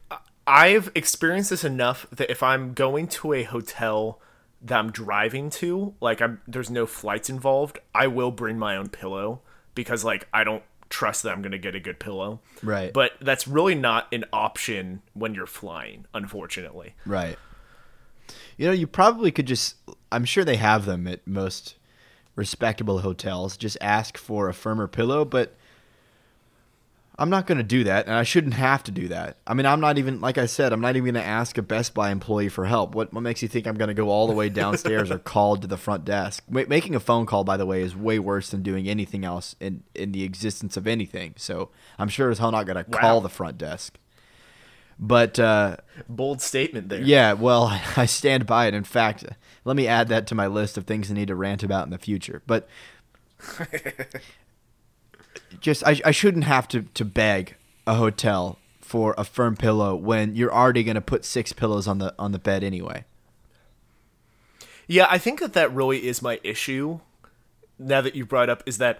I've 0.47 0.91
experienced 0.95 1.51
this 1.51 1.63
enough 1.63 2.07
that 2.11 2.31
if 2.31 2.41
I'm 2.41 2.73
going 2.73 3.07
to 3.09 3.33
a 3.33 3.43
hotel 3.43 4.19
that 4.61 4.77
I'm 4.77 4.91
driving 4.91 5.49
to, 5.51 5.93
like 6.01 6.21
I'm 6.21 6.41
there's 6.47 6.69
no 6.69 6.85
flights 6.85 7.29
involved, 7.29 7.79
I 7.93 8.07
will 8.07 8.31
bring 8.31 8.57
my 8.57 8.75
own 8.75 8.89
pillow 8.89 9.41
because 9.75 10.03
like 10.03 10.27
I 10.33 10.43
don't 10.43 10.63
trust 10.89 11.21
that 11.23 11.31
I'm 11.31 11.41
going 11.43 11.51
to 11.51 11.59
get 11.59 11.75
a 11.75 11.79
good 11.79 11.99
pillow. 11.99 12.39
Right. 12.63 12.91
But 12.91 13.11
that's 13.21 13.47
really 13.47 13.75
not 13.75 14.11
an 14.11 14.25
option 14.33 15.03
when 15.13 15.35
you're 15.35 15.45
flying, 15.45 16.05
unfortunately. 16.13 16.95
Right. 17.05 17.37
You 18.59 18.65
know, 18.67 18.73
you 18.73 18.87
probably 18.87 19.31
could 19.31 19.45
just. 19.45 19.77
I'm 20.11 20.25
sure 20.25 20.43
they 20.43 20.57
have 20.57 20.83
them 20.85 21.07
at 21.07 21.25
most 21.25 21.75
respectable 22.35 22.99
hotels. 22.99 23.55
Just 23.55 23.77
ask 23.79 24.17
for 24.17 24.49
a 24.49 24.53
firmer 24.53 24.85
pillow, 24.85 25.23
but 25.23 25.55
I'm 27.17 27.29
not 27.29 27.47
going 27.47 27.59
to 27.59 27.63
do 27.63 27.85
that, 27.85 28.07
and 28.07 28.15
I 28.15 28.23
shouldn't 28.23 28.55
have 28.55 28.83
to 28.83 28.91
do 28.91 29.07
that. 29.07 29.37
I 29.47 29.53
mean, 29.53 29.65
I'm 29.65 29.79
not 29.79 29.97
even 29.97 30.19
like 30.19 30.37
I 30.37 30.45
said, 30.45 30.73
I'm 30.73 30.81
not 30.81 30.97
even 30.97 31.13
going 31.13 31.23
to 31.23 31.25
ask 31.25 31.57
a 31.57 31.61
Best 31.61 31.93
Buy 31.93 32.11
employee 32.11 32.49
for 32.49 32.65
help. 32.65 32.95
What 32.95 33.13
what 33.13 33.21
makes 33.21 33.41
you 33.41 33.47
think 33.47 33.65
I'm 33.65 33.75
going 33.75 33.87
to 33.87 33.93
go 33.93 34.09
all 34.09 34.27
the 34.27 34.33
way 34.33 34.49
downstairs 34.49 35.09
or 35.09 35.19
call 35.19 35.55
to 35.55 35.65
the 35.65 35.77
front 35.77 36.03
desk? 36.03 36.43
Ma- 36.49 36.63
making 36.67 36.95
a 36.95 36.99
phone 36.99 37.25
call, 37.25 37.45
by 37.45 37.55
the 37.55 37.65
way, 37.65 37.81
is 37.81 37.95
way 37.95 38.19
worse 38.19 38.49
than 38.49 38.61
doing 38.61 38.89
anything 38.89 39.23
else 39.23 39.55
in 39.61 39.83
in 39.95 40.11
the 40.11 40.23
existence 40.23 40.75
of 40.75 40.85
anything. 40.85 41.35
So 41.37 41.69
I'm 41.97 42.09
sure 42.09 42.29
as 42.29 42.39
hell 42.39 42.51
not 42.51 42.65
going 42.65 42.83
to 42.83 42.91
wow. 42.91 42.99
call 42.99 43.21
the 43.21 43.29
front 43.29 43.57
desk. 43.57 43.97
But 44.99 45.39
uh, 45.39 45.77
bold 46.09 46.41
statement 46.41 46.89
there. 46.89 47.01
Yeah, 47.01 47.33
well, 47.33 47.67
I 47.97 48.05
stand 48.05 48.45
by 48.45 48.67
it. 48.67 48.73
In 48.73 48.83
fact, 48.83 49.23
let 49.63 49.75
me 49.75 49.87
add 49.87 50.09
that 50.09 50.27
to 50.27 50.35
my 50.35 50.47
list 50.47 50.77
of 50.77 50.85
things 50.85 51.09
I 51.09 51.13
need 51.13 51.29
to 51.29 51.35
rant 51.35 51.63
about 51.63 51.85
in 51.85 51.91
the 51.91 51.97
future. 51.97 52.41
But 52.45 52.67
just 55.61 55.85
I, 55.87 56.01
I 56.03 56.11
shouldn't 56.11 56.43
have 56.43 56.67
to, 56.69 56.81
to 56.81 57.05
beg 57.05 57.55
a 57.87 57.95
hotel 57.95 58.59
for 58.81 59.13
a 59.17 59.23
firm 59.23 59.55
pillow 59.55 59.95
when 59.95 60.35
you're 60.35 60.53
already 60.53 60.83
going 60.83 60.95
to 60.95 61.01
put 61.01 61.23
six 61.23 61.53
pillows 61.53 61.87
on 61.87 61.99
the 61.99 62.13
on 62.17 62.31
the 62.31 62.39
bed 62.39 62.63
anyway. 62.63 63.05
Yeah, 64.87 65.05
I 65.09 65.19
think 65.19 65.39
that 65.39 65.53
that 65.53 65.71
really 65.73 66.07
is 66.07 66.21
my 66.21 66.39
issue. 66.43 66.99
Now 67.77 68.01
that 68.01 68.15
you 68.15 68.25
brought 68.25 68.49
up, 68.49 68.63
is 68.65 68.79
that 68.79 68.99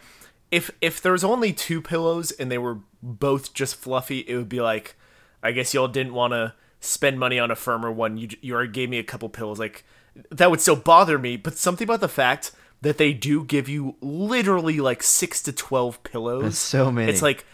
if 0.52 0.70
if 0.80 1.02
there 1.02 1.12
was 1.12 1.24
only 1.24 1.52
two 1.52 1.82
pillows 1.82 2.32
and 2.32 2.52
they 2.52 2.60
were 2.60 2.80
both 3.02 3.54
just 3.54 3.76
fluffy, 3.76 4.20
it 4.20 4.36
would 4.36 4.48
be 4.48 4.62
like 4.62 4.96
I 5.42 5.52
guess 5.52 5.74
y'all 5.74 5.88
didn't 5.88 6.14
want 6.14 6.34
to 6.34 6.54
spend 6.80 7.20
money 7.20 7.40
on 7.40 7.52
a 7.52 7.56
firmer 7.56 7.92
one. 7.92 8.18
You 8.18 8.30
you 8.42 8.54
already 8.54 8.72
gave 8.72 8.90
me 8.90 9.00
a 9.00 9.04
couple 9.04 9.30
pills. 9.30 9.60
Like 9.60 9.84
that 10.32 10.50
would 10.50 10.62
still 10.62 10.76
bother 10.76 11.18
me, 11.18 11.38
but 11.38 11.58
something 11.58 11.86
about 11.86 12.02
the 12.02 12.08
fact 12.08 12.52
that 12.82 12.98
they 12.98 13.14
do 13.14 13.44
give 13.44 13.68
you 13.68 13.96
literally 14.02 14.80
like 14.80 15.04
six 15.04 15.42
to 15.44 15.52
twelve 15.52 16.02
pillows. 16.04 16.44
That's 16.44 16.58
so 16.58 16.92
many. 16.92 17.12
It's 17.12 17.22
like 17.22 17.46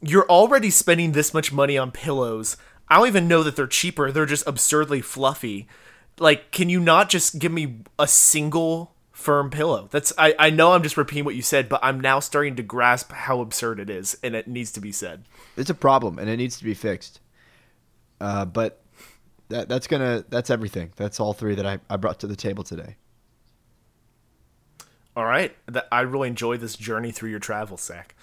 you're 0.00 0.28
already 0.28 0.70
spending 0.70 1.12
this 1.12 1.32
much 1.32 1.52
money 1.52 1.78
on 1.78 1.90
pillows. 1.90 2.56
I 2.88 2.98
don't 2.98 3.08
even 3.08 3.28
know 3.28 3.42
that 3.42 3.56
they're 3.56 3.66
cheaper. 3.66 4.12
They're 4.12 4.26
just 4.26 4.46
absurdly 4.46 5.00
fluffy. 5.00 5.66
Like, 6.18 6.50
can 6.50 6.68
you 6.68 6.80
not 6.80 7.08
just 7.10 7.38
give 7.38 7.52
me 7.52 7.80
a 7.98 8.06
single 8.06 8.94
firm 9.26 9.50
pillow? 9.50 9.88
That's 9.90 10.12
I, 10.16 10.34
I 10.38 10.50
know 10.50 10.72
I'm 10.72 10.84
just 10.84 10.96
repeating 10.96 11.24
what 11.24 11.34
you 11.34 11.42
said, 11.42 11.68
but 11.68 11.80
I'm 11.82 12.00
now 12.00 12.20
starting 12.20 12.54
to 12.56 12.62
grasp 12.62 13.10
how 13.10 13.40
absurd 13.40 13.80
it 13.80 13.90
is, 13.90 14.16
and 14.22 14.36
it 14.36 14.46
needs 14.46 14.70
to 14.72 14.80
be 14.80 14.92
said 14.92 15.24
it's 15.56 15.70
a 15.70 15.74
problem 15.74 16.18
and 16.18 16.28
it 16.28 16.36
needs 16.36 16.58
to 16.58 16.64
be 16.64 16.74
fixed. 16.74 17.20
Uh, 18.20 18.44
but 18.44 18.82
that 19.48 19.68
that's 19.68 19.86
gonna 19.86 20.24
that's 20.28 20.48
everything. 20.48 20.92
That's 20.96 21.18
all 21.18 21.32
three 21.32 21.54
that 21.56 21.66
I, 21.66 21.78
I 21.90 21.96
brought 21.96 22.20
to 22.20 22.26
the 22.26 22.36
table 22.36 22.64
today. 22.64 22.96
All 25.16 25.24
right, 25.24 25.56
that 25.66 25.88
I 25.90 26.02
really 26.02 26.28
enjoyed 26.28 26.60
this 26.60 26.76
journey 26.76 27.10
through 27.10 27.30
your 27.30 27.38
travel, 27.38 27.76
Zach. 27.76 28.14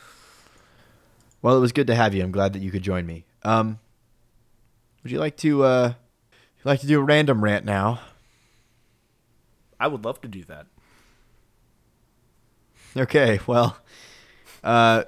Well, 1.41 1.57
it 1.57 1.59
was 1.59 1.71
good 1.71 1.87
to 1.87 1.95
have 1.95 2.13
you. 2.13 2.23
I'm 2.23 2.31
glad 2.31 2.53
that 2.53 2.61
you 2.61 2.71
could 2.71 2.83
join 2.83 3.05
me. 3.05 3.25
Um, 3.43 3.79
would 5.03 5.11
you 5.11 5.19
like 5.19 5.35
to 5.37 5.63
uh, 5.63 5.93
like 6.63 6.79
to 6.81 6.87
do 6.87 6.99
a 6.99 7.03
random 7.03 7.43
rant 7.43 7.65
now? 7.65 7.99
I 9.79 9.87
would 9.87 10.05
love 10.05 10.21
to 10.21 10.27
do 10.27 10.43
that. 10.45 10.67
Okay, 12.95 13.39
well, 13.47 13.77
uh, 14.63 15.03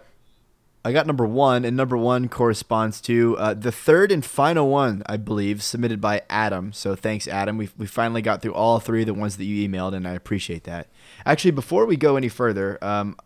I 0.84 0.92
got 0.92 1.08
number 1.08 1.26
one, 1.26 1.66
and 1.66 1.78
number 1.78 1.98
one 1.98 2.30
corresponds 2.30 3.00
to 3.02 3.38
uh, 3.38 3.54
the 3.54 3.72
third 3.72 4.12
and 4.12 4.26
final 4.26 4.70
one, 4.70 5.04
I 5.06 5.18
believe, 5.18 5.62
submitted 5.62 6.02
by 6.02 6.22
Adam. 6.30 6.74
So 6.74 6.96
thanks, 6.96 7.28
Adam. 7.28 7.58
We 7.58 7.70
we 7.78 7.86
finally 7.86 8.22
got 8.22 8.42
through 8.42 8.54
all 8.54 8.80
three 8.80 9.02
of 9.02 9.08
the 9.08 9.14
ones 9.14 9.38
that 9.38 9.46
you 9.46 9.68
emailed, 9.68 9.96
and 9.96 10.08
I 10.08 10.14
appreciate 10.14 10.64
that. 10.64 10.88
Actually, 11.26 11.52
before 11.52 11.86
we 11.86 11.96
go 11.96 12.16
any 12.18 12.30
further, 12.30 12.84
um, 12.84 13.18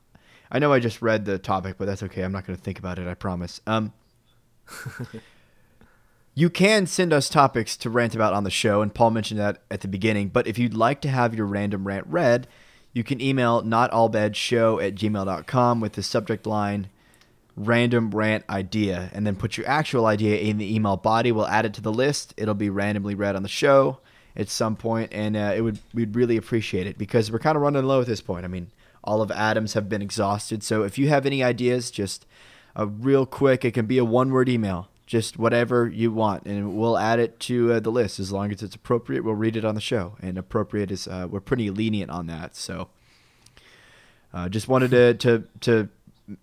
I 0.51 0.59
know 0.59 0.73
I 0.73 0.79
just 0.79 1.01
read 1.01 1.25
the 1.25 1.37
topic, 1.37 1.75
but 1.77 1.85
that's 1.85 2.03
okay. 2.03 2.23
I'm 2.23 2.31
not 2.31 2.45
going 2.45 2.57
to 2.57 2.63
think 2.63 2.79
about 2.79 2.99
it. 2.99 3.07
I 3.07 3.13
promise. 3.13 3.61
Um, 3.67 3.93
you 6.33 6.49
can 6.49 6.85
send 6.85 7.13
us 7.13 7.29
topics 7.29 7.77
to 7.77 7.89
rant 7.89 8.15
about 8.15 8.33
on 8.33 8.43
the 8.43 8.49
show, 8.49 8.81
and 8.81 8.93
Paul 8.93 9.11
mentioned 9.11 9.39
that 9.39 9.61
at 9.71 9.81
the 9.81 9.87
beginning. 9.87 10.29
But 10.29 10.47
if 10.47 10.57
you'd 10.57 10.73
like 10.73 11.01
to 11.01 11.09
have 11.09 11.35
your 11.35 11.45
random 11.45 11.87
rant 11.87 12.07
read, 12.07 12.47
you 12.93 13.03
can 13.03 13.21
email 13.21 13.61
notallbadshow 13.63 14.85
at 14.85 14.95
gmail.com 14.95 15.79
with 15.79 15.93
the 15.93 16.03
subject 16.03 16.45
line 16.45 16.89
random 17.55 18.11
rant 18.11 18.45
idea 18.49 19.09
and 19.13 19.27
then 19.27 19.35
put 19.35 19.57
your 19.57 19.67
actual 19.67 20.05
idea 20.05 20.37
in 20.37 20.57
the 20.57 20.73
email 20.73 20.97
body. 20.97 21.31
We'll 21.31 21.47
add 21.47 21.65
it 21.65 21.73
to 21.75 21.81
the 21.81 21.91
list. 21.91 22.33
It'll 22.37 22.53
be 22.53 22.69
randomly 22.69 23.15
read 23.15 23.35
on 23.35 23.43
the 23.43 23.49
show 23.49 23.99
at 24.35 24.49
some 24.49 24.75
point, 24.75 25.11
and 25.11 25.35
uh, 25.35 25.53
it 25.55 25.61
would 25.61 25.79
we'd 25.93 26.15
really 26.15 26.37
appreciate 26.37 26.87
it 26.87 26.97
because 26.97 27.31
we're 27.31 27.39
kind 27.39 27.55
of 27.55 27.61
running 27.61 27.83
low 27.83 28.01
at 28.01 28.07
this 28.07 28.21
point. 28.21 28.45
I 28.45 28.47
mean, 28.47 28.71
all 29.03 29.21
of 29.21 29.31
Adams 29.31 29.73
have 29.73 29.89
been 29.89 30.01
exhausted. 30.01 30.63
So 30.63 30.83
if 30.83 30.97
you 30.97 31.09
have 31.09 31.25
any 31.25 31.43
ideas, 31.43 31.91
just 31.91 32.25
a 32.75 32.85
real 32.85 33.25
quick, 33.25 33.65
it 33.65 33.73
can 33.73 33.85
be 33.85 33.97
a 33.97 34.05
one 34.05 34.31
word 34.31 34.49
email, 34.49 34.88
just 35.09 35.39
whatever 35.39 35.87
you 35.87 36.11
want, 36.11 36.45
and 36.45 36.77
we'll 36.77 36.95
add 36.95 37.17
it 37.17 37.39
to 37.39 37.73
uh, 37.73 37.79
the 37.79 37.89
list 37.89 38.19
as 38.19 38.31
long 38.31 38.51
as 38.51 38.61
it's 38.61 38.75
appropriate. 38.75 39.23
We'll 39.23 39.33
read 39.33 39.57
it 39.57 39.65
on 39.65 39.73
the 39.73 39.81
show, 39.81 40.15
and 40.21 40.37
appropriate 40.37 40.91
is 40.91 41.07
uh, 41.07 41.27
we're 41.29 41.39
pretty 41.39 41.71
lenient 41.71 42.11
on 42.11 42.27
that. 42.27 42.55
So. 42.55 42.89
Uh, 44.31 44.47
just 44.47 44.67
wanted 44.67 44.91
to, 44.91 45.15
to 45.15 45.43
to 45.59 45.89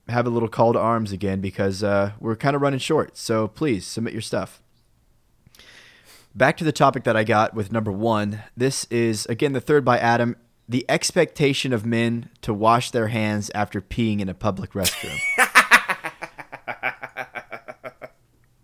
have 0.08 0.26
a 0.26 0.28
little 0.30 0.48
call 0.48 0.72
to 0.72 0.78
arms 0.80 1.12
again 1.12 1.40
because 1.40 1.84
uh, 1.84 2.10
we're 2.18 2.34
kind 2.34 2.56
of 2.56 2.62
running 2.62 2.80
short. 2.80 3.16
So 3.16 3.46
please 3.46 3.86
submit 3.86 4.12
your 4.12 4.22
stuff. 4.22 4.60
Back 6.34 6.56
to 6.56 6.64
the 6.64 6.72
topic 6.72 7.04
that 7.04 7.16
I 7.16 7.22
got 7.22 7.54
with 7.54 7.70
number 7.70 7.92
one. 7.92 8.42
This 8.56 8.86
is, 8.86 9.24
again, 9.26 9.52
the 9.52 9.60
third 9.60 9.84
by 9.84 10.00
Adam 10.00 10.34
the 10.68 10.84
expectation 10.88 11.72
of 11.72 11.86
men 11.86 12.28
to 12.42 12.52
wash 12.52 12.90
their 12.90 13.08
hands 13.08 13.50
after 13.54 13.80
peeing 13.80 14.20
in 14.20 14.28
a 14.28 14.34
public 14.34 14.72
restroom. 14.72 15.16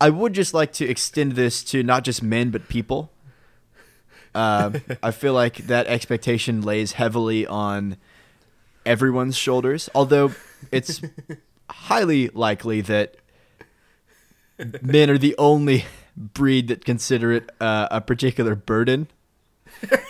I 0.03 0.11
would 0.11 0.33
just 0.33 0.53
like 0.53 0.73
to 0.75 0.85
extend 0.85 1.33
this 1.33 1.63
to 1.65 1.85
not 1.85 2.03
just 2.03 2.25
men, 2.25 2.51
but 2.51 2.69
people. 2.69 3.13
Uh, 4.35 4.73
I 5.01 5.13
feel 5.13 5.33
like 5.33 5.59
that 5.69 5.87
expectation 5.87 6.61
lays 6.61 6.93
heavily 6.93 7.47
on 7.47 7.99
everyone's 8.85 9.37
shoulders, 9.37 9.89
although 9.95 10.33
it's 10.73 11.03
highly 11.71 12.31
likely 12.31 12.81
that 12.81 13.15
men 14.83 15.09
are 15.09 15.19
the 15.19 15.37
only 15.39 15.85
breed 16.17 16.67
that 16.67 16.85
consider 16.85 17.31
it 17.31 17.51
uh, 17.61 17.87
a 17.93 18.01
particular 18.01 18.57
burden. 18.57 19.07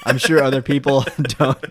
I'm 0.06 0.16
sure 0.16 0.42
other 0.42 0.62
people 0.62 1.04
don't. 1.20 1.66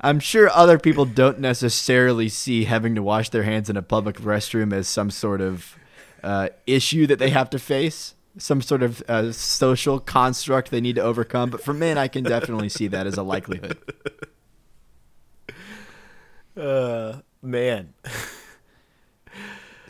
I'm 0.00 0.18
sure 0.18 0.50
other 0.50 0.80
people 0.80 1.04
don't 1.04 1.38
necessarily 1.38 2.28
see 2.28 2.64
having 2.64 2.96
to 2.96 3.04
wash 3.04 3.28
their 3.28 3.44
hands 3.44 3.70
in 3.70 3.76
a 3.76 3.82
public 3.82 4.16
restroom 4.16 4.72
as 4.72 4.88
some 4.88 5.12
sort 5.12 5.40
of 5.40 5.76
uh, 6.22 6.48
issue 6.66 7.06
that 7.06 7.18
they 7.18 7.30
have 7.30 7.50
to 7.50 7.58
face, 7.58 8.14
some 8.38 8.62
sort 8.62 8.82
of 8.82 9.02
uh, 9.08 9.32
social 9.32 10.00
construct 10.00 10.70
they 10.70 10.80
need 10.80 10.96
to 10.96 11.02
overcome. 11.02 11.50
But 11.50 11.62
for 11.62 11.72
men, 11.72 11.98
I 11.98 12.08
can 12.08 12.24
definitely 12.24 12.68
see 12.68 12.88
that 12.88 13.06
as 13.06 13.16
a 13.16 13.22
likelihood. 13.22 13.78
Uh, 16.54 17.22
man. 17.40 17.94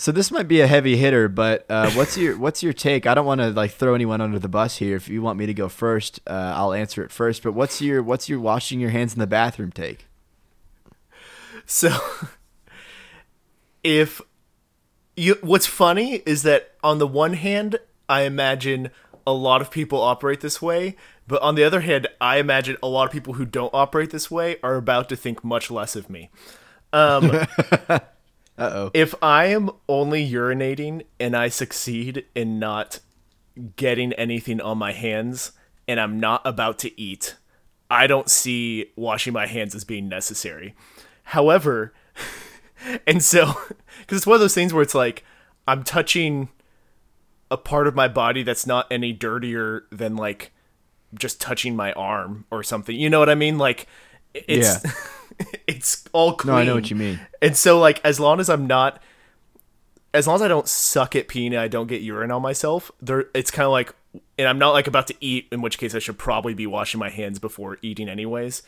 So 0.02 0.10
this 0.10 0.32
might 0.32 0.48
be 0.48 0.60
a 0.60 0.66
heavy 0.66 0.96
hitter, 0.96 1.28
but 1.28 1.64
uh, 1.70 1.88
what's 1.92 2.16
your 2.16 2.36
what's 2.36 2.60
your 2.60 2.72
take? 2.72 3.06
I 3.06 3.14
don't 3.14 3.24
want 3.24 3.40
to 3.40 3.50
like 3.50 3.70
throw 3.70 3.94
anyone 3.94 4.20
under 4.20 4.40
the 4.40 4.48
bus 4.48 4.78
here. 4.78 4.96
If 4.96 5.08
you 5.08 5.22
want 5.22 5.38
me 5.38 5.46
to 5.46 5.54
go 5.54 5.68
first, 5.68 6.20
uh, 6.26 6.54
I'll 6.56 6.72
answer 6.72 7.04
it 7.04 7.12
first. 7.12 7.44
But 7.44 7.52
what's 7.52 7.80
your 7.80 8.02
what's 8.02 8.28
your 8.28 8.40
washing 8.40 8.80
your 8.80 8.90
hands 8.90 9.12
in 9.12 9.20
the 9.20 9.28
bathroom 9.28 9.70
take? 9.70 10.08
So, 11.66 11.96
if 13.84 14.20
you, 15.16 15.36
what's 15.40 15.66
funny 15.66 16.22
is 16.26 16.42
that 16.42 16.72
on 16.82 16.98
the 16.98 17.06
one 17.06 17.34
hand, 17.34 17.78
I 18.08 18.22
imagine 18.22 18.90
a 19.26 19.32
lot 19.32 19.60
of 19.60 19.70
people 19.70 20.00
operate 20.00 20.40
this 20.40 20.60
way, 20.60 20.96
but 21.28 21.40
on 21.42 21.54
the 21.54 21.64
other 21.64 21.80
hand, 21.80 22.08
I 22.20 22.38
imagine 22.38 22.76
a 22.82 22.88
lot 22.88 23.06
of 23.06 23.12
people 23.12 23.34
who 23.34 23.44
don't 23.44 23.72
operate 23.72 24.10
this 24.10 24.30
way 24.30 24.56
are 24.62 24.76
about 24.76 25.08
to 25.10 25.16
think 25.16 25.44
much 25.44 25.70
less 25.70 25.96
of 25.96 26.10
me. 26.10 26.30
Um, 26.92 27.30
Uh-oh. 28.58 28.90
If 28.92 29.14
I 29.22 29.46
am 29.46 29.70
only 29.88 30.28
urinating 30.28 31.04
and 31.18 31.36
I 31.36 31.48
succeed 31.48 32.26
in 32.34 32.58
not 32.58 33.00
getting 33.76 34.12
anything 34.14 34.60
on 34.60 34.78
my 34.78 34.92
hands 34.92 35.52
and 35.88 35.98
I'm 35.98 36.20
not 36.20 36.42
about 36.44 36.78
to 36.80 37.00
eat, 37.00 37.36
I 37.90 38.06
don't 38.06 38.28
see 38.28 38.90
washing 38.96 39.32
my 39.32 39.46
hands 39.46 39.74
as 39.74 39.84
being 39.84 40.08
necessary. 40.08 40.74
However, 41.24 41.92
and 43.06 43.22
so, 43.22 43.46
because 44.00 44.18
it's 44.18 44.26
one 44.26 44.34
of 44.34 44.40
those 44.40 44.54
things 44.54 44.72
where 44.72 44.82
it's 44.82 44.94
like 44.94 45.24
I'm 45.66 45.84
touching 45.84 46.48
a 47.50 47.56
part 47.56 47.86
of 47.86 47.94
my 47.94 48.08
body 48.08 48.42
that's 48.42 48.66
not 48.66 48.86
any 48.90 49.12
dirtier 49.12 49.84
than 49.90 50.16
like 50.16 50.52
just 51.14 51.40
touching 51.40 51.76
my 51.76 51.92
arm 51.92 52.46
or 52.50 52.62
something. 52.62 52.98
You 52.98 53.10
know 53.10 53.18
what 53.18 53.28
I 53.28 53.34
mean? 53.34 53.58
Like, 53.58 53.86
it's. 54.34 54.84
Yeah. 54.84 54.90
it's 55.66 56.04
all 56.12 56.34
clean. 56.34 56.54
No, 56.54 56.60
I 56.60 56.64
know 56.64 56.74
what 56.74 56.90
you 56.90 56.96
mean. 56.96 57.20
And 57.40 57.56
so, 57.56 57.78
like, 57.78 58.00
as 58.04 58.20
long 58.20 58.40
as 58.40 58.48
I'm 58.48 58.66
not, 58.66 59.02
as 60.14 60.26
long 60.26 60.36
as 60.36 60.42
I 60.42 60.48
don't 60.48 60.68
suck 60.68 61.16
at 61.16 61.28
peeing 61.28 61.48
and 61.48 61.58
I 61.58 61.68
don't 61.68 61.86
get 61.86 62.02
urine 62.02 62.30
on 62.30 62.42
myself, 62.42 62.90
there, 63.00 63.26
it's 63.34 63.50
kind 63.50 63.66
of 63.66 63.72
like, 63.72 63.94
and 64.38 64.46
I'm 64.48 64.58
not 64.58 64.72
like 64.72 64.86
about 64.86 65.06
to 65.08 65.14
eat, 65.20 65.48
in 65.50 65.62
which 65.62 65.78
case 65.78 65.94
I 65.94 65.98
should 65.98 66.18
probably 66.18 66.54
be 66.54 66.66
washing 66.66 67.00
my 67.00 67.08
hands 67.08 67.38
before 67.38 67.78
eating, 67.82 68.08
anyways. 68.08 68.62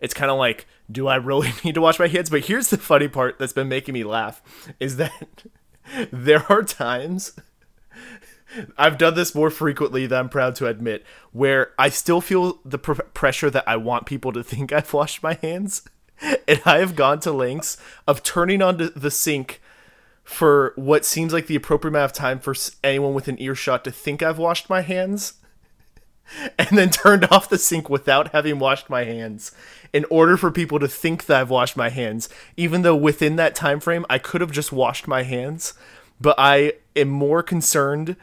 It's 0.00 0.14
kind 0.14 0.30
of 0.30 0.38
like, 0.38 0.66
do 0.90 1.06
I 1.06 1.16
really 1.16 1.52
need 1.64 1.74
to 1.74 1.80
wash 1.80 1.98
my 1.98 2.08
hands? 2.08 2.30
But 2.30 2.46
here's 2.46 2.68
the 2.68 2.78
funny 2.78 3.08
part 3.08 3.38
that's 3.38 3.52
been 3.52 3.68
making 3.68 3.94
me 3.94 4.04
laugh 4.04 4.42
is 4.78 4.96
that 4.96 5.44
there 6.10 6.44
are 6.50 6.62
times 6.62 7.32
I've 8.78 8.98
done 8.98 9.14
this 9.14 9.34
more 9.34 9.50
frequently 9.50 10.06
than 10.06 10.18
I'm 10.18 10.28
proud 10.28 10.54
to 10.56 10.66
admit, 10.66 11.04
where 11.32 11.72
I 11.78 11.88
still 11.88 12.20
feel 12.20 12.58
the 12.64 12.78
pr- 12.78 13.02
pressure 13.14 13.50
that 13.50 13.68
I 13.68 13.76
want 13.76 14.06
people 14.06 14.32
to 14.32 14.42
think 14.42 14.72
I've 14.72 14.92
washed 14.92 15.22
my 15.22 15.34
hands 15.34 15.82
and 16.20 16.60
I 16.64 16.78
have 16.78 16.96
gone 16.96 17.20
to 17.20 17.32
lengths 17.32 17.76
of 18.06 18.22
turning 18.22 18.60
on 18.60 18.90
the 18.94 19.10
sink 19.10 19.60
for 20.22 20.74
what 20.76 21.04
seems 21.04 21.32
like 21.32 21.46
the 21.46 21.56
appropriate 21.56 21.92
amount 21.92 22.04
of 22.04 22.12
time 22.12 22.38
for 22.38 22.54
anyone 22.84 23.14
with 23.14 23.28
an 23.28 23.40
earshot 23.40 23.84
to 23.84 23.90
think 23.90 24.22
I've 24.22 24.38
washed 24.38 24.68
my 24.68 24.82
hands 24.82 25.34
and 26.58 26.68
then 26.76 26.90
turned 26.90 27.24
off 27.26 27.48
the 27.48 27.58
sink 27.58 27.88
without 27.88 28.32
having 28.32 28.58
washed 28.58 28.90
my 28.90 29.04
hands 29.04 29.52
in 29.92 30.04
order 30.10 30.36
for 30.36 30.50
people 30.50 30.78
to 30.78 30.88
think 30.88 31.26
that 31.26 31.40
I've 31.40 31.50
washed 31.50 31.76
my 31.76 31.88
hands 31.88 32.28
even 32.56 32.82
though 32.82 32.96
within 32.96 33.36
that 33.36 33.54
time 33.54 33.80
frame 33.80 34.06
I 34.08 34.18
could 34.18 34.40
have 34.40 34.52
just 34.52 34.72
washed 34.72 35.08
my 35.08 35.22
hands 35.22 35.74
but 36.20 36.34
I 36.38 36.74
am 36.94 37.08
more 37.08 37.42
concerned 37.42 38.16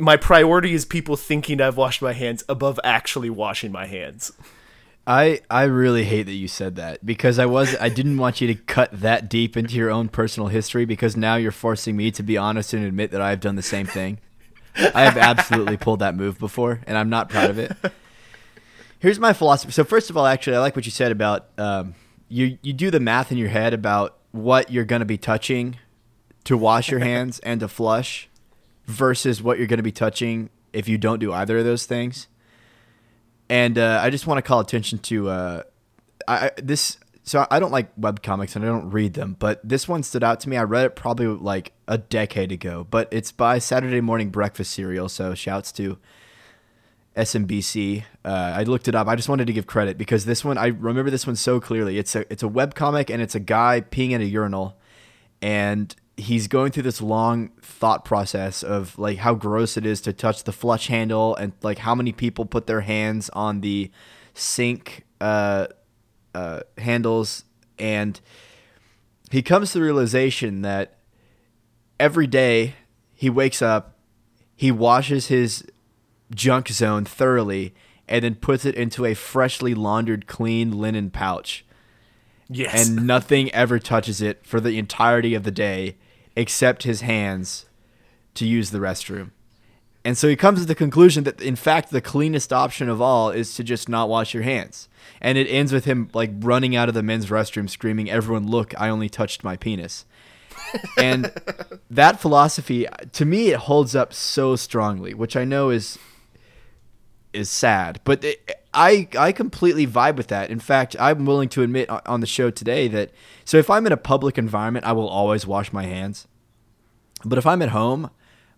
my 0.00 0.16
priority 0.16 0.74
is 0.74 0.84
people 0.84 1.16
thinking 1.16 1.60
I've 1.60 1.76
washed 1.76 2.02
my 2.02 2.12
hands 2.12 2.44
above 2.48 2.80
actually 2.82 3.30
washing 3.30 3.70
my 3.70 3.86
hands. 3.86 4.32
I 5.06 5.40
I 5.50 5.64
really 5.64 6.04
hate 6.04 6.24
that 6.24 6.32
you 6.32 6.48
said 6.48 6.76
that 6.76 7.04
because 7.04 7.38
I 7.38 7.46
was 7.46 7.76
I 7.78 7.90
didn't 7.90 8.16
want 8.16 8.40
you 8.40 8.48
to 8.48 8.54
cut 8.54 8.90
that 8.92 9.28
deep 9.28 9.56
into 9.56 9.74
your 9.74 9.90
own 9.90 10.08
personal 10.08 10.48
history 10.48 10.86
because 10.86 11.16
now 11.16 11.36
you're 11.36 11.52
forcing 11.52 11.96
me 11.96 12.10
to 12.12 12.22
be 12.22 12.38
honest 12.38 12.72
and 12.72 12.84
admit 12.84 13.10
that 13.10 13.20
I've 13.20 13.40
done 13.40 13.56
the 13.56 13.62
same 13.62 13.86
thing. 13.86 14.18
I 14.76 15.04
have 15.04 15.16
absolutely 15.16 15.76
pulled 15.76 16.00
that 16.00 16.14
move 16.14 16.38
before 16.38 16.80
and 16.86 16.98
I'm 16.98 17.08
not 17.08 17.28
proud 17.28 17.50
of 17.50 17.58
it. 17.58 17.72
Here's 18.98 19.20
my 19.20 19.32
philosophy. 19.32 19.72
So 19.72 19.84
first 19.84 20.10
of 20.10 20.16
all, 20.16 20.26
actually, 20.26 20.56
I 20.56 20.60
like 20.60 20.74
what 20.76 20.86
you 20.86 20.90
said 20.90 21.12
about 21.12 21.48
um, 21.58 21.94
you 22.28 22.58
you 22.62 22.72
do 22.72 22.90
the 22.90 23.00
math 23.00 23.30
in 23.30 23.38
your 23.38 23.48
head 23.48 23.74
about 23.74 24.16
what 24.32 24.70
you're 24.70 24.84
going 24.84 25.00
to 25.00 25.06
be 25.06 25.18
touching 25.18 25.76
to 26.44 26.56
wash 26.56 26.90
your 26.90 27.00
hands 27.00 27.38
and 27.40 27.60
to 27.60 27.68
flush 27.68 28.28
versus 28.86 29.42
what 29.42 29.58
you're 29.58 29.66
going 29.66 29.78
to 29.78 29.82
be 29.82 29.92
touching 29.92 30.50
if 30.72 30.88
you 30.88 30.98
don't 30.98 31.18
do 31.18 31.32
either 31.32 31.58
of 31.58 31.64
those 31.64 31.86
things 31.86 32.26
and 33.48 33.78
uh, 33.78 34.00
I 34.02 34.10
just 34.10 34.26
want 34.26 34.38
to 34.38 34.42
call 34.42 34.60
attention 34.60 34.98
to 35.00 35.28
uh, 35.28 35.62
I, 36.26 36.50
this. 36.56 36.98
So 37.26 37.46
I 37.50 37.58
don't 37.58 37.72
like 37.72 37.90
web 37.96 38.22
comics 38.22 38.54
and 38.54 38.64
I 38.64 38.68
don't 38.68 38.90
read 38.90 39.14
them, 39.14 39.34
but 39.38 39.58
this 39.66 39.88
one 39.88 40.02
stood 40.02 40.22
out 40.22 40.40
to 40.40 40.48
me. 40.50 40.58
I 40.58 40.62
read 40.62 40.84
it 40.84 40.94
probably 40.94 41.26
like 41.26 41.72
a 41.88 41.96
decade 41.96 42.52
ago, 42.52 42.86
but 42.90 43.08
it's 43.10 43.32
by 43.32 43.58
Saturday 43.58 44.02
Morning 44.02 44.28
Breakfast 44.28 44.72
Cereal. 44.72 45.08
So 45.08 45.34
shouts 45.34 45.72
to 45.72 45.98
SMBC. 47.16 48.04
Uh, 48.26 48.28
I 48.28 48.64
looked 48.64 48.88
it 48.88 48.94
up. 48.94 49.08
I 49.08 49.16
just 49.16 49.30
wanted 49.30 49.46
to 49.46 49.54
give 49.54 49.66
credit 49.66 49.96
because 49.96 50.26
this 50.26 50.44
one 50.44 50.58
I 50.58 50.66
remember 50.66 51.10
this 51.10 51.26
one 51.26 51.36
so 51.36 51.60
clearly. 51.60 51.96
It's 51.98 52.14
a 52.14 52.30
it's 52.30 52.42
a 52.42 52.48
web 52.48 52.74
comic 52.74 53.08
and 53.08 53.22
it's 53.22 53.34
a 53.34 53.40
guy 53.40 53.80
peeing 53.80 54.12
at 54.12 54.20
a 54.20 54.26
urinal, 54.26 54.76
and 55.40 55.96
he's 56.18 56.46
going 56.46 56.72
through 56.72 56.82
this 56.82 57.00
long 57.00 57.48
thought 57.62 58.04
process 58.04 58.62
of 58.62 58.98
like 58.98 59.18
how 59.18 59.34
gross 59.34 59.78
it 59.78 59.86
is 59.86 60.00
to 60.02 60.12
touch 60.12 60.44
the 60.44 60.52
flush 60.52 60.88
handle 60.88 61.34
and 61.36 61.52
like 61.62 61.78
how 61.78 61.94
many 61.94 62.12
people 62.12 62.44
put 62.44 62.66
their 62.66 62.82
hands 62.82 63.30
on 63.30 63.62
the 63.62 63.90
sink 64.34 65.04
uh, 65.20 65.66
uh, 66.34 66.60
handles 66.78 67.44
and 67.78 68.20
he 69.30 69.42
comes 69.42 69.72
to 69.72 69.78
the 69.78 69.84
realization 69.84 70.62
that 70.62 70.98
every 71.98 72.26
day 72.26 72.74
he 73.14 73.30
wakes 73.30 73.62
up 73.62 73.96
he 74.54 74.70
washes 74.70 75.26
his 75.28 75.64
junk 76.34 76.68
zone 76.68 77.04
thoroughly 77.04 77.74
and 78.06 78.24
then 78.24 78.34
puts 78.34 78.64
it 78.64 78.74
into 78.74 79.04
a 79.04 79.14
freshly 79.14 79.74
laundered 79.74 80.26
clean 80.26 80.78
linen 80.78 81.10
pouch 81.10 81.64
Yes. 82.48 82.88
And 82.88 83.06
nothing 83.06 83.50
ever 83.52 83.78
touches 83.78 84.20
it 84.20 84.44
for 84.44 84.60
the 84.60 84.78
entirety 84.78 85.34
of 85.34 85.44
the 85.44 85.50
day 85.50 85.96
except 86.36 86.82
his 86.82 87.00
hands 87.00 87.66
to 88.34 88.46
use 88.46 88.70
the 88.70 88.78
restroom. 88.78 89.30
And 90.04 90.18
so 90.18 90.28
he 90.28 90.36
comes 90.36 90.60
to 90.60 90.66
the 90.66 90.74
conclusion 90.74 91.24
that, 91.24 91.40
in 91.40 91.56
fact, 91.56 91.90
the 91.90 92.02
cleanest 92.02 92.52
option 92.52 92.90
of 92.90 93.00
all 93.00 93.30
is 93.30 93.54
to 93.54 93.64
just 93.64 93.88
not 93.88 94.08
wash 94.08 94.34
your 94.34 94.42
hands. 94.42 94.88
And 95.20 95.38
it 95.38 95.46
ends 95.46 95.72
with 95.72 95.86
him 95.86 96.10
like 96.12 96.30
running 96.40 96.76
out 96.76 96.88
of 96.88 96.94
the 96.94 97.02
men's 97.02 97.26
restroom 97.26 97.70
screaming, 97.70 98.10
Everyone, 98.10 98.46
look, 98.46 98.78
I 98.78 98.90
only 98.90 99.08
touched 99.08 99.42
my 99.42 99.56
penis. 99.56 100.04
and 100.98 101.32
that 101.90 102.20
philosophy, 102.20 102.86
to 103.12 103.24
me, 103.24 103.48
it 103.48 103.60
holds 103.60 103.96
up 103.96 104.12
so 104.12 104.56
strongly, 104.56 105.14
which 105.14 105.36
I 105.36 105.44
know 105.44 105.70
is 105.70 105.98
is 107.32 107.50
sad. 107.50 108.00
But 108.04 108.24
it, 108.24 108.50
I 108.72 109.08
I 109.18 109.32
completely 109.32 109.86
vibe 109.86 110.16
with 110.16 110.28
that. 110.28 110.50
In 110.50 110.60
fact, 110.60 110.96
I'm 111.00 111.24
willing 111.24 111.48
to 111.50 111.62
admit 111.62 111.88
on 111.88 112.20
the 112.20 112.26
show 112.26 112.50
today 112.50 112.88
that 112.88 113.10
so 113.44 113.56
if 113.56 113.70
I'm 113.70 113.86
in 113.86 113.92
a 113.92 113.96
public 113.96 114.36
environment, 114.36 114.84
I 114.84 114.92
will 114.92 115.08
always 115.08 115.46
wash 115.46 115.72
my 115.72 115.84
hands. 115.84 116.28
But 117.24 117.38
if 117.38 117.46
I'm 117.46 117.62
at 117.62 117.70
home, 117.70 118.10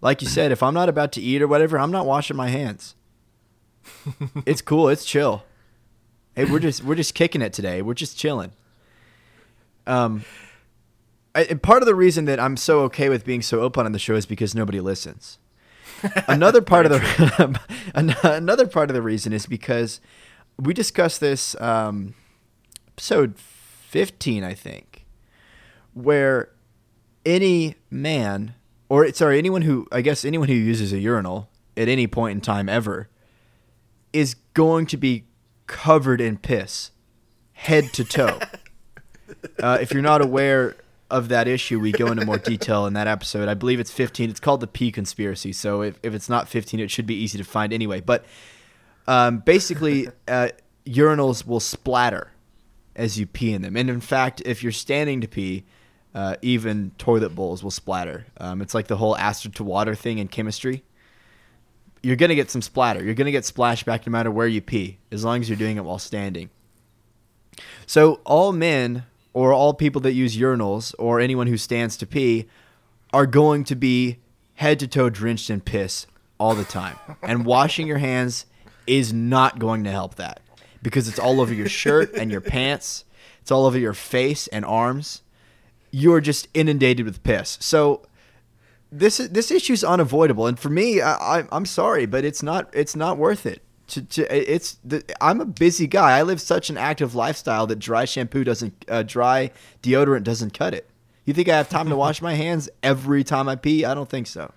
like 0.06 0.22
you 0.22 0.28
said, 0.28 0.52
if 0.52 0.62
I'm 0.62 0.72
not 0.72 0.88
about 0.88 1.10
to 1.12 1.20
eat 1.20 1.42
or 1.42 1.48
whatever, 1.48 1.80
I'm 1.80 1.90
not 1.90 2.06
washing 2.06 2.36
my 2.36 2.46
hands. 2.46 2.94
it's 4.46 4.62
cool. 4.62 4.88
It's 4.88 5.04
chill. 5.04 5.42
Hey, 6.36 6.44
we're 6.44 6.60
just 6.60 6.84
we're 6.84 6.94
just 6.94 7.12
kicking 7.12 7.42
it 7.42 7.52
today. 7.52 7.82
We're 7.82 7.94
just 7.94 8.16
chilling. 8.16 8.52
Um, 9.84 10.24
I, 11.34 11.44
part 11.54 11.82
of 11.82 11.86
the 11.86 11.94
reason 11.96 12.24
that 12.26 12.38
I'm 12.38 12.56
so 12.56 12.82
okay 12.82 13.08
with 13.08 13.24
being 13.24 13.42
so 13.42 13.60
open 13.60 13.84
on 13.84 13.90
the 13.90 13.98
show 13.98 14.14
is 14.14 14.26
because 14.26 14.54
nobody 14.54 14.78
listens. 14.78 15.38
another 16.28 16.62
part 16.62 16.86
of 16.86 16.92
the 16.92 17.60
another 18.22 18.68
part 18.68 18.90
of 18.90 18.94
the 18.94 19.02
reason 19.02 19.32
is 19.32 19.46
because 19.46 20.00
we 20.56 20.72
discussed 20.72 21.18
this 21.18 21.60
um, 21.60 22.14
episode 22.86 23.36
15, 23.38 24.44
I 24.44 24.54
think, 24.54 25.04
where 25.94 26.50
any 27.24 27.74
man 27.90 28.54
or 28.88 29.12
sorry, 29.12 29.38
anyone 29.38 29.62
who 29.62 29.86
I 29.92 30.00
guess 30.00 30.24
anyone 30.24 30.48
who 30.48 30.54
uses 30.54 30.92
a 30.92 30.98
urinal 30.98 31.48
at 31.76 31.88
any 31.88 32.06
point 32.06 32.36
in 32.36 32.40
time 32.40 32.68
ever 32.68 33.08
is 34.12 34.34
going 34.54 34.86
to 34.86 34.96
be 34.96 35.24
covered 35.66 36.20
in 36.20 36.38
piss, 36.38 36.90
head 37.52 37.92
to 37.92 38.04
toe. 38.04 38.38
uh, 39.62 39.78
if 39.80 39.92
you're 39.92 40.02
not 40.02 40.22
aware 40.22 40.76
of 41.10 41.28
that 41.28 41.46
issue, 41.46 41.78
we 41.78 41.92
go 41.92 42.06
into 42.06 42.24
more 42.24 42.38
detail 42.38 42.86
in 42.86 42.94
that 42.94 43.06
episode. 43.06 43.48
I 43.48 43.54
believe 43.54 43.78
it's 43.78 43.90
15. 43.90 44.30
It's 44.30 44.40
called 44.40 44.60
the 44.60 44.66
Pee 44.66 44.90
Conspiracy. 44.90 45.52
So 45.52 45.82
if, 45.82 45.98
if 46.02 46.14
it's 46.14 46.28
not 46.28 46.48
15, 46.48 46.80
it 46.80 46.90
should 46.90 47.06
be 47.06 47.14
easy 47.14 47.38
to 47.38 47.44
find 47.44 47.72
anyway. 47.72 48.00
But 48.00 48.24
um, 49.06 49.38
basically, 49.38 50.08
uh, 50.28 50.48
urinals 50.84 51.46
will 51.46 51.60
splatter 51.60 52.32
as 52.94 53.18
you 53.18 53.26
pee 53.26 53.52
in 53.52 53.62
them. 53.62 53.76
And 53.76 53.90
in 53.90 54.00
fact, 54.00 54.42
if 54.44 54.62
you're 54.62 54.72
standing 54.72 55.20
to 55.20 55.28
pee, 55.28 55.64
uh, 56.16 56.34
even 56.40 56.92
toilet 56.96 57.34
bowls 57.34 57.62
will 57.62 57.70
splatter. 57.70 58.24
Um, 58.38 58.62
it's 58.62 58.74
like 58.74 58.86
the 58.86 58.96
whole 58.96 59.14
acid 59.18 59.54
to 59.56 59.64
water 59.64 59.94
thing 59.94 60.16
in 60.16 60.28
chemistry. 60.28 60.82
You're 62.02 62.16
to 62.16 62.34
get 62.34 62.50
some 62.50 62.62
splatter. 62.62 63.04
You're 63.04 63.14
to 63.26 63.32
get 63.32 63.44
splashback 63.44 64.06
no 64.06 64.12
matter 64.12 64.30
where 64.30 64.46
you 64.46 64.62
pee, 64.62 64.96
as 65.12 65.24
long 65.24 65.42
as 65.42 65.50
you're 65.50 65.58
doing 65.58 65.76
it 65.76 65.84
while 65.84 65.98
standing. 65.98 66.48
So, 67.84 68.20
all 68.24 68.52
men 68.52 69.04
or 69.34 69.52
all 69.52 69.74
people 69.74 70.00
that 70.02 70.14
use 70.14 70.38
urinals 70.38 70.94
or 70.98 71.20
anyone 71.20 71.48
who 71.48 71.58
stands 71.58 71.98
to 71.98 72.06
pee 72.06 72.46
are 73.12 73.26
going 73.26 73.64
to 73.64 73.76
be 73.76 74.18
head 74.54 74.80
to 74.80 74.88
toe 74.88 75.10
drenched 75.10 75.50
in 75.50 75.60
piss 75.60 76.06
all 76.40 76.54
the 76.54 76.64
time. 76.64 76.96
and 77.22 77.44
washing 77.44 77.86
your 77.86 77.98
hands 77.98 78.46
is 78.86 79.12
not 79.12 79.58
going 79.58 79.84
to 79.84 79.90
help 79.90 80.14
that 80.14 80.40
because 80.82 81.08
it's 81.08 81.18
all 81.18 81.42
over 81.42 81.52
your 81.52 81.68
shirt 81.68 82.14
and 82.14 82.30
your 82.30 82.40
pants, 82.40 83.04
it's 83.42 83.50
all 83.50 83.66
over 83.66 83.78
your 83.78 83.94
face 83.94 84.46
and 84.46 84.64
arms 84.64 85.20
you're 85.90 86.20
just 86.20 86.48
inundated 86.54 87.06
with 87.06 87.22
piss. 87.22 87.58
So 87.60 88.02
this 88.90 89.18
this 89.18 89.50
issue 89.50 89.72
is 89.72 89.84
unavoidable, 89.84 90.46
and 90.46 90.58
for 90.58 90.70
me, 90.70 91.00
I, 91.00 91.40
I, 91.40 91.48
I'm 91.52 91.66
sorry, 91.66 92.06
but 92.06 92.24
it's 92.24 92.42
not 92.42 92.68
it's 92.72 92.96
not 92.96 93.18
worth 93.18 93.46
it. 93.46 93.62
To, 93.88 94.02
to 94.02 94.52
it's 94.52 94.78
the, 94.84 95.04
I'm 95.20 95.40
a 95.40 95.44
busy 95.44 95.86
guy. 95.86 96.18
I 96.18 96.22
live 96.22 96.40
such 96.40 96.70
an 96.70 96.76
active 96.76 97.14
lifestyle 97.14 97.66
that 97.68 97.78
dry 97.78 98.04
shampoo 98.04 98.44
doesn't 98.44 98.84
uh, 98.88 99.02
dry 99.02 99.50
deodorant 99.82 100.24
doesn't 100.24 100.54
cut 100.54 100.74
it. 100.74 100.88
You 101.24 101.34
think 101.34 101.48
I 101.48 101.56
have 101.56 101.68
time 101.68 101.88
to 101.88 101.96
wash 101.96 102.22
my 102.22 102.34
hands 102.44 102.68
every 102.82 103.24
time 103.24 103.48
I 103.48 103.56
pee? 103.56 103.84
I 103.84 103.94
don't 103.94 104.08
think 104.08 104.26
so. 104.26 104.52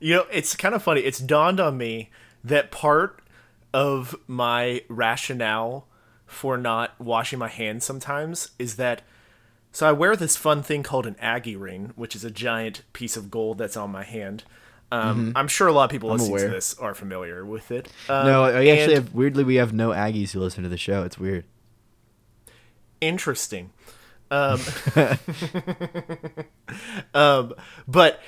You 0.00 0.14
know, 0.14 0.26
it's 0.30 0.54
kind 0.54 0.74
of 0.74 0.82
funny. 0.82 1.00
It's 1.00 1.18
dawned 1.18 1.58
on 1.58 1.76
me 1.76 2.10
that 2.44 2.70
part 2.70 3.20
of 3.74 4.14
my 4.26 4.82
rationale 4.88 5.86
for 6.28 6.56
not 6.56 6.98
washing 7.00 7.38
my 7.38 7.48
hands 7.48 7.84
sometimes 7.84 8.50
is 8.58 8.76
that 8.76 9.02
so 9.72 9.88
I 9.88 9.92
wear 9.92 10.14
this 10.14 10.36
fun 10.36 10.62
thing 10.62 10.82
called 10.82 11.06
an 11.06 11.16
Aggie 11.20 11.56
ring, 11.56 11.92
which 11.96 12.14
is 12.14 12.24
a 12.24 12.30
giant 12.30 12.82
piece 12.92 13.16
of 13.16 13.30
gold 13.30 13.58
that's 13.58 13.76
on 13.76 13.90
my 13.90 14.04
hand. 14.04 14.44
Um, 14.90 15.26
mm-hmm. 15.28 15.36
I'm 15.36 15.48
sure 15.48 15.68
a 15.68 15.72
lot 15.72 15.84
of 15.84 15.90
people 15.90 16.10
I'm 16.10 16.18
listening 16.18 16.36
aware. 16.38 16.48
to 16.48 16.54
this 16.54 16.78
are 16.78 16.94
familiar 16.94 17.44
with 17.44 17.70
it. 17.70 17.88
Um, 18.08 18.26
no, 18.26 18.58
we 18.58 18.70
actually 18.70 18.94
have 18.94 19.14
weirdly 19.14 19.44
we 19.44 19.56
have 19.56 19.72
no 19.72 19.90
Aggies 19.90 20.30
who 20.30 20.40
listen 20.40 20.62
to 20.62 20.68
the 20.68 20.78
show. 20.78 21.02
It's 21.02 21.18
weird. 21.18 21.44
Interesting. 23.00 23.70
Um, 24.30 24.60
um, 27.14 27.54
but 27.86 28.20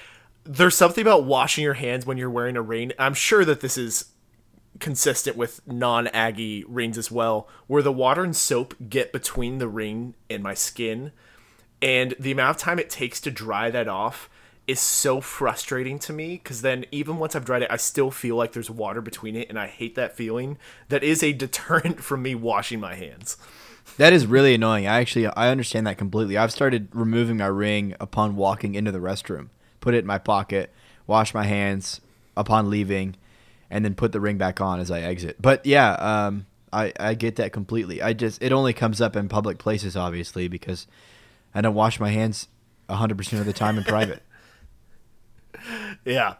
there's 0.45 0.77
something 0.77 1.03
about 1.03 1.25
washing 1.25 1.65
your 1.65 1.75
hands 1.75 2.05
when 2.07 2.17
you're 2.19 2.31
wearing 2.31 2.57
a 2.57 2.63
ring. 2.63 2.93
I'm 2.99 3.15
sure 3.15 3.45
that 3.45 3.61
this 3.61 3.79
is 3.79 4.07
consistent 4.79 5.37
with 5.37 5.61
non 5.67 6.07
Aggie 6.09 6.65
rings 6.69 6.97
as 6.97 7.11
well, 7.11 7.49
where 7.67 7.83
the 7.83 7.93
water 7.93 8.23
and 8.23 8.37
soap 8.37 8.75
get 8.89 9.13
between 9.13 9.59
the 9.59 9.69
ring 9.69 10.15
and 10.29 10.43
my 10.43 10.55
skin 10.55 11.13
and 11.83 12.15
the 12.19 12.33
amount 12.33 12.57
of 12.57 12.63
time 12.63 12.79
it 12.79 12.91
takes 12.91 13.21
to 13.23 13.31
dry 13.31 13.71
that 13.71 13.89
off 13.89 14.29
is 14.67 14.81
so 14.81 15.21
frustrating 15.21 15.99
to 15.99 16.13
me 16.13 16.35
because 16.35 16.63
then 16.63 16.85
even 16.93 17.19
once 17.19 17.35
I've 17.35 17.45
dried 17.45 17.63
it, 17.63 17.71
I 17.71 17.77
still 17.77 18.11
feel 18.11 18.37
like 18.37 18.53
there's 18.53 18.71
water 18.71 19.01
between 19.01 19.35
it, 19.35 19.49
and 19.49 19.59
I 19.59 19.67
hate 19.67 19.95
that 19.95 20.17
feeling. 20.17 20.59
That 20.89 21.03
is 21.03 21.23
a 21.23 21.33
deterrent 21.33 22.03
from 22.03 22.23
me 22.23 22.35
washing 22.35 22.81
my 22.81 22.95
hands. 22.95 23.37
That 23.97 24.13
is 24.13 24.27
really 24.27 24.55
annoying. 24.55 24.87
I 24.87 25.01
actually 25.01 25.27
I 25.27 25.49
understand 25.49 25.87
that 25.87 25.99
completely. 25.99 26.37
I've 26.37 26.53
started 26.53 26.89
removing 26.93 27.39
my 27.39 27.47
ring 27.47 27.95
upon 27.99 28.37
walking 28.37 28.75
into 28.75 28.93
the 28.93 28.99
restroom, 29.01 29.49
put 29.81 29.95
it 29.95 30.01
in 30.01 30.07
my 30.07 30.19
pocket, 30.19 30.73
wash 31.07 31.35
my 31.35 31.45
hands 31.45 32.01
upon 32.37 32.71
leaving, 32.71 33.17
and 33.71 33.85
then 33.85 33.95
put 33.95 34.13
the 34.13 34.21
ring 34.21 34.39
back 34.39 34.61
on 34.61 34.81
as 34.81 34.91
I 34.91 35.01
exit. 35.01 35.37
But 35.41 35.65
yeah, 35.65 35.93
um, 35.93 36.47
I 36.73 36.93
I 36.99 37.15
get 37.15 37.37
that 37.37 37.53
completely. 37.53 38.03
I 38.03 38.13
just 38.13 38.43
it 38.43 38.53
only 38.53 38.73
comes 38.73 39.01
up 39.01 39.17
in 39.17 39.29
public 39.29 39.59
places, 39.59 39.97
obviously, 39.97 40.49
because 40.49 40.87
I 41.55 41.61
don't 41.61 41.75
wash 41.75 42.01
my 42.01 42.11
hands 42.11 42.49
100% 42.89 43.41
of 43.41 43.47
the 43.47 43.53
time 43.53 43.79
in 43.79 43.85
private. 43.85 44.23
Yeah. 46.07 46.37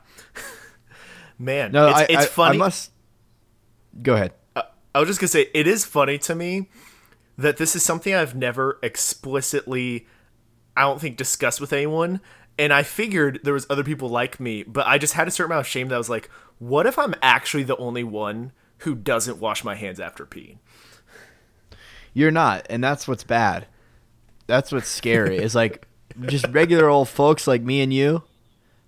Man, 1.39 1.73
no, 1.73 1.89
it's, 1.89 1.99
I, 1.99 2.03
it's 2.05 2.23
I, 2.23 2.27
funny. 2.27 2.57
I 2.57 2.59
must 2.59 2.91
go 4.03 4.15
ahead. 4.15 4.33
I, 4.57 4.63
I 4.95 5.01
was 5.01 5.09
just 5.09 5.21
gonna 5.21 5.29
say 5.29 5.49
it 5.53 5.67
is 5.67 5.85
funny 5.85 6.17
to 6.19 6.35
me 6.35 6.71
that 7.37 7.59
this 7.59 7.77
is 7.77 7.83
something 7.83 8.15
I've 8.15 8.35
never 8.35 8.79
explicitly, 8.83 10.07
I 10.75 10.83
don't 10.83 11.01
think, 11.03 11.19
discussed 11.19 11.61
with 11.61 11.75
anyone. 11.75 12.23
And 12.61 12.75
I 12.75 12.83
figured 12.83 13.41
there 13.43 13.55
was 13.55 13.67
other 13.71 13.83
people 13.83 14.11
like 14.11 14.39
me, 14.39 14.65
but 14.65 14.87
I 14.87 14.99
just 14.99 15.15
had 15.15 15.27
a 15.27 15.31
certain 15.31 15.51
amount 15.51 15.61
of 15.61 15.67
shame 15.67 15.89
that 15.89 15.95
I 15.95 15.99
was 15.99 16.11
like, 16.11 16.29
what 16.59 16.85
if 16.85 16.99
I'm 16.99 17.15
actually 17.23 17.63
the 17.63 17.77
only 17.79 18.05
one 18.05 18.53
who 18.81 18.95
doesn't 18.95 19.39
wash 19.39 19.65
my 19.65 19.75
hands 19.75 19.99
after 19.99 20.27
peeing? 20.27 20.59
You're 22.13 22.31
not, 22.31 22.67
and 22.69 22.85
that's 22.85 23.09
what's 23.09 23.25
bad. 23.25 23.67
That's 24.47 24.71
what's 24.71 24.89
scary. 24.89 25.39
is 25.39 25.55
like 25.55 25.87
just 26.27 26.47
regular 26.49 26.91
old 26.91 27.09
folks 27.09 27.47
like 27.47 27.63
me 27.63 27.81
and 27.81 27.95
you. 27.95 28.25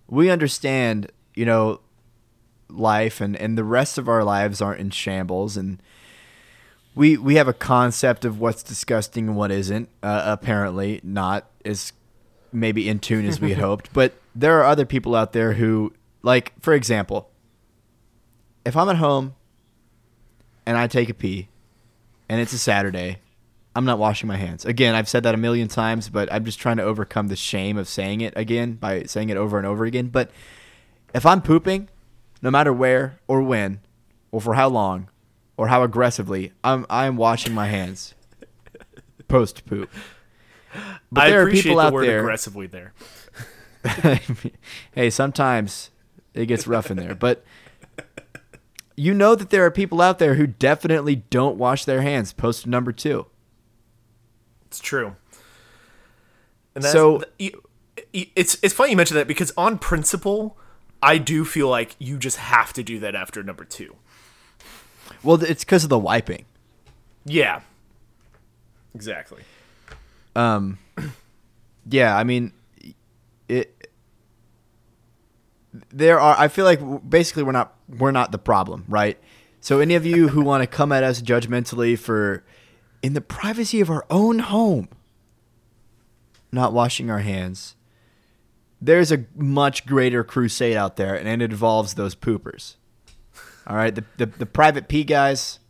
We 0.06 0.28
understand, 0.28 1.10
you 1.34 1.46
know, 1.46 1.80
life 2.68 3.22
and 3.22 3.34
and 3.36 3.56
the 3.56 3.64
rest 3.64 3.96
of 3.96 4.06
our 4.06 4.22
lives 4.22 4.60
aren't 4.60 4.80
in 4.80 4.90
shambles 4.90 5.56
and 5.56 5.80
we 6.94 7.16
we 7.16 7.36
have 7.36 7.48
a 7.48 7.54
concept 7.54 8.26
of 8.26 8.38
what's 8.38 8.62
disgusting 8.62 9.28
and 9.28 9.36
what 9.36 9.50
isn't. 9.50 9.88
Uh, 10.02 10.22
apparently, 10.26 11.00
not 11.02 11.48
as 11.64 11.94
maybe 12.52 12.88
in 12.88 12.98
tune 12.98 13.26
as 13.26 13.40
we 13.40 13.50
had 13.50 13.58
hoped. 13.62 13.92
But 13.92 14.14
there 14.34 14.60
are 14.60 14.64
other 14.64 14.84
people 14.84 15.14
out 15.14 15.32
there 15.32 15.54
who, 15.54 15.92
like, 16.22 16.52
for 16.60 16.74
example, 16.74 17.30
if 18.64 18.76
I'm 18.76 18.88
at 18.88 18.96
home 18.96 19.34
and 20.66 20.76
I 20.76 20.86
take 20.86 21.08
a 21.08 21.14
pee, 21.14 21.48
and 22.28 22.40
it's 22.40 22.52
a 22.52 22.58
Saturday, 22.58 23.18
I'm 23.74 23.84
not 23.84 23.98
washing 23.98 24.26
my 24.28 24.36
hands. 24.36 24.64
Again, 24.64 24.94
I've 24.94 25.08
said 25.08 25.22
that 25.24 25.34
a 25.34 25.38
million 25.38 25.68
times, 25.68 26.08
but 26.08 26.32
I'm 26.32 26.44
just 26.44 26.58
trying 26.58 26.76
to 26.76 26.82
overcome 26.82 27.28
the 27.28 27.36
shame 27.36 27.76
of 27.76 27.88
saying 27.88 28.20
it 28.20 28.32
again 28.36 28.74
by 28.74 29.04
saying 29.04 29.28
it 29.28 29.36
over 29.36 29.58
and 29.58 29.66
over 29.66 29.84
again. 29.84 30.08
But 30.08 30.30
if 31.14 31.26
I'm 31.26 31.42
pooping, 31.42 31.88
no 32.40 32.50
matter 32.50 32.72
where 32.72 33.18
or 33.28 33.42
when, 33.42 33.80
or 34.30 34.40
for 34.40 34.54
how 34.54 34.68
long, 34.68 35.08
or 35.56 35.68
how 35.68 35.82
aggressively, 35.82 36.52
I'm 36.64 36.86
I'm 36.88 37.16
washing 37.16 37.54
my 37.54 37.66
hands 37.66 38.14
post 39.32 39.64
poop. 39.64 39.90
But 41.10 41.24
I 41.24 41.30
there 41.30 41.46
are 41.46 41.50
people 41.50 41.76
the 41.76 41.82
out 41.82 42.00
there, 42.00 42.20
aggressively 42.20 42.66
there. 42.66 42.92
hey, 44.92 45.10
sometimes 45.10 45.90
it 46.34 46.46
gets 46.46 46.66
rough 46.66 46.90
in 46.90 46.96
there, 46.96 47.14
but 47.14 47.44
you 48.96 49.14
know 49.14 49.34
that 49.34 49.50
there 49.50 49.64
are 49.64 49.70
people 49.70 50.00
out 50.00 50.18
there 50.18 50.34
who 50.34 50.46
definitely 50.46 51.16
don't 51.16 51.56
wash 51.56 51.84
their 51.84 52.02
hands 52.02 52.32
post 52.32 52.66
number 52.66 52.92
two. 52.92 53.26
It's 54.66 54.80
true. 54.80 55.16
And 56.74 56.84
that's, 56.84 56.92
so 56.92 57.22
it's 58.12 58.56
it's 58.62 58.72
funny 58.72 58.90
you 58.92 58.96
mention 58.96 59.16
that 59.16 59.26
because 59.28 59.52
on 59.56 59.78
principle, 59.78 60.56
I 61.02 61.18
do 61.18 61.44
feel 61.44 61.68
like 61.68 61.96
you 61.98 62.16
just 62.18 62.38
have 62.38 62.72
to 62.74 62.82
do 62.82 62.98
that 63.00 63.14
after 63.14 63.42
number 63.42 63.64
two. 63.64 63.96
Well, 65.22 65.42
it's 65.42 65.64
because 65.64 65.84
of 65.84 65.90
the 65.90 65.98
wiping. 65.98 66.46
Yeah. 67.24 67.60
Exactly. 68.94 69.42
Um, 70.34 70.78
yeah, 71.86 72.16
I 72.16 72.24
mean, 72.24 72.52
it. 73.48 73.88
There 75.90 76.20
are. 76.20 76.36
I 76.38 76.48
feel 76.48 76.64
like 76.64 76.80
basically 77.08 77.42
we're 77.42 77.52
not 77.52 77.74
we're 77.88 78.10
not 78.10 78.32
the 78.32 78.38
problem, 78.38 78.84
right? 78.88 79.18
So 79.60 79.78
any 79.78 79.94
of 79.94 80.04
you 80.04 80.28
who 80.28 80.42
want 80.44 80.62
to 80.62 80.66
come 80.66 80.92
at 80.92 81.04
us 81.04 81.22
judgmentally 81.22 81.98
for, 81.98 82.44
in 83.02 83.14
the 83.14 83.20
privacy 83.20 83.80
of 83.80 83.90
our 83.90 84.04
own 84.10 84.40
home, 84.40 84.88
not 86.50 86.72
washing 86.72 87.10
our 87.10 87.20
hands, 87.20 87.76
there's 88.80 89.12
a 89.12 89.24
much 89.36 89.86
greater 89.86 90.24
crusade 90.24 90.76
out 90.76 90.96
there, 90.96 91.14
and 91.14 91.28
it 91.28 91.40
involves 91.40 91.94
those 91.94 92.14
poopers. 92.14 92.74
All 93.66 93.76
right, 93.76 93.94
the 93.94 94.04
the, 94.18 94.26
the 94.26 94.46
private 94.46 94.88
P 94.88 95.04
guys, 95.04 95.60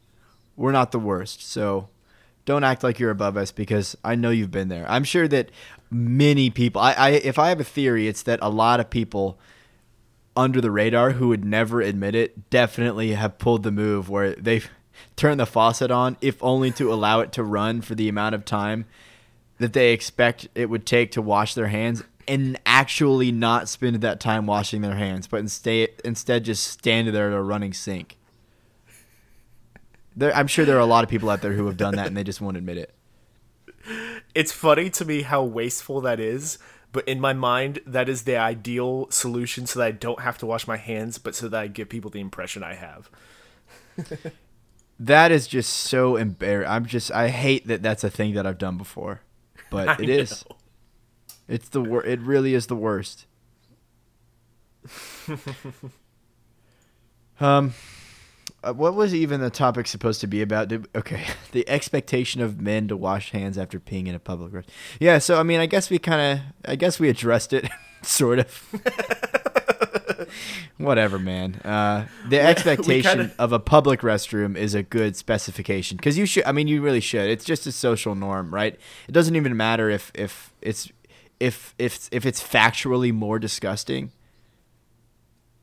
we're 0.57 0.73
not 0.73 0.93
the 0.93 0.99
worst. 0.99 1.43
So 1.43 1.89
don't 2.45 2.65
act 2.65 2.83
like 2.83 2.99
you're 2.99 3.11
above 3.11 3.37
us 3.37 3.53
because 3.53 3.97
I 4.05 4.15
know 4.15 4.31
you've 4.31 4.51
been 4.51 4.69
there. 4.69 4.91
I'm 4.91 5.05
sure 5.05 5.29
that 5.29 5.51
many 5.91 6.51
people. 6.51 6.81
I, 6.81 6.93
I 6.93 7.09
if 7.11 7.39
I 7.39 7.49
have 7.51 7.61
a 7.61 7.65
theory, 7.65 8.09
it's 8.09 8.23
that 8.23 8.39
a 8.43 8.49
lot 8.49 8.81
of 8.81 8.91
people 8.91 9.39
under 10.37 10.61
the 10.61 10.71
radar 10.71 11.13
who 11.13 11.29
would 11.29 11.45
never 11.45 11.81
admit 11.81 12.15
it 12.15 12.49
definitely 12.51 13.13
have 13.13 13.39
pulled 13.39 13.63
the 13.63 13.71
move 13.71 14.09
where 14.09 14.35
they've 14.35 14.69
turned 15.17 15.41
the 15.41 15.47
faucet 15.47 15.91
on, 15.91 16.17
if 16.21 16.43
only 16.43 16.71
to 16.73 16.93
allow 16.93 17.21
it 17.21 17.33
to 17.33 17.43
run 17.43 17.81
for 17.81 17.95
the 17.95 18.09
amount 18.09 18.35
of 18.35 18.45
time 18.45 18.87
that 19.59 19.75
they 19.75 19.93
expect 19.93 20.49
it 20.55 20.69
would 20.69 20.87
take 20.87 21.13
to 21.13 21.23
wash 21.23 21.55
their 21.55 21.69
hands 21.69 22.03
and 22.27 22.59
actually 22.65 23.31
not 23.31 23.69
spend 23.69 23.97
that 23.97 24.21
time 24.21 24.47
washing 24.47 24.81
their 24.81 24.97
hands, 24.97 25.27
but 25.27 25.39
instead 25.39 25.89
instead 26.05 26.45
just 26.45 26.67
stand 26.67 27.09
there 27.09 27.31
at 27.31 27.37
a 27.37 27.43
running 27.43 27.73
sink. 27.73 28.17
There, 30.17 30.35
I'm 30.35 30.47
sure 30.47 30.65
there 30.65 30.77
are 30.77 30.81
a 30.81 30.87
lot 30.87 31.05
of 31.05 31.11
people 31.11 31.31
out 31.31 31.41
there 31.43 31.53
who 31.53 31.67
have 31.67 31.77
done 31.77 31.97
that 31.97 32.07
and 32.07 32.17
they 32.17 32.25
just 32.25 32.41
won't 32.41 32.57
admit 32.57 32.77
it. 32.79 32.95
It's 34.35 34.53
funny 34.53 34.91
to 34.91 35.05
me 35.05 35.23
how 35.23 35.43
wasteful 35.43 36.01
that 36.03 36.21
is, 36.21 36.59
but 36.93 37.07
in 37.09 37.21
my 37.21 37.33
mind, 37.33 37.81
that 37.87 38.09
is 38.09 38.23
the 38.23 38.37
ideal 38.37 39.11
solution 39.11 39.67
so 39.67 39.79
that 39.81 39.87
I 39.87 39.91
don't 39.93 40.21
have 40.21 40.39
to 40.39 40.47
wash 40.47 40.67
my 40.67 40.77
hands, 40.77 41.19
but 41.19 41.35
so 41.35 41.49
that 41.49 41.61
I 41.61 41.67
give 41.67 41.89
people 41.89 42.11
the 42.11 42.21
impression 42.21 42.63
I 42.63 42.75
have. 42.75 43.11
that 45.01 45.33
is 45.33 45.47
just 45.47 45.73
so 45.73 46.17
embarrassing. 46.17 46.71
I'm 46.73 46.87
just, 46.87 47.11
I 47.11 47.29
hate 47.29 47.67
that 47.67 47.83
that's 47.83 48.05
a 48.05 48.11
thing 48.11 48.35
that 48.35 48.47
I've 48.47 48.59
done 48.59 48.79
before, 48.79 49.23
but 49.71 50.01
it 50.01 50.07
know. 50.09 50.15
is. 50.15 50.45
It's 51.49 51.69
the 51.69 51.81
wor- 51.83 52.05
It 52.05 52.21
really 52.21 52.55
is 52.55 52.69
the 52.69 52.77
worst. 52.77 53.27
um, 57.41 57.75
uh, 58.65 58.73
what 58.73 58.95
was 58.95 59.15
even 59.15 59.41
the 59.41 59.51
topic 59.51 59.87
supposed 59.87 60.21
to 60.21 60.27
be 60.27 60.43
about? 60.43 60.69
Did, 60.69 60.89
okay, 60.95 61.25
the 61.53 61.69
expectation 61.69 62.41
of 62.41 62.61
men 62.61 62.89
to 62.89 62.97
wash 62.97 63.33
hands 63.33 63.59
after 63.59 63.81
peeing 63.81 64.07
in 64.07 64.15
a 64.15 64.19
public 64.19 64.53
restroom. 64.53 64.69
Yeah, 65.01 65.19
so 65.19 65.39
I 65.39 65.43
mean, 65.43 65.61
I 65.61 65.67
guess 65.67 65.91
we 65.91 65.99
kind 65.99 66.39
of, 66.39 66.71
I 66.71 66.77
guess 66.77 67.01
we 67.01 67.09
addressed 67.09 67.53
it, 67.53 67.69
sort 68.03 68.39
of. 68.41 70.29
Whatever, 70.79 71.19
man. 71.19 71.57
Uh, 71.57 72.07
the 72.29 72.41
expectation 72.41 73.19
kinda... 73.19 73.35
of 73.39 73.53
a 73.53 73.59
public 73.59 74.01
restroom 74.01 74.57
is 74.57 74.75
a 74.75 74.83
good 74.83 75.17
specification 75.17 75.97
because 75.97 76.17
you 76.17 76.27
should. 76.27 76.45
I 76.45 76.53
mean, 76.53 76.69
you 76.69 76.81
really 76.83 77.01
should. 77.01 77.29
It's 77.29 77.45
just 77.45 77.67
a 77.67 77.73
social 77.73 78.15
norm, 78.15 78.55
right? 78.55 78.79
It 79.09 79.13
doesn't 79.13 79.37
even 79.37 79.57
matter 79.57 79.91
if 79.91 80.13
if 80.15 80.53
it's 80.61 80.91
if 81.41 81.75
if 81.79 82.09
if 82.13 82.25
it's 82.25 82.43
factually 82.43 83.13
more 83.13 83.39
disgusting 83.39 84.13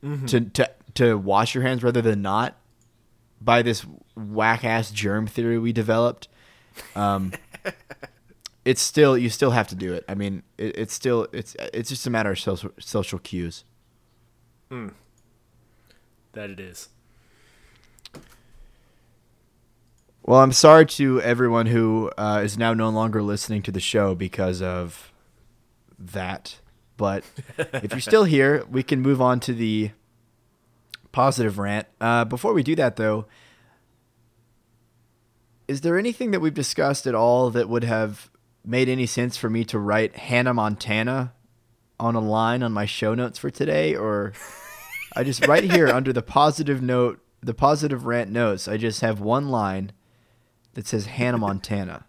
mm-hmm. 0.04 0.26
to 0.28 0.42
to 0.42 0.72
to 0.96 1.18
wash 1.18 1.56
your 1.56 1.64
hands 1.64 1.84
rather 1.84 2.02
than 2.02 2.22
not 2.22 2.56
by 3.42 3.62
this 3.62 3.86
whack 4.16 4.64
ass 4.64 4.92
germ 4.92 5.28
theory 5.28 5.58
we 5.58 5.72
developed, 5.74 6.28
um, 6.96 7.34
it's 8.66 8.82
still 8.82 9.18
you 9.18 9.30
still 9.30 9.52
have 9.52 9.68
to 9.70 9.76
do 9.76 9.94
it. 9.94 10.06
I 10.08 10.16
mean, 10.16 10.44
it, 10.58 10.78
it's 10.78 10.94
still 10.94 11.28
it's 11.32 11.56
it's 11.74 11.90
just 11.90 12.06
a 12.06 12.10
matter 12.10 12.32
of 12.32 12.40
social 12.40 12.72
social 12.80 13.20
cues. 13.20 13.64
Hmm. 14.70 14.90
That 16.34 16.50
it 16.52 16.60
is. 16.60 16.90
Well, 20.24 20.42
I'm 20.42 20.52
sorry 20.52 20.86
to 20.86 21.20
everyone 21.22 21.66
who 21.66 22.12
uh, 22.16 22.42
is 22.44 22.56
now 22.56 22.76
no 22.76 22.90
longer 22.90 23.24
listening 23.24 23.64
to 23.64 23.72
the 23.72 23.80
show 23.80 24.14
because 24.14 24.62
of 24.62 25.12
that. 25.98 26.60
But 26.98 27.24
if 27.58 27.92
you're 27.92 28.00
still 28.00 28.24
here, 28.26 28.64
we 28.70 28.84
can 28.84 29.02
move 29.02 29.22
on 29.22 29.40
to 29.40 29.54
the 29.54 29.90
positive 31.12 31.58
rant. 31.60 31.88
Uh, 32.00 32.26
before 32.26 32.54
we 32.54 32.64
do 32.64 32.76
that, 32.76 32.96
though, 32.96 33.26
is 35.68 35.82
there 35.82 35.98
anything 35.98 36.32
that 36.32 36.40
we've 36.40 36.54
discussed 36.54 37.06
at 37.06 37.16
all 37.16 37.50
that 37.52 37.70
would 37.70 37.84
have 37.84 38.32
made 38.66 38.90
any 38.90 39.06
sense 39.06 39.38
for 39.38 39.50
me 39.50 39.64
to 39.66 39.78
write 39.80 40.16
Hannah 40.16 40.54
Montana 40.54 41.34
on 42.00 42.16
a 42.16 42.20
line 42.20 42.64
on 42.64 42.72
my 42.72 42.86
show 42.86 43.14
notes 43.14 43.38
for 43.38 43.50
today? 43.50 43.96
Or 43.96 44.34
I 45.16 45.24
just 45.24 45.46
right 45.48 45.64
here 45.64 45.88
under 45.94 46.12
the 46.12 46.22
positive 46.22 46.82
note, 46.82 47.20
the 47.42 47.54
positive 47.54 48.06
rant 48.06 48.32
notes, 48.32 48.68
I 48.68 48.78
just 48.78 49.02
have 49.02 49.22
one 49.22 49.50
line 49.50 49.92
that 50.74 50.88
says 50.88 51.06
Hannah 51.06 51.38
Montana. 51.38 52.06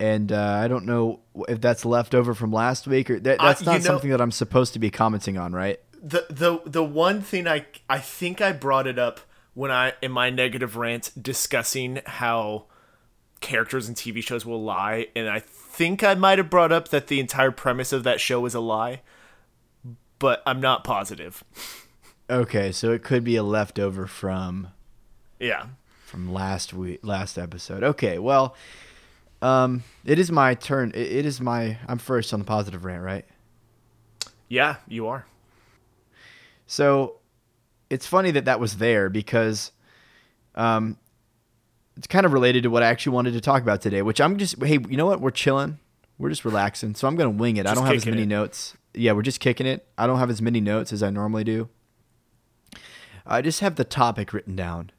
And 0.00 0.30
uh, 0.30 0.60
I 0.62 0.68
don't 0.68 0.86
know 0.86 1.20
if 1.48 1.60
that's 1.60 1.84
left 1.84 2.14
over 2.14 2.32
from 2.32 2.52
last 2.52 2.86
week 2.86 3.10
or 3.10 3.18
that, 3.20 3.38
that's 3.40 3.62
uh, 3.62 3.64
not 3.64 3.80
know, 3.80 3.84
something 3.84 4.10
that 4.10 4.20
I'm 4.20 4.30
supposed 4.30 4.72
to 4.74 4.78
be 4.78 4.90
commenting 4.90 5.36
on, 5.36 5.52
right? 5.52 5.80
The 6.02 6.26
the 6.30 6.60
the 6.64 6.84
one 6.84 7.22
thing 7.22 7.46
I 7.46 7.66
I 7.88 7.98
think 7.98 8.40
I 8.40 8.52
brought 8.52 8.86
it 8.86 8.98
up 8.98 9.20
when 9.54 9.70
I 9.70 9.94
in 10.00 10.12
my 10.12 10.30
negative 10.30 10.76
rant 10.76 11.10
discussing 11.20 12.00
how 12.06 12.66
characters 13.40 13.88
in 13.88 13.94
TV 13.94 14.22
shows 14.22 14.44
will 14.44 14.62
lie, 14.62 15.08
and 15.14 15.28
I 15.28 15.40
think 15.40 16.02
I 16.02 16.14
might 16.14 16.38
have 16.38 16.50
brought 16.50 16.72
up 16.72 16.88
that 16.88 17.08
the 17.08 17.20
entire 17.20 17.50
premise 17.50 17.92
of 17.92 18.04
that 18.04 18.20
show 18.20 18.44
is 18.46 18.54
a 18.54 18.60
lie, 18.60 19.02
but 20.18 20.42
I'm 20.46 20.60
not 20.60 20.84
positive. 20.84 21.44
Okay, 22.30 22.72
so 22.72 22.92
it 22.92 23.02
could 23.02 23.24
be 23.24 23.36
a 23.36 23.42
leftover 23.42 24.06
from 24.06 24.68
yeah 25.40 25.66
from 26.04 26.32
last 26.32 26.72
week 26.72 27.00
last 27.02 27.38
episode. 27.38 27.82
Okay, 27.82 28.18
well, 28.18 28.54
um, 29.42 29.82
it 30.04 30.18
is 30.18 30.30
my 30.30 30.54
turn. 30.54 30.92
It, 30.94 31.12
it 31.12 31.26
is 31.26 31.40
my 31.40 31.78
I'm 31.86 31.98
first 31.98 32.32
on 32.32 32.38
the 32.38 32.44
positive 32.44 32.84
rant, 32.84 33.02
right? 33.02 33.24
Yeah, 34.48 34.76
you 34.86 35.06
are. 35.08 35.26
So 36.68 37.16
it's 37.88 38.06
funny 38.06 38.30
that 38.32 38.44
that 38.44 38.60
was 38.60 38.76
there 38.76 39.08
because 39.08 39.72
um, 40.54 40.98
it's 41.96 42.06
kind 42.06 42.26
of 42.26 42.32
related 42.32 42.62
to 42.64 42.70
what 42.70 42.82
I 42.82 42.86
actually 42.86 43.14
wanted 43.14 43.32
to 43.32 43.40
talk 43.40 43.62
about 43.62 43.80
today, 43.80 44.02
which 44.02 44.20
I'm 44.20 44.36
just, 44.36 44.62
hey, 44.62 44.78
you 44.88 44.96
know 44.96 45.06
what? 45.06 45.20
We're 45.20 45.30
chilling. 45.30 45.78
We're 46.18 46.28
just 46.28 46.44
relaxing. 46.44 46.94
So 46.94 47.08
I'm 47.08 47.16
going 47.16 47.32
to 47.32 47.36
wing 47.36 47.56
it. 47.56 47.62
Just 47.62 47.72
I 47.72 47.74
don't 47.74 47.86
have 47.86 47.96
as 47.96 48.06
many 48.06 48.22
it. 48.22 48.26
notes. 48.26 48.76
Yeah, 48.92 49.12
we're 49.12 49.22
just 49.22 49.40
kicking 49.40 49.66
it. 49.66 49.88
I 49.96 50.06
don't 50.06 50.18
have 50.18 50.28
as 50.28 50.42
many 50.42 50.60
notes 50.60 50.92
as 50.92 51.02
I 51.02 51.08
normally 51.08 51.42
do. 51.42 51.70
I 53.26 53.40
just 53.40 53.60
have 53.60 53.76
the 53.76 53.84
topic 53.84 54.34
written 54.34 54.54
down. 54.54 54.90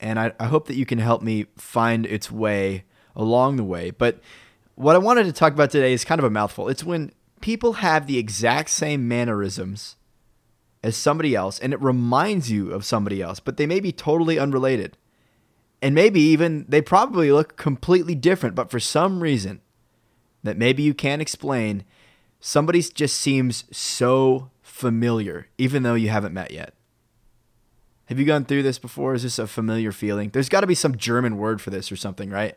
And 0.00 0.18
I, 0.18 0.32
I 0.40 0.46
hope 0.46 0.68
that 0.68 0.76
you 0.76 0.86
can 0.86 0.98
help 0.98 1.20
me 1.20 1.46
find 1.58 2.06
its 2.06 2.30
way 2.30 2.84
along 3.14 3.56
the 3.56 3.64
way. 3.64 3.90
But 3.90 4.20
what 4.74 4.96
I 4.96 4.98
wanted 4.98 5.24
to 5.24 5.32
talk 5.32 5.52
about 5.52 5.70
today 5.70 5.92
is 5.92 6.06
kind 6.06 6.18
of 6.18 6.24
a 6.24 6.30
mouthful. 6.30 6.68
It's 6.68 6.82
when 6.82 7.12
people 7.42 7.74
have 7.74 8.06
the 8.06 8.16
exact 8.16 8.70
same 8.70 9.06
mannerisms 9.06 9.96
as 10.82 10.96
somebody 10.96 11.34
else 11.34 11.58
and 11.58 11.72
it 11.72 11.80
reminds 11.80 12.50
you 12.50 12.70
of 12.72 12.84
somebody 12.84 13.20
else, 13.20 13.40
but 13.40 13.56
they 13.56 13.66
may 13.66 13.80
be 13.80 13.92
totally 13.92 14.38
unrelated. 14.38 14.96
And 15.82 15.94
maybe 15.94 16.20
even 16.20 16.66
they 16.68 16.82
probably 16.82 17.32
look 17.32 17.56
completely 17.56 18.14
different, 18.14 18.54
but 18.54 18.70
for 18.70 18.80
some 18.80 19.22
reason 19.22 19.60
that 20.42 20.56
maybe 20.56 20.82
you 20.82 20.94
can't 20.94 21.22
explain, 21.22 21.84
somebody 22.38 22.82
just 22.82 23.16
seems 23.16 23.64
so 23.70 24.50
familiar, 24.62 25.48
even 25.58 25.82
though 25.82 25.94
you 25.94 26.08
haven't 26.08 26.34
met 26.34 26.50
yet. 26.50 26.74
Have 28.06 28.18
you 28.18 28.26
gone 28.26 28.44
through 28.44 28.64
this 28.64 28.78
before? 28.78 29.14
Is 29.14 29.22
this 29.22 29.38
a 29.38 29.46
familiar 29.46 29.92
feeling? 29.92 30.30
There's 30.30 30.48
got 30.48 30.62
to 30.62 30.66
be 30.66 30.74
some 30.74 30.96
German 30.96 31.36
word 31.36 31.60
for 31.60 31.70
this 31.70 31.92
or 31.92 31.96
something, 31.96 32.30
right? 32.30 32.56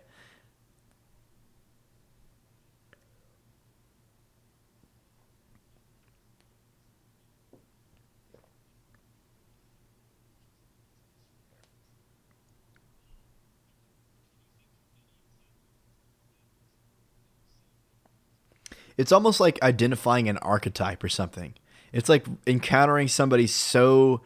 It's 18.97 19.11
almost 19.11 19.39
like 19.39 19.61
identifying 19.63 20.29
an 20.29 20.37
archetype 20.37 21.03
or 21.03 21.09
something. 21.09 21.53
It's 21.91 22.09
like 22.09 22.25
encountering 22.47 23.07
somebody 23.07 23.47
so 23.47 24.21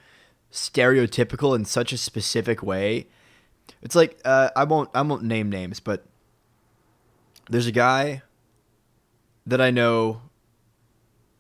stereotypical 0.52 1.56
in 1.56 1.66
such 1.66 1.92
a 1.92 1.98
specific 1.98 2.64
way. 2.64 3.08
It's 3.82 3.96
like 3.96 4.20
uh, 4.24 4.50
I 4.56 4.64
won't 4.64 4.90
I 4.94 5.02
won't 5.02 5.24
name 5.24 5.50
names, 5.50 5.80
but 5.80 6.06
there's 7.50 7.68
a 7.68 7.72
guy 7.72 8.24
that 9.46 9.62
I 9.62 9.72
know 9.72 10.22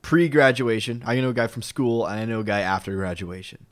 pre-graduation. 0.01 1.03
I 1.05 1.19
know 1.19 1.29
a 1.29 1.33
guy 1.33 1.47
from 1.47 1.61
school, 1.61 2.05
and 2.05 2.19
I 2.19 2.25
know 2.25 2.39
a 2.39 2.45
guy 2.45 2.61
after 2.61 2.95
graduation. 2.95 3.65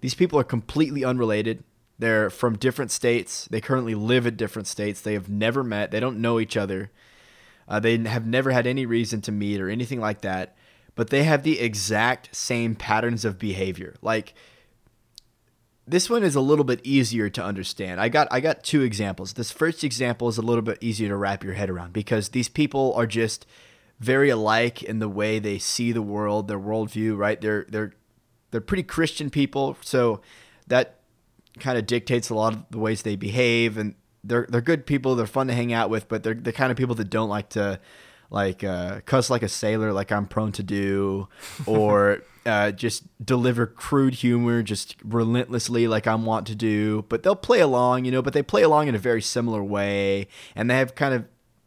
These 0.00 0.14
people 0.14 0.38
are 0.38 0.44
completely 0.44 1.04
unrelated. 1.04 1.62
They're 1.98 2.30
from 2.30 2.56
different 2.56 2.90
states. 2.90 3.46
They 3.50 3.60
currently 3.60 3.94
live 3.94 4.26
in 4.26 4.36
different 4.36 4.66
states. 4.66 5.00
They 5.00 5.12
have 5.12 5.28
never 5.28 5.62
met. 5.62 5.90
They 5.90 6.00
don't 6.00 6.20
know 6.20 6.40
each 6.40 6.56
other. 6.56 6.90
Uh, 7.70 7.80
they 7.80 7.96
have 7.98 8.26
never 8.26 8.50
had 8.50 8.66
any 8.66 8.84
reason 8.84 9.20
to 9.22 9.32
meet 9.32 9.60
or 9.60 9.70
anything 9.70 10.00
like 10.00 10.22
that. 10.22 10.56
But 10.96 11.08
they 11.10 11.22
have 11.22 11.44
the 11.44 11.60
exact 11.60 12.34
same 12.34 12.74
patterns 12.74 13.24
of 13.24 13.38
behavior. 13.38 13.94
Like 14.02 14.34
this 15.86 16.10
one 16.10 16.22
is 16.22 16.34
a 16.34 16.40
little 16.40 16.64
bit 16.64 16.80
easier 16.84 17.28
to 17.30 17.42
understand. 17.42 18.00
I 18.00 18.08
got 18.08 18.28
I 18.30 18.40
got 18.40 18.64
two 18.64 18.82
examples. 18.82 19.34
This 19.34 19.50
first 19.50 19.84
example 19.84 20.28
is 20.28 20.36
a 20.36 20.42
little 20.42 20.62
bit 20.62 20.78
easier 20.80 21.08
to 21.08 21.16
wrap 21.16 21.44
your 21.44 21.54
head 21.54 21.70
around 21.70 21.92
because 21.92 22.30
these 22.30 22.48
people 22.48 22.92
are 22.94 23.06
just 23.06 23.46
very 24.00 24.30
alike 24.30 24.82
in 24.82 24.98
the 24.98 25.08
way 25.08 25.38
they 25.38 25.58
see 25.58 25.92
the 25.92 26.02
world, 26.02 26.48
their 26.48 26.58
worldview. 26.58 27.16
Right? 27.16 27.40
They're 27.40 27.66
they're 27.68 27.92
they're 28.50 28.60
pretty 28.60 28.82
Christian 28.82 29.30
people, 29.30 29.76
so 29.80 30.20
that 30.66 31.00
kind 31.60 31.78
of 31.78 31.86
dictates 31.86 32.30
a 32.30 32.34
lot 32.34 32.52
of 32.52 32.64
the 32.70 32.78
ways 32.78 33.02
they 33.02 33.16
behave, 33.16 33.76
and 33.76 33.94
they're 34.24 34.46
they're 34.48 34.60
good 34.60 34.86
people. 34.86 35.14
They're 35.14 35.26
fun 35.26 35.46
to 35.48 35.54
hang 35.54 35.72
out 35.72 35.90
with, 35.90 36.08
but 36.08 36.22
they're 36.22 36.34
the 36.34 36.52
kind 36.52 36.70
of 36.70 36.76
people 36.76 36.94
that 36.96 37.10
don't 37.10 37.28
like 37.28 37.50
to 37.50 37.80
like 38.30 38.62
uh, 38.62 39.00
cuss 39.06 39.30
like 39.30 39.42
a 39.42 39.48
sailor, 39.48 39.92
like 39.92 40.12
I'm 40.12 40.26
prone 40.26 40.52
to 40.52 40.62
do, 40.62 41.28
or 41.66 42.22
uh, 42.46 42.70
just 42.70 43.04
deliver 43.24 43.66
crude 43.66 44.14
humor 44.14 44.62
just 44.62 44.96
relentlessly, 45.04 45.88
like 45.88 46.06
I'm 46.06 46.24
wont 46.24 46.46
to 46.48 46.54
do. 46.54 47.04
But 47.08 47.22
they'll 47.22 47.36
play 47.36 47.60
along, 47.60 48.04
you 48.04 48.12
know. 48.12 48.22
But 48.22 48.32
they 48.32 48.42
play 48.42 48.62
along 48.62 48.88
in 48.88 48.94
a 48.94 48.98
very 48.98 49.22
similar 49.22 49.62
way, 49.62 50.28
and 50.54 50.70
they 50.70 50.76
have 50.76 50.94
kind 50.94 51.14
of 51.14 51.24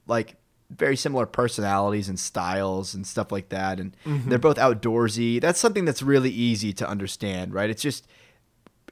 like 0.07 0.35
very 0.69 0.95
similar 0.95 1.25
personalities 1.25 2.09
and 2.09 2.19
styles 2.19 2.93
and 2.93 3.05
stuff 3.05 3.31
like 3.31 3.49
that. 3.49 3.79
And 3.79 3.95
mm-hmm. 4.05 4.29
they're 4.29 4.39
both 4.39 4.57
outdoorsy. 4.57 5.39
That's 5.39 5.59
something 5.59 5.85
that's 5.85 6.01
really 6.01 6.31
easy 6.31 6.73
to 6.73 6.87
understand, 6.87 7.53
right? 7.53 7.69
It's 7.69 7.81
just 7.81 8.07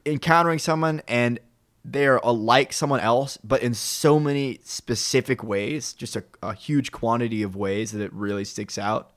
encountering 0.06 0.58
someone 0.58 1.02
and 1.08 1.38
they're 1.84 2.20
like 2.20 2.72
someone 2.72 3.00
else, 3.00 3.38
but 3.42 3.62
in 3.62 3.74
so 3.74 4.20
many 4.20 4.60
specific 4.62 5.42
ways, 5.42 5.92
just 5.92 6.16
a, 6.16 6.24
a 6.42 6.54
huge 6.54 6.92
quantity 6.92 7.42
of 7.42 7.56
ways 7.56 7.92
that 7.92 8.02
it 8.02 8.12
really 8.12 8.44
sticks 8.44 8.78
out. 8.78 9.10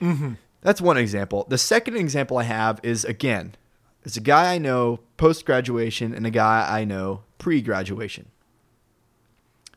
Mm-hmm. 0.00 0.34
That's 0.62 0.80
one 0.80 0.96
example. 0.96 1.46
The 1.48 1.58
second 1.58 1.96
example 1.96 2.38
I 2.38 2.42
have 2.42 2.80
is 2.82 3.04
again, 3.04 3.54
it's 4.04 4.16
a 4.16 4.20
guy 4.20 4.54
I 4.54 4.58
know 4.58 5.00
post 5.16 5.44
graduation 5.44 6.14
and 6.14 6.26
a 6.26 6.30
guy 6.30 6.66
I 6.68 6.84
know 6.84 7.22
pre 7.38 7.60
graduation. 7.62 8.26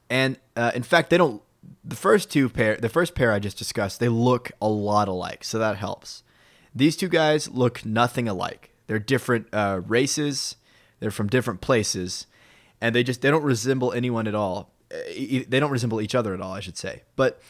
And 0.10 0.38
uh, 0.56 0.72
in 0.74 0.84
fact, 0.84 1.10
they 1.10 1.18
don't. 1.18 1.42
The 1.84 1.96
first 1.96 2.32
two 2.32 2.50
pair, 2.50 2.76
the 2.76 2.90
first 2.90 3.14
pair 3.14 3.32
I 3.32 3.40
just 3.40 3.58
discussed, 3.58 4.00
they 4.00 4.10
look 4.10 4.52
a 4.62 4.68
lot 4.68 5.08
alike, 5.08 5.44
so 5.44 5.60
that 5.60 5.78
helps. 5.78 6.24
These 6.74 6.98
two 6.98 7.08
guys 7.08 7.50
look 7.50 7.86
nothing 7.86 8.28
alike. 8.28 8.72
They're 8.88 9.00
different 9.00 9.48
uh, 9.54 9.82
races 9.86 10.56
they're 11.02 11.12
from 11.12 11.28
different 11.28 11.60
places, 11.60 12.28
and 12.80 12.96
they 12.96 13.04
just 13.04 13.22
they 13.22 13.30
don't 13.30 13.44
resemble 13.44 13.92
anyone 13.92 14.28
at 14.28 14.36
all. 14.36 14.72
They 14.90 15.46
don't 15.50 15.72
resemble 15.72 16.00
each 16.00 16.16
other 16.16 16.34
at 16.34 16.40
all, 16.40 16.54
I 16.54 16.62
should 16.62 16.78
say. 16.78 17.04
But 17.16 17.42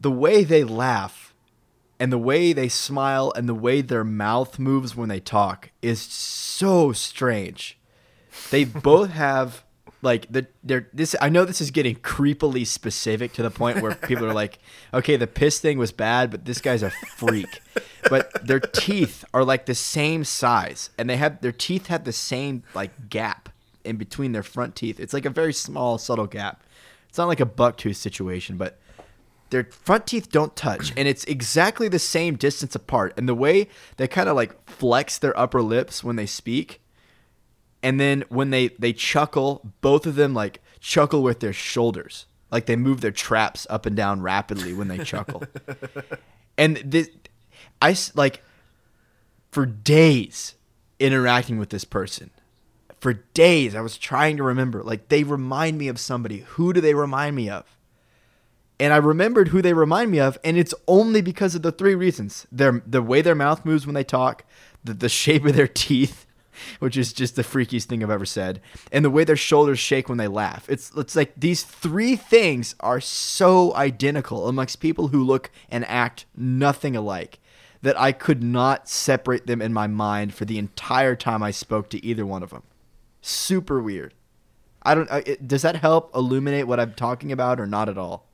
the 0.00 0.10
way 0.10 0.44
they 0.44 0.64
laugh 0.64 1.34
and 1.98 2.12
the 2.12 2.18
way 2.18 2.52
they 2.52 2.68
smile 2.68 3.32
and 3.36 3.48
the 3.48 3.54
way 3.54 3.80
their 3.80 4.04
mouth 4.04 4.58
moves 4.58 4.96
when 4.96 5.08
they 5.08 5.20
talk 5.20 5.70
is 5.80 6.00
so 6.00 6.92
strange. 6.92 7.78
They 8.50 8.64
both 8.64 9.10
have 9.12 9.64
like 10.04 10.26
the 10.30 10.46
they're 10.62 10.88
this 10.92 11.16
I 11.20 11.28
know 11.28 11.44
this 11.44 11.60
is 11.60 11.70
getting 11.70 11.96
creepily 11.96 12.66
specific 12.66 13.32
to 13.34 13.42
the 13.42 13.50
point 13.50 13.80
where 13.80 13.94
people 13.94 14.26
are 14.26 14.34
like, 14.34 14.58
okay, 14.94 15.16
the 15.16 15.26
piss 15.26 15.58
thing 15.58 15.78
was 15.78 15.92
bad, 15.92 16.30
but 16.30 16.44
this 16.44 16.60
guy's 16.60 16.82
a 16.82 16.90
freak. 16.90 17.60
but 18.08 18.46
their 18.46 18.60
teeth 18.60 19.24
are 19.32 19.44
like 19.44 19.66
the 19.66 19.74
same 19.74 20.24
size, 20.24 20.90
and 20.98 21.08
they 21.08 21.16
have 21.16 21.40
their 21.40 21.52
teeth 21.52 21.86
have 21.86 22.04
the 22.04 22.12
same 22.12 22.62
like 22.74 23.08
gap 23.08 23.48
in 23.82 23.96
between 23.96 24.32
their 24.32 24.42
front 24.42 24.76
teeth. 24.76 25.00
It's 25.00 25.14
like 25.14 25.24
a 25.24 25.30
very 25.30 25.52
small, 25.52 25.98
subtle 25.98 26.26
gap. 26.26 26.62
It's 27.08 27.18
not 27.18 27.28
like 27.28 27.40
a 27.40 27.46
buck 27.46 27.76
tooth 27.76 27.96
situation, 27.96 28.56
but 28.56 28.78
their 29.50 29.64
front 29.64 30.06
teeth 30.06 30.30
don't 30.30 30.56
touch 30.56 30.92
and 30.96 31.06
it's 31.06 31.22
exactly 31.24 31.86
the 31.86 31.98
same 31.98 32.34
distance 32.34 32.74
apart 32.74 33.12
and 33.16 33.28
the 33.28 33.34
way 33.34 33.68
they 33.98 34.08
kind 34.08 34.28
of 34.28 34.34
like 34.34 34.68
flex 34.68 35.18
their 35.18 35.38
upper 35.38 35.62
lips 35.62 36.02
when 36.02 36.16
they 36.16 36.26
speak 36.26 36.80
and 37.84 38.00
then 38.00 38.24
when 38.30 38.50
they 38.50 38.68
they 38.68 38.92
chuckle, 38.92 39.70
both 39.82 40.06
of 40.06 40.16
them 40.16 40.34
like 40.34 40.60
chuckle 40.80 41.22
with 41.22 41.40
their 41.40 41.52
shoulders, 41.52 42.26
like 42.50 42.66
they 42.66 42.76
move 42.76 43.02
their 43.02 43.12
traps 43.12 43.66
up 43.68 43.86
and 43.86 43.94
down 43.94 44.22
rapidly 44.22 44.72
when 44.72 44.88
they 44.88 44.98
chuckle. 45.04 45.44
and 46.58 46.78
this, 46.78 47.10
I 47.82 47.94
like 48.14 48.42
for 49.52 49.66
days 49.66 50.54
interacting 50.98 51.58
with 51.58 51.68
this 51.68 51.84
person. 51.84 52.30
For 53.00 53.12
days, 53.12 53.74
I 53.74 53.82
was 53.82 53.98
trying 53.98 54.38
to 54.38 54.42
remember. 54.42 54.82
Like 54.82 55.08
they 55.08 55.22
remind 55.22 55.76
me 55.76 55.88
of 55.88 56.00
somebody. 56.00 56.38
Who 56.38 56.72
do 56.72 56.80
they 56.80 56.94
remind 56.94 57.36
me 57.36 57.50
of? 57.50 57.66
and 58.80 58.92
I 58.92 58.96
remembered 58.96 59.48
who 59.48 59.62
they 59.62 59.72
remind 59.72 60.10
me 60.10 60.18
of, 60.18 60.36
and 60.42 60.56
it's 60.56 60.74
only 60.88 61.20
because 61.20 61.54
of 61.54 61.62
the 61.62 61.70
three 61.70 61.94
reasons: 61.94 62.46
their 62.50 62.82
the 62.86 63.02
way 63.02 63.22
their 63.22 63.34
mouth 63.34 63.64
moves 63.64 63.86
when 63.86 63.94
they 63.94 64.04
talk, 64.04 64.44
the, 64.82 64.94
the 64.94 65.08
shape 65.08 65.44
of 65.44 65.54
their 65.54 65.68
teeth, 65.86 66.26
which 66.78 66.96
is 66.96 67.12
just 67.12 67.36
the 67.36 67.42
freakiest 67.42 67.84
thing 67.84 68.02
I've 68.02 68.10
ever 68.10 68.26
said. 68.26 68.60
And 68.92 69.04
the 69.04 69.10
way 69.10 69.24
their 69.24 69.36
shoulders 69.36 69.78
shake 69.78 70.08
when 70.08 70.18
they 70.18 70.28
laugh. 70.28 70.66
It's 70.68 70.90
it's 70.96 71.16
like 71.16 71.32
these 71.36 71.62
three 71.62 72.16
things 72.16 72.74
are 72.80 73.00
so 73.00 73.74
identical 73.74 74.48
amongst 74.48 74.80
people 74.80 75.08
who 75.08 75.22
look 75.22 75.50
and 75.70 75.84
act 75.86 76.26
nothing 76.36 76.96
alike 76.96 77.38
that 77.82 78.00
I 78.00 78.12
could 78.12 78.42
not 78.42 78.88
separate 78.88 79.46
them 79.46 79.60
in 79.60 79.72
my 79.72 79.86
mind 79.86 80.32
for 80.32 80.46
the 80.46 80.58
entire 80.58 81.14
time 81.14 81.42
I 81.42 81.50
spoke 81.50 81.90
to 81.90 82.04
either 82.04 82.24
one 82.24 82.42
of 82.42 82.48
them. 82.48 82.62
Super 83.20 83.80
weird. 83.80 84.14
I 84.82 84.94
don't. 84.94 85.10
Uh, 85.10 85.22
it, 85.24 85.46
does 85.46 85.62
that 85.62 85.76
help 85.76 86.14
illuminate 86.14 86.66
what 86.66 86.80
I'm 86.80 86.94
talking 86.94 87.32
about, 87.32 87.60
or 87.60 87.66
not 87.66 87.88
at 87.88 87.98
all? 87.98 88.26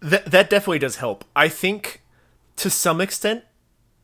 That 0.00 0.26
that 0.26 0.50
definitely 0.50 0.80
does 0.80 0.96
help. 0.96 1.24
I 1.34 1.48
think 1.48 2.02
to 2.56 2.70
some 2.70 3.00
extent, 3.00 3.44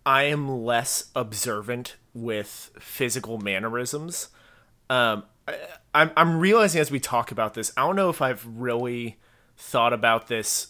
I 0.08 0.22
am 0.22 0.64
less 0.64 1.10
observant 1.14 1.96
with 2.14 2.70
physical 2.78 3.36
mannerisms. 3.36 4.28
Um, 4.88 5.24
I, 5.46 5.58
I'm 5.94 6.10
I'm 6.16 6.40
realizing 6.40 6.80
as 6.80 6.90
we 6.90 6.98
talk 6.98 7.30
about 7.30 7.52
this, 7.52 7.72
I 7.76 7.82
don't 7.82 7.94
know 7.94 8.08
if 8.08 8.22
I've 8.22 8.46
really 8.46 9.18
thought 9.58 9.92
about 9.92 10.28
this 10.28 10.68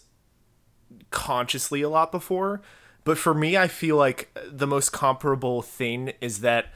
consciously 1.11 1.82
a 1.82 1.89
lot 1.89 2.11
before, 2.11 2.62
but 3.05 3.16
for 3.16 3.32
me, 3.32 3.57
I 3.57 3.68
feel 3.68 3.97
like 3.97 4.36
the 4.51 4.66
most 4.66 4.91
comparable 4.91 5.62
thing 5.62 6.14
is 6.20 6.41
that 6.41 6.72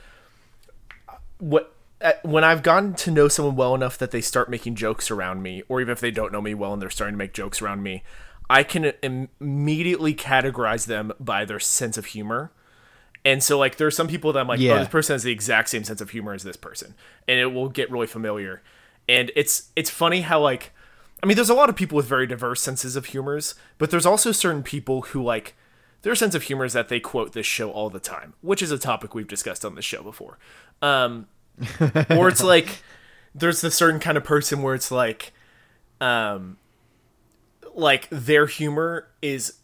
what 1.39 1.75
when 2.23 2.45
I've 2.45 2.63
gotten 2.63 2.95
to 2.95 3.11
know 3.11 3.27
someone 3.27 3.57
well 3.57 3.75
enough 3.75 3.99
that 3.99 4.13
they 4.13 4.21
start 4.21 4.49
making 4.49 4.77
jokes 4.77 5.11
around 5.11 5.43
me, 5.43 5.65
or 5.69 5.81
even 5.81 5.91
if 5.91 5.99
they 5.99 6.13
don't 6.13 6.33
know 6.33 6.41
me 6.41 6.55
well 6.55 6.73
and 6.73 6.81
they're 6.81 6.91
starting 6.91 7.15
to 7.15 7.19
make 7.19 7.35
jokes 7.35 7.61
around 7.61 7.83
me, 7.83 8.05
I 8.51 8.63
can 8.63 8.93
immediately 9.03 10.15
categorize 10.15 10.87
them 10.87 11.13
by 11.19 11.45
their 11.45 11.61
sense 11.61 11.97
of 11.97 12.07
humor. 12.07 12.53
And 13.25 13.43
so 13.43 13.59
like 13.59 13.77
there's 13.77 13.97
some 13.97 14.09
people 14.09 14.33
that 14.33 14.41
I'm 14.41 14.49
like, 14.49 14.59
oh, 14.59 14.63
yeah. 14.63 14.75
oh, 14.75 14.79
this 14.81 14.89
person 14.89 15.15
has 15.15 15.23
the 15.23 15.33
exact 15.33 15.69
same 15.69 15.85
sense 15.85 16.01
of 16.01 16.11
humor 16.11 16.35
as 16.35 16.43
this 16.43 16.57
person, 16.57 16.95
and 17.29 17.39
it 17.39 17.47
will 17.47 17.69
get 17.69 17.91
really 17.91 18.07
familiar. 18.07 18.63
And 19.09 19.31
it's 19.37 19.71
it's 19.77 19.91
funny 19.91 20.23
how 20.23 20.41
like, 20.41 20.73
I 21.23 21.27
mean, 21.27 21.37
there's 21.37 21.51
a 21.51 21.55
lot 21.55 21.69
of 21.69 21.77
people 21.77 21.97
with 21.97 22.07
very 22.07 22.27
diverse 22.27 22.61
senses 22.61 22.97
of 22.97 23.07
humors, 23.07 23.55
but 23.79 23.91
there's 23.91 24.07
also 24.07 24.33
certain 24.33 24.63
people 24.63 25.03
who 25.03 25.23
like 25.23 25.55
their 26.03 26.17
sense 26.17 26.35
of 26.35 26.45
humor 26.45 26.65
is 26.65 26.73
that 26.73 26.89
they 26.89 27.01
quote 27.01 27.33
this 27.33 27.47
show 27.47 27.71
all 27.71 27.91
the 27.91 28.01
time, 28.01 28.35
which 28.41 28.61
is 28.61 28.71
a 28.73 28.79
topic 28.79 29.15
we've 29.15 29.29
discussed 29.29 29.65
on 29.65 29.77
this 29.77 29.85
show 29.85 30.03
before. 30.03 30.39
Um, 30.83 31.29
or 32.11 32.29
it's 32.29 32.43
like 32.45 32.83
there's 33.35 33.61
the 33.61 33.71
certain 33.71 34.01
kind 34.01 34.17
of 34.17 34.25
person 34.25 34.63
where 34.63 34.75
it's 34.75 34.91
like, 34.91 35.33
um, 36.01 36.59
like 37.75 38.09
their 38.11 38.47
humor 38.47 39.09
is 39.21 39.55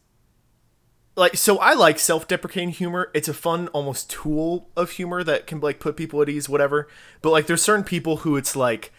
like 1.16 1.36
so 1.36 1.58
I 1.58 1.74
like 1.74 1.98
self-deprecating 1.98 2.70
humor. 2.70 3.10
It's 3.12 3.28
a 3.28 3.34
fun 3.34 3.68
almost 3.68 4.08
tool 4.08 4.70
of 4.76 4.92
humor 4.92 5.24
that 5.24 5.46
can 5.46 5.60
like 5.60 5.80
put 5.80 5.96
people 5.96 6.22
at 6.22 6.28
ease 6.28 6.48
whatever. 6.48 6.88
But 7.22 7.30
like 7.30 7.46
there's 7.46 7.62
certain 7.62 7.84
people 7.84 8.18
who 8.18 8.36
it's 8.36 8.54
like 8.54 8.92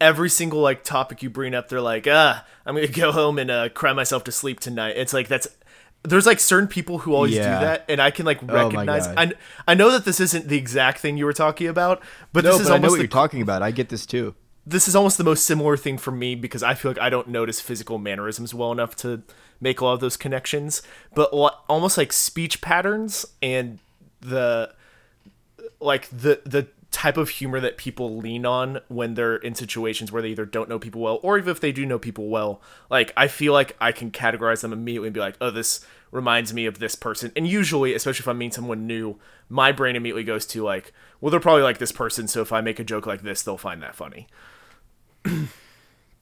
every 0.00 0.30
single 0.30 0.60
like 0.60 0.84
topic 0.84 1.22
you 1.22 1.30
bring 1.30 1.54
up 1.54 1.68
they're 1.68 1.80
like, 1.80 2.06
"Ah, 2.08 2.44
I'm 2.64 2.74
going 2.74 2.86
to 2.86 2.92
go 2.92 3.12
home 3.12 3.38
and 3.38 3.50
uh, 3.50 3.68
cry 3.68 3.92
myself 3.92 4.24
to 4.24 4.32
sleep 4.32 4.58
tonight." 4.58 4.96
It's 4.96 5.12
like 5.12 5.28
that's 5.28 5.48
there's 6.02 6.26
like 6.26 6.40
certain 6.40 6.68
people 6.68 6.98
who 6.98 7.14
always 7.14 7.34
yeah. 7.34 7.58
do 7.58 7.64
that 7.66 7.84
and 7.88 8.00
I 8.00 8.10
can 8.10 8.24
like 8.24 8.42
oh 8.42 8.46
recognize 8.46 9.06
oh 9.08 9.14
I 9.16 9.32
I 9.68 9.74
know 9.74 9.90
that 9.90 10.04
this 10.04 10.20
isn't 10.20 10.48
the 10.48 10.56
exact 10.56 10.98
thing 10.98 11.16
you 11.16 11.24
were 11.26 11.32
talking 11.32 11.68
about, 11.68 12.02
but 12.32 12.44
no, 12.44 12.52
this 12.52 12.62
is 12.62 12.68
but 12.68 12.74
almost 12.74 12.84
I 12.84 12.86
know 12.86 12.90
what 12.90 12.96
the, 12.96 13.02
you're 13.02 13.08
talking 13.08 13.42
about. 13.42 13.62
I 13.62 13.70
get 13.70 13.90
this 13.90 14.06
too 14.06 14.34
this 14.66 14.88
is 14.88 14.96
almost 14.96 15.16
the 15.16 15.24
most 15.24 15.44
similar 15.46 15.76
thing 15.76 15.96
for 15.96 16.10
me 16.10 16.34
because 16.34 16.62
I 16.62 16.74
feel 16.74 16.90
like 16.90 17.00
I 17.00 17.08
don't 17.08 17.28
notice 17.28 17.60
physical 17.60 17.98
mannerisms 17.98 18.52
well 18.52 18.72
enough 18.72 18.96
to 18.96 19.22
make 19.60 19.80
a 19.80 19.84
lot 19.84 19.92
of 19.92 20.00
those 20.00 20.16
connections, 20.16 20.82
but 21.14 21.26
almost 21.68 21.96
like 21.96 22.12
speech 22.12 22.60
patterns 22.60 23.24
and 23.40 23.78
the 24.20 24.74
like 25.80 26.08
the 26.08 26.40
the 26.44 26.66
type 26.90 27.16
of 27.16 27.28
humor 27.28 27.60
that 27.60 27.76
people 27.76 28.16
lean 28.16 28.46
on 28.46 28.80
when 28.88 29.14
they're 29.14 29.36
in 29.36 29.54
situations 29.54 30.10
where 30.10 30.22
they 30.22 30.30
either 30.30 30.46
don't 30.46 30.68
know 30.68 30.78
people 30.78 31.00
well 31.00 31.20
or 31.22 31.36
even 31.36 31.50
if 31.50 31.60
they 31.60 31.70
do 31.70 31.84
know 31.84 31.98
people 31.98 32.28
well. 32.28 32.60
Like 32.90 33.12
I 33.16 33.28
feel 33.28 33.52
like 33.52 33.76
I 33.80 33.92
can 33.92 34.10
categorize 34.10 34.62
them 34.62 34.72
immediately 34.72 35.08
and 35.08 35.14
be 35.14 35.20
like, 35.20 35.36
"Oh, 35.40 35.50
this 35.50 35.84
reminds 36.10 36.52
me 36.52 36.66
of 36.66 36.80
this 36.80 36.96
person." 36.96 37.30
And 37.36 37.46
usually, 37.46 37.94
especially 37.94 38.24
if 38.24 38.28
I 38.28 38.32
meet 38.32 38.54
someone 38.54 38.86
new, 38.86 39.18
my 39.48 39.70
brain 39.70 39.94
immediately 39.94 40.24
goes 40.24 40.44
to 40.46 40.64
like, 40.64 40.92
"Well, 41.20 41.30
they're 41.30 41.38
probably 41.38 41.62
like 41.62 41.78
this 41.78 41.92
person, 41.92 42.26
so 42.26 42.40
if 42.40 42.52
I 42.52 42.60
make 42.62 42.80
a 42.80 42.84
joke 42.84 43.06
like 43.06 43.22
this, 43.22 43.42
they'll 43.42 43.58
find 43.58 43.80
that 43.82 43.94
funny." 43.94 44.26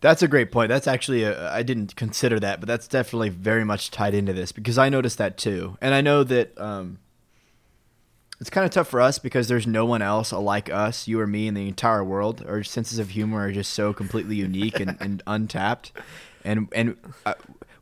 That's 0.01 0.23
a 0.23 0.29
great 0.29 0.53
point. 0.53 0.69
That's 0.69 0.87
actually 0.87 1.27
I 1.27 1.63
didn't 1.63 1.97
consider 1.97 2.39
that, 2.41 2.61
but 2.61 2.67
that's 2.67 2.87
definitely 2.87 3.31
very 3.31 3.65
much 3.65 3.91
tied 3.91 4.13
into 4.13 4.35
this 4.35 4.53
because 4.53 4.77
I 4.77 4.91
noticed 4.91 5.17
that 5.17 5.39
too, 5.39 5.79
and 5.81 5.95
I 5.95 6.03
know 6.03 6.23
that 6.25 6.59
um, 6.61 6.99
it's 8.39 8.51
kind 8.51 8.67
of 8.67 8.71
tough 8.71 8.89
for 8.89 9.01
us 9.01 9.19
because 9.19 9.49
there's 9.49 9.67
no 9.67 9.87
one 9.87 10.03
else 10.03 10.31
like 10.31 10.71
us, 10.71 11.09
you 11.09 11.19
or 11.21 11.27
me, 11.27 11.47
in 11.47 11.55
the 11.55 11.69
entire 11.69 12.05
world. 12.05 12.45
Our 12.47 12.63
senses 12.63 12.99
of 12.99 13.11
humor 13.11 13.47
are 13.47 13.53
just 13.53 13.73
so 13.73 13.95
completely 13.95 14.37
unique 14.37 14.79
and, 14.79 14.99
and 15.01 15.23
untapped, 15.27 15.93
and 16.45 16.69
and 16.75 16.99
uh, 17.25 17.33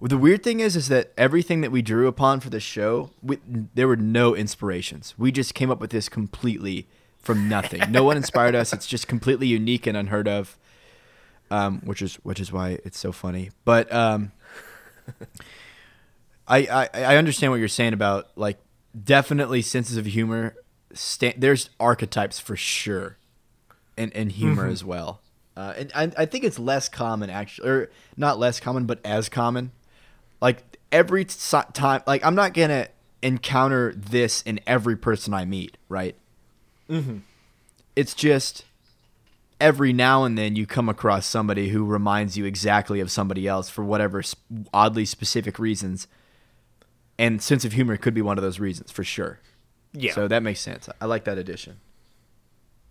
the 0.00 0.16
weird 0.16 0.44
thing 0.44 0.60
is, 0.60 0.76
is 0.76 0.86
that 0.88 1.12
everything 1.18 1.60
that 1.62 1.72
we 1.72 1.82
drew 1.82 2.06
upon 2.06 2.38
for 2.38 2.50
the 2.50 2.60
show, 2.60 3.10
we, 3.20 3.38
there 3.74 3.88
were 3.88 3.96
no 3.96 4.36
inspirations. 4.36 5.14
We 5.18 5.32
just 5.32 5.54
came 5.54 5.72
up 5.72 5.80
with 5.80 5.90
this 5.90 6.08
completely 6.08 6.86
from 7.18 7.48
nothing. 7.48 7.82
No 7.90 8.04
one 8.04 8.16
inspired 8.16 8.54
us. 8.54 8.72
It's 8.72 8.86
just 8.86 9.08
completely 9.08 9.46
unique 9.46 9.86
and 9.86 9.96
unheard 9.96 10.28
of 10.28 10.56
um, 11.52 11.80
which 11.84 12.00
is 12.02 12.14
which 12.24 12.40
is 12.40 12.50
why 12.52 12.78
it's 12.84 12.98
so 12.98 13.12
funny. 13.12 13.50
But 13.64 13.92
um, 13.92 14.32
I, 16.48 16.58
I 16.66 16.88
I 17.02 17.16
understand 17.16 17.52
what 17.52 17.58
you're 17.60 17.68
saying 17.68 17.92
about 17.92 18.28
like 18.36 18.58
definitely 19.04 19.62
senses 19.62 19.96
of 19.96 20.06
humor. 20.06 20.54
Sta- 20.92 21.34
there's 21.36 21.70
archetypes 21.78 22.38
for 22.40 22.56
sure, 22.56 23.16
and 23.96 24.14
and 24.14 24.32
humor 24.32 24.64
Mm-hmm. 24.64 24.72
as 24.72 24.84
well. 24.84 25.20
Uh, 25.56 25.74
and 25.76 25.92
I, 25.94 26.10
I 26.22 26.26
think 26.26 26.44
it's 26.44 26.58
less 26.58 26.88
common 26.88 27.28
actually, 27.30 27.68
or 27.68 27.90
not 28.16 28.38
less 28.38 28.58
common, 28.58 28.86
but 28.86 29.00
as 29.04 29.28
common. 29.28 29.70
Like 30.40 30.62
every 30.90 31.26
si- 31.28 31.58
time, 31.74 32.02
like 32.06 32.24
I'm 32.24 32.34
not 32.34 32.54
gonna 32.54 32.88
encounter 33.22 33.92
this 33.94 34.42
in 34.42 34.60
every 34.66 34.96
person 34.96 35.32
I 35.34 35.44
meet, 35.44 35.76
right? 35.88 36.16
Mm-hmm. 36.90 37.18
It's 37.94 38.14
just 38.14 38.64
every 39.62 39.92
now 39.92 40.24
and 40.24 40.36
then 40.36 40.56
you 40.56 40.66
come 40.66 40.88
across 40.88 41.24
somebody 41.26 41.68
who 41.70 41.84
reminds 41.84 42.36
you 42.36 42.44
exactly 42.44 43.00
of 43.00 43.10
somebody 43.10 43.46
else 43.46 43.70
for 43.70 43.82
whatever 43.84 44.22
oddly 44.74 45.04
specific 45.04 45.58
reasons. 45.58 46.08
And 47.18 47.40
sense 47.40 47.64
of 47.64 47.72
humor 47.72 47.96
could 47.96 48.14
be 48.14 48.22
one 48.22 48.36
of 48.38 48.42
those 48.42 48.58
reasons 48.58 48.90
for 48.90 49.04
sure. 49.04 49.38
Yeah. 49.92 50.12
So 50.14 50.26
that 50.28 50.42
makes 50.42 50.60
sense. 50.60 50.88
I 51.00 51.06
like 51.06 51.24
that 51.24 51.38
addition. 51.38 51.78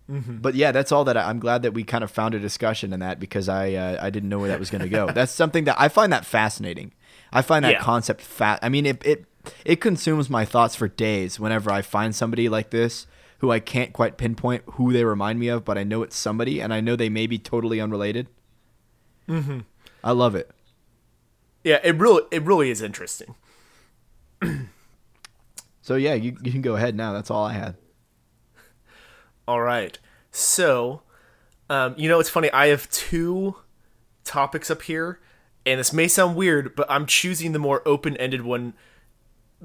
But 0.08 0.54
yeah, 0.54 0.72
that's 0.72 0.92
all 0.92 1.04
that 1.04 1.16
I, 1.16 1.30
I'm 1.30 1.38
glad 1.38 1.62
that 1.62 1.72
we 1.72 1.84
kind 1.84 2.04
of 2.04 2.10
found 2.10 2.34
a 2.34 2.38
discussion 2.38 2.92
in 2.92 3.00
that 3.00 3.18
because 3.18 3.48
I 3.48 3.72
uh, 3.74 3.98
I 4.04 4.10
didn't 4.10 4.28
know 4.28 4.38
where 4.38 4.48
that 4.48 4.58
was 4.58 4.68
going 4.68 4.82
to 4.82 4.88
go. 4.88 5.06
that's 5.14 5.32
something 5.32 5.64
that 5.64 5.76
I 5.78 5.88
find 5.88 6.12
that 6.12 6.26
fascinating. 6.26 6.92
I 7.32 7.40
find 7.40 7.64
that 7.64 7.72
Yeah. 7.72 7.80
concept 7.80 8.20
fat. 8.20 8.58
I 8.62 8.68
mean, 8.68 8.84
it, 8.84 9.02
it 9.06 9.24
it 9.64 9.76
consumes 9.80 10.28
my 10.28 10.44
thoughts 10.44 10.74
for 10.74 10.86
days 10.88 11.40
whenever 11.40 11.70
I 11.70 11.80
find 11.80 12.14
somebody 12.14 12.50
like 12.50 12.70
this 12.70 13.06
who 13.42 13.50
I 13.50 13.60
can't 13.60 13.92
quite 13.92 14.16
pinpoint 14.16 14.62
who 14.74 14.92
they 14.92 15.04
remind 15.04 15.38
me 15.40 15.48
of, 15.48 15.64
but 15.64 15.76
I 15.76 15.82
know 15.82 16.02
it's 16.02 16.16
somebody, 16.16 16.60
and 16.60 16.72
I 16.72 16.80
know 16.80 16.96
they 16.96 17.08
may 17.10 17.26
be 17.26 17.38
totally 17.38 17.80
unrelated. 17.80 18.28
Mm-hmm. 19.28 19.60
I 20.02 20.12
love 20.12 20.34
it. 20.34 20.50
yeah, 21.64 21.80
it 21.84 21.96
really 21.98 22.22
it 22.30 22.42
really 22.44 22.70
is 22.70 22.80
interesting. 22.80 23.34
So 25.84 25.96
yeah, 25.96 26.14
you 26.14 26.36
you 26.42 26.52
can 26.52 26.62
go 26.62 26.76
ahead 26.76 26.94
now. 26.94 27.12
That's 27.12 27.28
all 27.28 27.44
I 27.44 27.54
had. 27.54 27.74
All 29.48 29.60
right. 29.60 29.98
So, 30.30 31.02
um, 31.68 31.96
you 31.98 32.08
know, 32.08 32.20
it's 32.20 32.30
funny. 32.30 32.50
I 32.52 32.68
have 32.68 32.88
two 32.90 33.56
topics 34.22 34.70
up 34.70 34.82
here, 34.82 35.18
and 35.66 35.80
this 35.80 35.92
may 35.92 36.06
sound 36.06 36.36
weird, 36.36 36.76
but 36.76 36.86
I'm 36.88 37.04
choosing 37.04 37.50
the 37.50 37.58
more 37.58 37.82
open 37.84 38.16
ended 38.18 38.42
one 38.42 38.74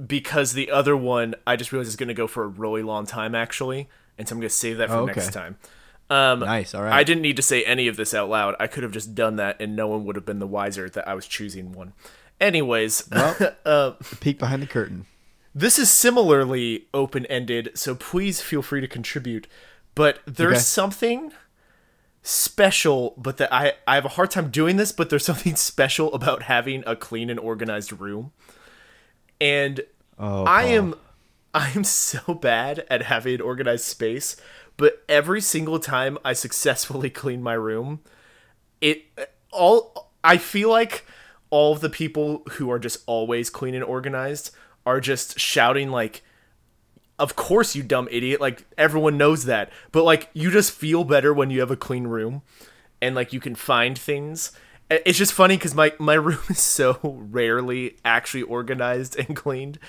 because 0.05 0.53
the 0.53 0.69
other 0.69 0.95
one 0.95 1.33
I 1.47 1.55
just 1.55 1.71
realized 1.71 1.89
is 1.89 1.95
going 1.95 2.07
to 2.09 2.13
go 2.13 2.27
for 2.27 2.43
a 2.43 2.47
really 2.47 2.83
long 2.83 3.05
time, 3.05 3.33
actually. 3.33 3.89
And 4.17 4.27
so 4.27 4.35
I'm 4.35 4.39
going 4.39 4.49
to 4.49 4.55
save 4.55 4.77
that 4.77 4.89
for 4.89 4.95
Oh, 4.95 4.99
okay. 5.03 5.13
next 5.19 5.33
time. 5.33 5.57
Um, 6.09 6.39
Nice. 6.41 6.73
All 6.75 6.83
right. 6.83 6.93
I 6.93 7.03
didn't 7.03 7.21
need 7.21 7.35
to 7.35 7.41
say 7.41 7.63
any 7.63 7.87
of 7.87 7.97
this 7.97 8.13
out 8.13 8.29
loud. 8.29 8.55
I 8.59 8.67
could 8.67 8.83
have 8.83 8.91
just 8.91 9.13
done 9.15 9.35
that, 9.37 9.57
and 9.59 9.75
no 9.75 9.87
one 9.87 10.05
would 10.05 10.15
have 10.15 10.25
been 10.25 10.39
the 10.39 10.47
wiser 10.47 10.89
that 10.89 11.07
I 11.07 11.13
was 11.15 11.27
choosing 11.27 11.71
one. 11.73 11.93
Anyways, 12.39 13.09
Well, 13.11 13.97
peek 14.19 14.39
behind 14.39 14.61
the 14.61 14.67
curtain. 14.67 15.05
this 15.55 15.77
is 15.79 15.91
similarly 15.91 16.85
open 16.93 17.25
ended, 17.25 17.71
so 17.73 17.95
please 17.95 18.41
feel 18.41 18.61
free 18.61 18.79
to 18.81 18.87
contribute. 18.87 19.47
But 19.95 20.19
there's 20.25 20.51
Okay. 20.57 20.59
something 20.61 21.31
special, 22.21 23.13
but 23.17 23.37
that 23.37 23.53
I, 23.53 23.73
I 23.87 23.95
have 23.95 24.05
a 24.05 24.09
hard 24.09 24.31
time 24.31 24.49
doing 24.49 24.77
this, 24.77 24.91
but 24.91 25.09
there's 25.09 25.25
something 25.31 25.55
special 25.55 26.13
about 26.13 26.43
having 26.43 26.83
a 26.85 26.95
clean 26.95 27.29
and 27.29 27.39
organized 27.39 27.91
room. 27.99 28.31
And 29.39 29.81
Oh, 30.19 30.43
I 30.43 30.63
am 30.65 30.95
I 31.53 31.71
am 31.71 31.83
so 31.83 32.33
bad 32.33 32.85
at 32.89 33.03
having 33.03 33.35
an 33.35 33.41
organized 33.41 33.85
space, 33.85 34.35
but 34.75 35.03
every 35.09 35.41
single 35.41 35.79
time 35.79 36.17
I 36.23 36.33
successfully 36.33 37.09
clean 37.21 37.41
my 37.41 37.53
room, 37.53 38.01
it 38.81 39.03
all 39.51 40.11
I 40.23 40.37
feel 40.37 40.69
like 40.69 41.05
all 41.49 41.73
of 41.73 41.79
the 41.81 41.89
people 41.89 42.43
who 42.53 42.69
are 42.69 42.79
just 42.79 43.03
always 43.05 43.49
clean 43.49 43.73
and 43.73 43.83
organized 43.83 44.51
are 44.85 44.99
just 44.99 45.39
shouting 45.39 45.89
like 45.89 46.21
of 47.19 47.35
course 47.35 47.75
you 47.75 47.81
dumb 47.81 48.07
idiot. 48.11 48.39
Like 48.39 48.65
everyone 48.77 49.17
knows 49.17 49.45
that. 49.45 49.71
But 49.91 50.03
like 50.03 50.29
you 50.33 50.51
just 50.51 50.71
feel 50.71 51.03
better 51.03 51.33
when 51.33 51.49
you 51.49 51.59
have 51.61 51.71
a 51.71 51.77
clean 51.77 52.05
room 52.05 52.43
and 53.01 53.15
like 53.15 53.33
you 53.33 53.39
can 53.39 53.55
find 53.55 53.97
things 53.97 54.51
it's 54.89 55.17
just 55.17 55.33
funny 55.33 55.57
because 55.57 55.75
my 55.75 55.93
my 55.99 56.13
room 56.27 56.39
is 56.49 56.59
so 56.59 56.99
rarely 57.03 57.97
actually 58.05 58.43
organized 58.43 59.17
and 59.17 59.35
cleaned 59.35 59.79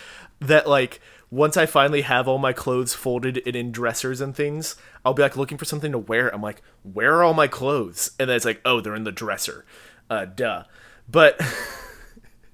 that 0.41 0.69
like 0.69 1.01
once 1.31 1.57
i 1.57 1.67
finally 1.67 2.03
have 2.03 2.27
all 2.27 2.39
my 2.39 2.53
clothes 2.53 2.95
folded 2.95 3.43
and 3.47 3.57
in 3.57 3.73
dressers 3.73 4.21
and 4.21 4.35
things 4.35 4.77
i'll 5.05 5.15
be 5.15 5.23
like 5.23 5.37
looking 5.37 5.59
for 5.59 5.65
something 5.65 5.93
to 5.93 5.99
wear 5.99 6.33
i'm 6.35 6.43
like 6.43 6.63
where 6.83 7.17
are 7.17 7.25
all 7.25 7.35
my 7.35 7.47
clothes 7.47 8.13
and 8.19 8.29
then 8.29 8.37
it's 8.37 8.45
like 8.45 8.61
oh 8.65 8.81
they're 8.81 8.95
in 8.95 9.05
the 9.05 9.13
dresser 9.13 9.65
uh 10.11 10.25
duh 10.25 10.65
but 11.09 11.41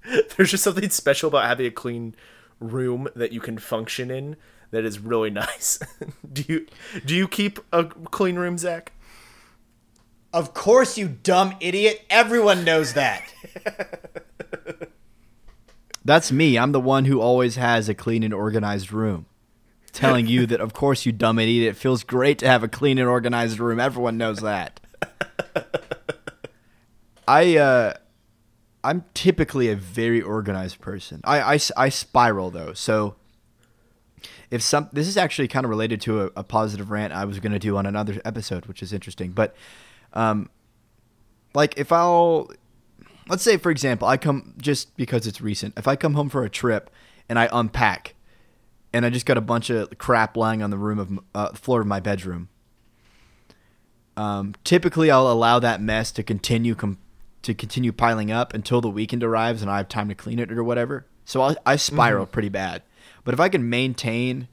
there's 0.37 0.51
just 0.51 0.65
something 0.65 0.91
special 0.91 1.29
about 1.29 1.47
having 1.47 1.67
a 1.67 1.71
clean 1.71 2.15
room 2.61 3.09
that 3.15 3.33
you 3.33 3.41
can 3.41 3.59
function 3.59 4.11
in 4.11 4.37
that 4.71 4.85
is 4.85 4.99
really 4.99 5.31
nice. 5.45 5.79
do 6.31 6.45
you 6.49 6.67
do 7.05 7.15
you 7.15 7.29
keep 7.29 7.59
a 7.73 7.85
clean 7.85 8.37
room, 8.37 8.59
Zach? 8.59 8.93
Of 10.35 10.53
course, 10.53 10.99
you 10.99 11.07
dumb 11.07 11.55
idiot. 11.61 12.05
Everyone 12.11 12.65
knows 12.65 12.95
that. 12.95 13.33
That's 16.05 16.33
me. 16.33 16.59
I'm 16.59 16.73
the 16.73 16.81
one 16.81 17.05
who 17.05 17.21
always 17.21 17.55
has 17.55 17.89
a 17.89 17.95
clean 17.95 18.25
and 18.25 18.35
organized 18.35 18.91
room. 18.91 19.27
Telling 19.93 20.27
you 20.27 20.45
that, 20.47 20.61
of 20.61 20.73
course, 20.73 21.07
you 21.07 21.13
dumb 21.13 21.39
idiot. 21.39 21.69
It 21.69 21.77
feels 21.77 22.03
great 22.03 22.41
to 22.41 22.49
have 22.49 22.65
a 22.65 22.69
clean 22.69 22.99
and 22.99 23.09
organized 23.09 23.61
room. 23.61 23.79
Everyone 23.79 24.19
knows 24.19 24.41
that. 24.41 24.81
I, 27.29 27.57
uh, 27.57 27.95
I'm 28.83 29.05
typically 29.15 29.69
a 29.69 29.77
very 29.77 30.21
organized 30.21 30.81
person. 30.81 31.21
I, 31.23 31.55
I, 31.55 31.61
I 31.77 31.89
spiral 31.91 32.51
though. 32.51 32.73
So 32.73 33.15
if 34.51 34.63
some, 34.63 34.89
this 34.93 35.07
is 35.07 35.17
actually 35.17 35.47
kind 35.47 35.65
of 35.65 35.71
related 35.71 36.01
to 36.03 36.23
a, 36.23 36.31
a 36.39 36.43
positive 36.43 36.91
rant 36.91 37.13
I 37.13 37.25
was 37.25 37.39
going 37.39 37.53
to 37.53 37.61
do 37.61 37.77
on 37.77 37.87
another 37.87 38.21
episode, 38.25 38.67
which 38.67 38.83
is 38.83 38.93
interesting. 38.93 39.31
But, 39.31 39.55
um, 40.15 40.49
like 41.55 41.77
if 41.77 41.93
I'll 41.93 42.51
let's 43.29 43.43
say 43.43 43.57
for 43.57 43.71
example 43.71 44.07
i 44.07 44.17
come 44.17 44.55
just 44.59 44.95
because 44.97 45.27
it's 45.27 45.41
recent 45.41 45.73
if 45.79 45.89
i 45.89 45.97
come 45.97 46.15
home 46.15 46.29
for 46.29 46.45
a 46.45 46.51
trip 46.51 46.91
and 47.27 47.39
i 47.39 47.49
unpack 47.53 48.15
and 48.93 49.07
i 49.07 49.11
just 49.11 49.25
got 49.25 49.39
a 49.39 49.41
bunch 49.41 49.71
of 49.71 49.97
crap 49.99 50.37
lying 50.37 50.63
on 50.63 50.71
the 50.71 50.77
room 50.77 50.99
of 50.99 51.19
uh, 51.35 51.49
floor 51.55 51.81
of 51.81 51.87
my 51.87 52.01
bedroom 52.01 52.49
um, 54.17 54.55
typically 54.63 55.11
i'll 55.11 55.31
allow 55.31 55.59
that 55.59 55.81
mess 55.81 56.13
to 56.13 56.23
continue 56.23 56.75
com- 56.75 56.99
to 57.45 57.55
continue 57.55 57.93
piling 57.93 58.31
up 58.31 58.55
until 58.55 58.81
the 58.81 58.91
weekend 58.91 59.23
arrives 59.23 59.63
and 59.63 59.71
i 59.71 59.77
have 59.77 59.89
time 59.89 60.09
to 60.09 60.15
clean 60.15 60.39
it 60.39 60.51
or 60.51 60.65
whatever. 60.65 61.07
So 61.27 61.41
I'll, 61.41 61.57
i 61.65 61.77
spiral 61.77 62.27
pretty 62.27 62.49
bad. 62.49 62.83
But 63.23 63.35
if 63.35 63.41
i 63.41 63.49
can 63.49 63.69
maintain 63.69 64.49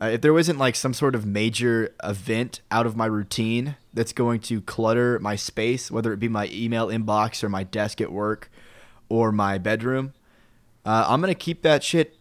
uh, 0.00 0.06
if 0.06 0.20
there 0.20 0.32
wasn't 0.32 0.58
like 0.58 0.76
some 0.76 0.92
sort 0.92 1.14
of 1.14 1.24
major 1.24 1.94
event 2.04 2.60
out 2.70 2.86
of 2.86 2.96
my 2.96 3.06
routine 3.06 3.76
that's 3.94 4.12
going 4.12 4.40
to 4.40 4.60
clutter 4.60 5.18
my 5.20 5.36
space, 5.36 5.90
whether 5.90 6.12
it 6.12 6.20
be 6.20 6.28
my 6.28 6.48
email 6.52 6.88
inbox 6.88 7.42
or 7.42 7.48
my 7.48 7.62
desk 7.62 8.00
at 8.00 8.12
work 8.12 8.50
or 9.08 9.32
my 9.32 9.56
bedroom, 9.56 10.12
uh, 10.84 11.06
I'm 11.08 11.20
gonna 11.20 11.34
keep 11.34 11.62
that 11.62 11.82
shit 11.82 12.16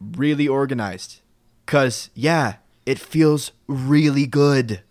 really 0.00 0.46
organized. 0.46 1.20
Cause 1.64 2.10
yeah, 2.14 2.56
it 2.84 2.98
feels 2.98 3.52
really 3.66 4.26
good. 4.26 4.82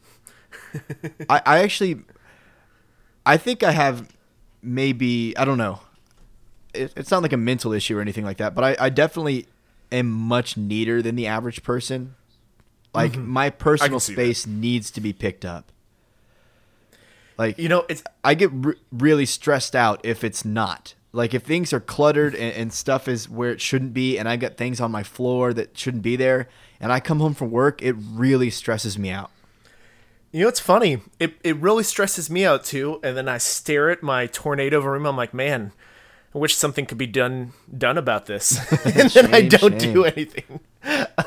I, 1.29 1.41
I 1.45 1.59
actually, 1.59 2.01
I 3.25 3.37
think 3.37 3.61
I 3.61 3.71
have 3.71 4.09
maybe 4.63 5.37
I 5.37 5.45
don't 5.45 5.59
know. 5.59 5.81
It, 6.73 6.93
it's 6.97 7.11
not 7.11 7.21
like 7.21 7.31
a 7.31 7.37
mental 7.37 7.71
issue 7.73 7.97
or 7.97 8.01
anything 8.01 8.25
like 8.25 8.37
that, 8.37 8.55
but 8.55 8.63
I, 8.63 8.85
I 8.85 8.89
definitely 8.89 9.47
am 9.91 10.09
much 10.11 10.57
neater 10.57 11.01
than 11.01 11.15
the 11.15 11.27
average 11.27 11.63
person. 11.63 12.15
Like 12.93 13.13
mm-hmm. 13.13 13.29
my 13.29 13.49
personal 13.49 13.99
see 13.99 14.13
that. 14.13 14.21
space 14.21 14.47
needs 14.47 14.91
to 14.91 15.01
be 15.01 15.13
picked 15.13 15.45
up. 15.45 15.71
Like 17.37 17.57
You 17.57 17.69
know, 17.69 17.85
it's 17.89 18.03
I 18.23 18.33
get 18.33 18.49
re- 18.53 18.75
really 18.91 19.25
stressed 19.25 19.75
out 19.75 19.99
if 20.03 20.23
it's 20.23 20.45
not. 20.45 20.95
Like 21.11 21.33
if 21.33 21.43
things 21.43 21.71
are 21.71 21.79
cluttered 21.79 22.35
and, 22.35 22.53
and 22.53 22.73
stuff 22.73 23.07
is 23.07 23.29
where 23.29 23.51
it 23.51 23.61
shouldn't 23.61 23.93
be, 23.93 24.17
and 24.17 24.27
I 24.27 24.35
got 24.35 24.57
things 24.57 24.81
on 24.81 24.91
my 24.91 25.03
floor 25.03 25.53
that 25.53 25.77
shouldn't 25.77 26.03
be 26.03 26.15
there, 26.15 26.49
and 26.79 26.91
I 26.91 26.99
come 26.99 27.19
home 27.19 27.33
from 27.33 27.51
work, 27.51 27.81
it 27.81 27.93
really 27.93 28.49
stresses 28.49 28.97
me 28.97 29.09
out. 29.09 29.31
You 30.31 30.41
know, 30.41 30.49
it's 30.49 30.59
funny. 30.59 30.99
It 31.17 31.35
it 31.43 31.55
really 31.57 31.83
stresses 31.83 32.29
me 32.29 32.45
out 32.45 32.65
too. 32.65 32.99
And 33.01 33.15
then 33.15 33.29
I 33.29 33.37
stare 33.37 33.89
at 33.89 34.03
my 34.03 34.27
tornado 34.27 34.81
room. 34.81 35.05
I'm 35.05 35.15
like, 35.15 35.33
man, 35.33 35.71
I 36.35 36.37
wish 36.37 36.55
something 36.55 36.85
could 36.85 36.97
be 36.97 37.07
done 37.07 37.53
done 37.75 37.97
about 37.97 38.25
this. 38.25 38.59
and 38.85 39.09
then 39.09 39.33
I 39.33 39.41
don't 39.47 39.81
shame. 39.81 39.93
do 39.93 40.03
anything. 40.03 40.59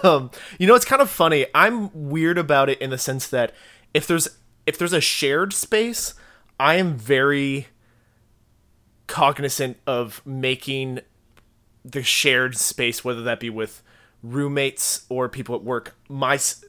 Um, 0.03 0.31
you 0.59 0.67
know, 0.67 0.75
it's 0.75 0.85
kind 0.85 1.01
of 1.01 1.09
funny. 1.11 1.47
I'm 1.55 1.91
weird 2.11 2.37
about 2.37 2.69
it 2.69 2.79
in 2.81 2.91
the 2.91 2.99
sense 2.99 3.27
that 3.29 3.55
if 3.95 4.07
there's 4.07 4.29
if 4.67 4.77
there's 4.77 4.93
a 4.93 5.01
shared 5.01 5.55
space, 5.55 6.13
I 6.61 6.75
am 6.75 6.97
very 6.99 7.69
cognizant 9.07 9.79
of 9.87 10.21
making 10.27 11.01
the 11.85 12.03
shared 12.03 12.57
space, 12.57 13.03
whether 13.03 13.23
that 13.23 13.41
be 13.41 13.49
with 13.49 13.83
roommates 14.23 15.07
or 15.09 15.29
people 15.29 15.55
at 15.55 15.63
work, 15.63 15.97
my 16.09 16.35
s- 16.35 16.65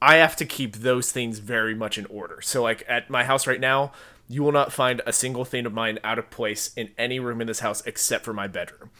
I 0.00 0.16
have 0.16 0.36
to 0.36 0.44
keep 0.44 0.76
those 0.76 1.10
things 1.10 1.38
very 1.40 1.74
much 1.74 1.98
in 1.98 2.06
order. 2.06 2.40
So 2.42 2.62
like 2.62 2.84
at 2.88 3.10
my 3.10 3.24
house 3.24 3.46
right 3.46 3.60
now, 3.60 3.92
you 4.32 4.42
will 4.42 4.52
not 4.52 4.72
find 4.72 5.02
a 5.06 5.12
single 5.12 5.44
thing 5.44 5.66
of 5.66 5.72
mine 5.72 5.98
out 6.02 6.18
of 6.18 6.30
place 6.30 6.72
in 6.76 6.90
any 6.96 7.20
room 7.20 7.40
in 7.40 7.46
this 7.46 7.60
house 7.60 7.82
except 7.86 8.24
for 8.24 8.32
my 8.32 8.46
bedroom. 8.46 8.90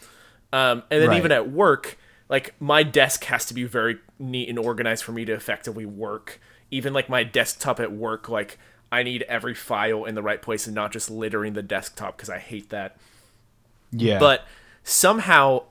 Um, 0.53 0.83
and 0.91 1.01
then 1.03 1.09
Right. 1.09 1.16
even 1.16 1.33
at 1.33 1.51
work, 1.51 1.97
like 2.28 2.55
my 2.61 2.83
desk 2.83 3.24
has 3.24 3.47
to 3.47 3.55
be 3.55 3.64
very 3.64 3.99
neat 4.18 4.49
and 4.49 4.59
organized 4.59 5.05
for 5.05 5.12
me 5.12 5.24
to 5.24 5.33
effectively 5.33 5.87
work. 5.87 6.41
Even 6.70 6.93
like 6.93 7.09
my 7.09 7.24
desktop 7.24 7.80
at 7.80 7.93
work, 7.93 8.28
like 8.28 8.59
I 8.91 9.03
need 9.03 9.22
every 9.22 9.55
file 9.55 10.05
in 10.05 10.14
the 10.14 10.22
right 10.22 10.43
place 10.43 10.66
and 10.66 10.74
not 10.74 10.93
just 10.93 11.11
littering 11.11 11.55
the 11.55 11.62
desktop 11.62 12.16
because 12.16 12.28
I 12.28 12.39
hate 12.39 12.68
that 12.70 12.97
Yeah. 13.91 14.18
but 14.18 14.47
somehow 14.85 15.62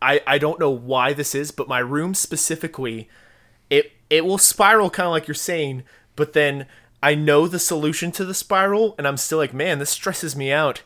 I 0.00 0.20
I 0.26 0.38
don't 0.38 0.58
know 0.58 0.70
why 0.70 1.12
this 1.12 1.34
is, 1.34 1.50
but 1.50 1.68
my 1.68 1.78
room 1.78 2.14
specifically, 2.14 3.08
it 3.70 3.92
it 4.10 4.24
will 4.24 4.38
spiral 4.38 4.90
kind 4.90 5.06
of 5.06 5.12
like 5.12 5.28
you're 5.28 5.34
saying, 5.34 5.84
but 6.16 6.32
then 6.32 6.66
I 7.02 7.14
know 7.14 7.46
the 7.46 7.58
solution 7.58 8.12
to 8.12 8.24
the 8.24 8.34
spiral, 8.34 8.94
and 8.96 9.06
I'm 9.08 9.16
still 9.16 9.38
like, 9.38 9.52
man, 9.52 9.78
this 9.78 9.90
stresses 9.90 10.36
me 10.36 10.52
out. 10.52 10.82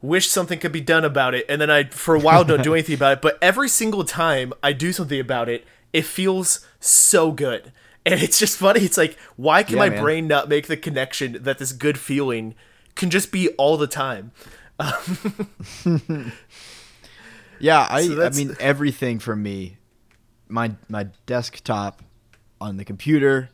Wish 0.00 0.28
something 0.28 0.58
could 0.58 0.72
be 0.72 0.80
done 0.80 1.04
about 1.04 1.34
it, 1.34 1.46
and 1.48 1.60
then 1.60 1.70
I 1.70 1.84
for 1.84 2.14
a 2.14 2.20
while 2.20 2.44
don't 2.44 2.62
do 2.62 2.74
anything 2.78 2.94
about 2.94 3.14
it. 3.14 3.22
But 3.22 3.38
every 3.42 3.68
single 3.68 4.04
time 4.04 4.52
I 4.62 4.72
do 4.72 4.92
something 4.92 5.18
about 5.20 5.48
it, 5.48 5.66
it 5.92 6.04
feels 6.04 6.66
so 6.80 7.32
good. 7.32 7.72
And 8.06 8.22
it's 8.22 8.38
just 8.38 8.58
funny. 8.58 8.80
It's 8.80 8.96
like, 8.96 9.16
why 9.36 9.62
can 9.62 9.74
Yeah, 9.74 9.80
my 9.80 9.90
man. 9.90 10.02
brain 10.02 10.28
not 10.28 10.48
make 10.48 10.66
the 10.66 10.76
connection 10.76 11.38
that 11.42 11.58
this 11.58 11.72
good 11.72 11.98
feeling 11.98 12.54
can 12.94 13.10
just 13.10 13.30
be 13.32 13.48
all 13.50 13.76
the 13.76 13.86
time? 13.86 14.32
Yeah, 17.58 17.86
I 17.90 18.06
So 18.06 18.22
I 18.24 18.30
mean 18.30 18.56
everything 18.60 19.18
for 19.18 19.36
me. 19.36 19.78
My 20.48 20.72
my 20.88 21.08
desktop 21.26 22.02
on 22.60 22.76
the 22.76 22.84
computer, 22.84 23.50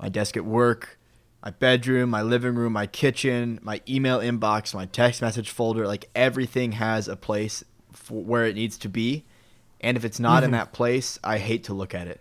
my 0.00 0.08
desk 0.08 0.36
at 0.36 0.44
work, 0.44 0.97
my 1.42 1.50
bedroom, 1.50 2.10
my 2.10 2.22
living 2.22 2.54
room, 2.54 2.72
my 2.72 2.86
kitchen, 2.86 3.58
my 3.62 3.80
email 3.88 4.18
inbox, 4.18 4.74
my 4.74 4.86
text 4.86 5.22
message 5.22 5.50
folder, 5.50 5.86
like 5.86 6.10
everything 6.14 6.72
has 6.72 7.08
a 7.08 7.16
place 7.16 7.64
where 8.10 8.44
it 8.44 8.54
needs 8.54 8.76
to 8.78 8.88
be. 8.88 9.24
And 9.80 9.96
if 9.96 10.04
it's 10.04 10.18
not 10.18 10.42
in 10.42 10.48
mm-hmm. 10.48 10.58
that 10.58 10.72
place, 10.72 11.18
I 11.22 11.38
hate 11.38 11.64
to 11.64 11.74
look 11.74 11.94
at 11.94 12.08
it. 12.08 12.20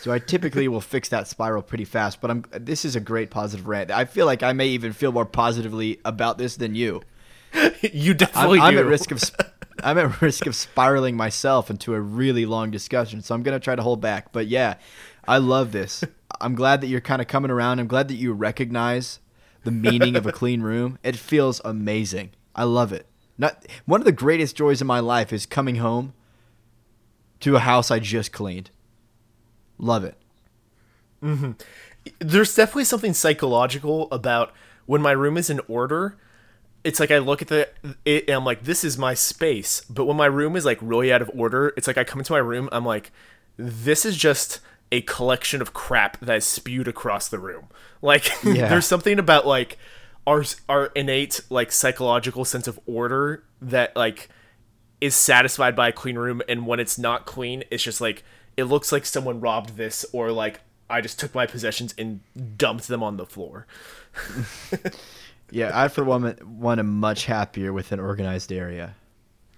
So 0.00 0.10
I 0.10 0.18
typically 0.18 0.68
will 0.68 0.80
fix 0.80 1.10
that 1.10 1.28
spiral 1.28 1.62
pretty 1.62 1.84
fast, 1.84 2.20
but 2.20 2.30
I'm 2.30 2.44
this 2.52 2.84
is 2.84 2.96
a 2.96 3.00
great 3.00 3.30
positive 3.30 3.68
rant. 3.68 3.90
I 3.90 4.06
feel 4.06 4.24
like 4.24 4.42
I 4.42 4.54
may 4.54 4.68
even 4.68 4.92
feel 4.92 5.12
more 5.12 5.26
positively 5.26 6.00
about 6.04 6.38
this 6.38 6.56
than 6.56 6.74
you. 6.74 7.02
you 7.82 8.12
I'm, 8.12 8.16
definitely 8.16 8.60
I'm 8.60 8.74
do. 8.74 8.80
at 8.80 8.86
risk 8.86 9.10
of 9.10 9.20
sp- 9.20 9.52
I'm 9.84 9.98
at 9.98 10.22
risk 10.22 10.46
of 10.46 10.56
spiraling 10.56 11.16
myself 11.16 11.68
into 11.68 11.94
a 11.94 12.00
really 12.00 12.46
long 12.46 12.70
discussion, 12.70 13.20
so 13.20 13.34
I'm 13.34 13.42
gonna 13.42 13.60
try 13.60 13.76
to 13.76 13.82
hold 13.82 14.00
back. 14.00 14.32
But 14.32 14.46
yeah, 14.46 14.76
I 15.28 15.38
love 15.38 15.72
this. 15.72 16.02
I'm 16.42 16.54
glad 16.54 16.80
that 16.80 16.88
you're 16.88 17.00
kind 17.00 17.22
of 17.22 17.28
coming 17.28 17.50
around. 17.50 17.78
I'm 17.78 17.86
glad 17.86 18.08
that 18.08 18.16
you 18.16 18.32
recognize 18.32 19.20
the 19.64 19.70
meaning 19.70 20.16
of 20.16 20.26
a 20.26 20.32
clean 20.32 20.60
room. 20.62 20.98
It 21.02 21.16
feels 21.16 21.60
amazing. 21.64 22.30
I 22.54 22.64
love 22.64 22.92
it. 22.92 23.06
Not 23.38 23.66
one 23.86 24.00
of 24.00 24.04
the 24.04 24.12
greatest 24.12 24.56
joys 24.56 24.80
in 24.80 24.86
my 24.86 25.00
life 25.00 25.32
is 25.32 25.46
coming 25.46 25.76
home 25.76 26.12
to 27.40 27.56
a 27.56 27.60
house 27.60 27.90
I 27.90 27.98
just 27.98 28.32
cleaned. 28.32 28.70
Love 29.78 30.04
it. 30.04 30.16
Mm-hmm. 31.22 31.52
there's 32.18 32.52
definitely 32.52 32.84
something 32.84 33.14
psychological 33.14 34.08
about 34.10 34.52
when 34.86 35.00
my 35.00 35.12
room 35.12 35.36
is 35.36 35.48
in 35.48 35.60
order. 35.68 36.16
It's 36.82 36.98
like 36.98 37.12
I 37.12 37.18
look 37.18 37.42
at 37.42 37.48
the 37.48 37.68
it 38.04 38.24
and 38.26 38.36
I'm 38.36 38.44
like, 38.44 38.64
this 38.64 38.82
is 38.82 38.98
my 38.98 39.14
space. 39.14 39.82
But 39.88 40.06
when 40.06 40.16
my 40.16 40.26
room 40.26 40.56
is 40.56 40.64
like 40.64 40.78
really 40.80 41.12
out 41.12 41.22
of 41.22 41.30
order, 41.32 41.72
it's 41.76 41.86
like 41.86 41.96
I 41.96 42.02
come 42.02 42.18
into 42.18 42.32
my 42.32 42.40
room, 42.40 42.68
I'm 42.72 42.84
like, 42.84 43.12
this 43.56 44.04
is 44.04 44.16
just 44.16 44.58
a 44.92 45.00
collection 45.02 45.60
of 45.60 45.72
crap 45.72 46.20
that 46.20 46.36
is 46.36 46.44
spewed 46.44 46.86
across 46.86 47.28
the 47.28 47.38
room. 47.40 47.66
Like 48.00 48.30
Yeah. 48.44 48.68
there's 48.68 48.86
something 48.86 49.18
about 49.18 49.44
like 49.46 49.78
our 50.26 50.44
our 50.68 50.86
innate 50.94 51.40
like 51.50 51.72
psychological 51.72 52.44
sense 52.44 52.68
of 52.68 52.78
order 52.86 53.42
that 53.60 53.96
like 53.96 54.28
is 55.00 55.16
satisfied 55.16 55.74
by 55.74 55.88
a 55.88 55.92
clean 55.92 56.16
room 56.16 56.40
and 56.48 56.64
when 56.64 56.78
it's 56.78 56.96
not 56.96 57.26
clean 57.26 57.64
it's 57.72 57.82
just 57.82 58.00
like 58.00 58.22
it 58.56 58.64
looks 58.64 58.92
like 58.92 59.04
someone 59.04 59.40
robbed 59.40 59.76
this 59.76 60.06
or 60.12 60.30
like 60.30 60.60
i 60.88 61.00
just 61.00 61.18
took 61.18 61.34
my 61.34 61.44
possessions 61.44 61.92
and 61.98 62.20
dumped 62.56 62.86
them 62.86 63.02
on 63.02 63.16
the 63.16 63.26
floor 63.26 63.66
Yeah, 65.50 65.70
I 65.74 65.88
for 65.88 66.04
one 66.04 66.22
one 66.44 66.78
am 66.78 67.00
much 67.00 67.24
happier 67.26 67.72
with 67.72 67.92
an 67.92 67.98
organized 68.00 68.52
area. 68.52 68.94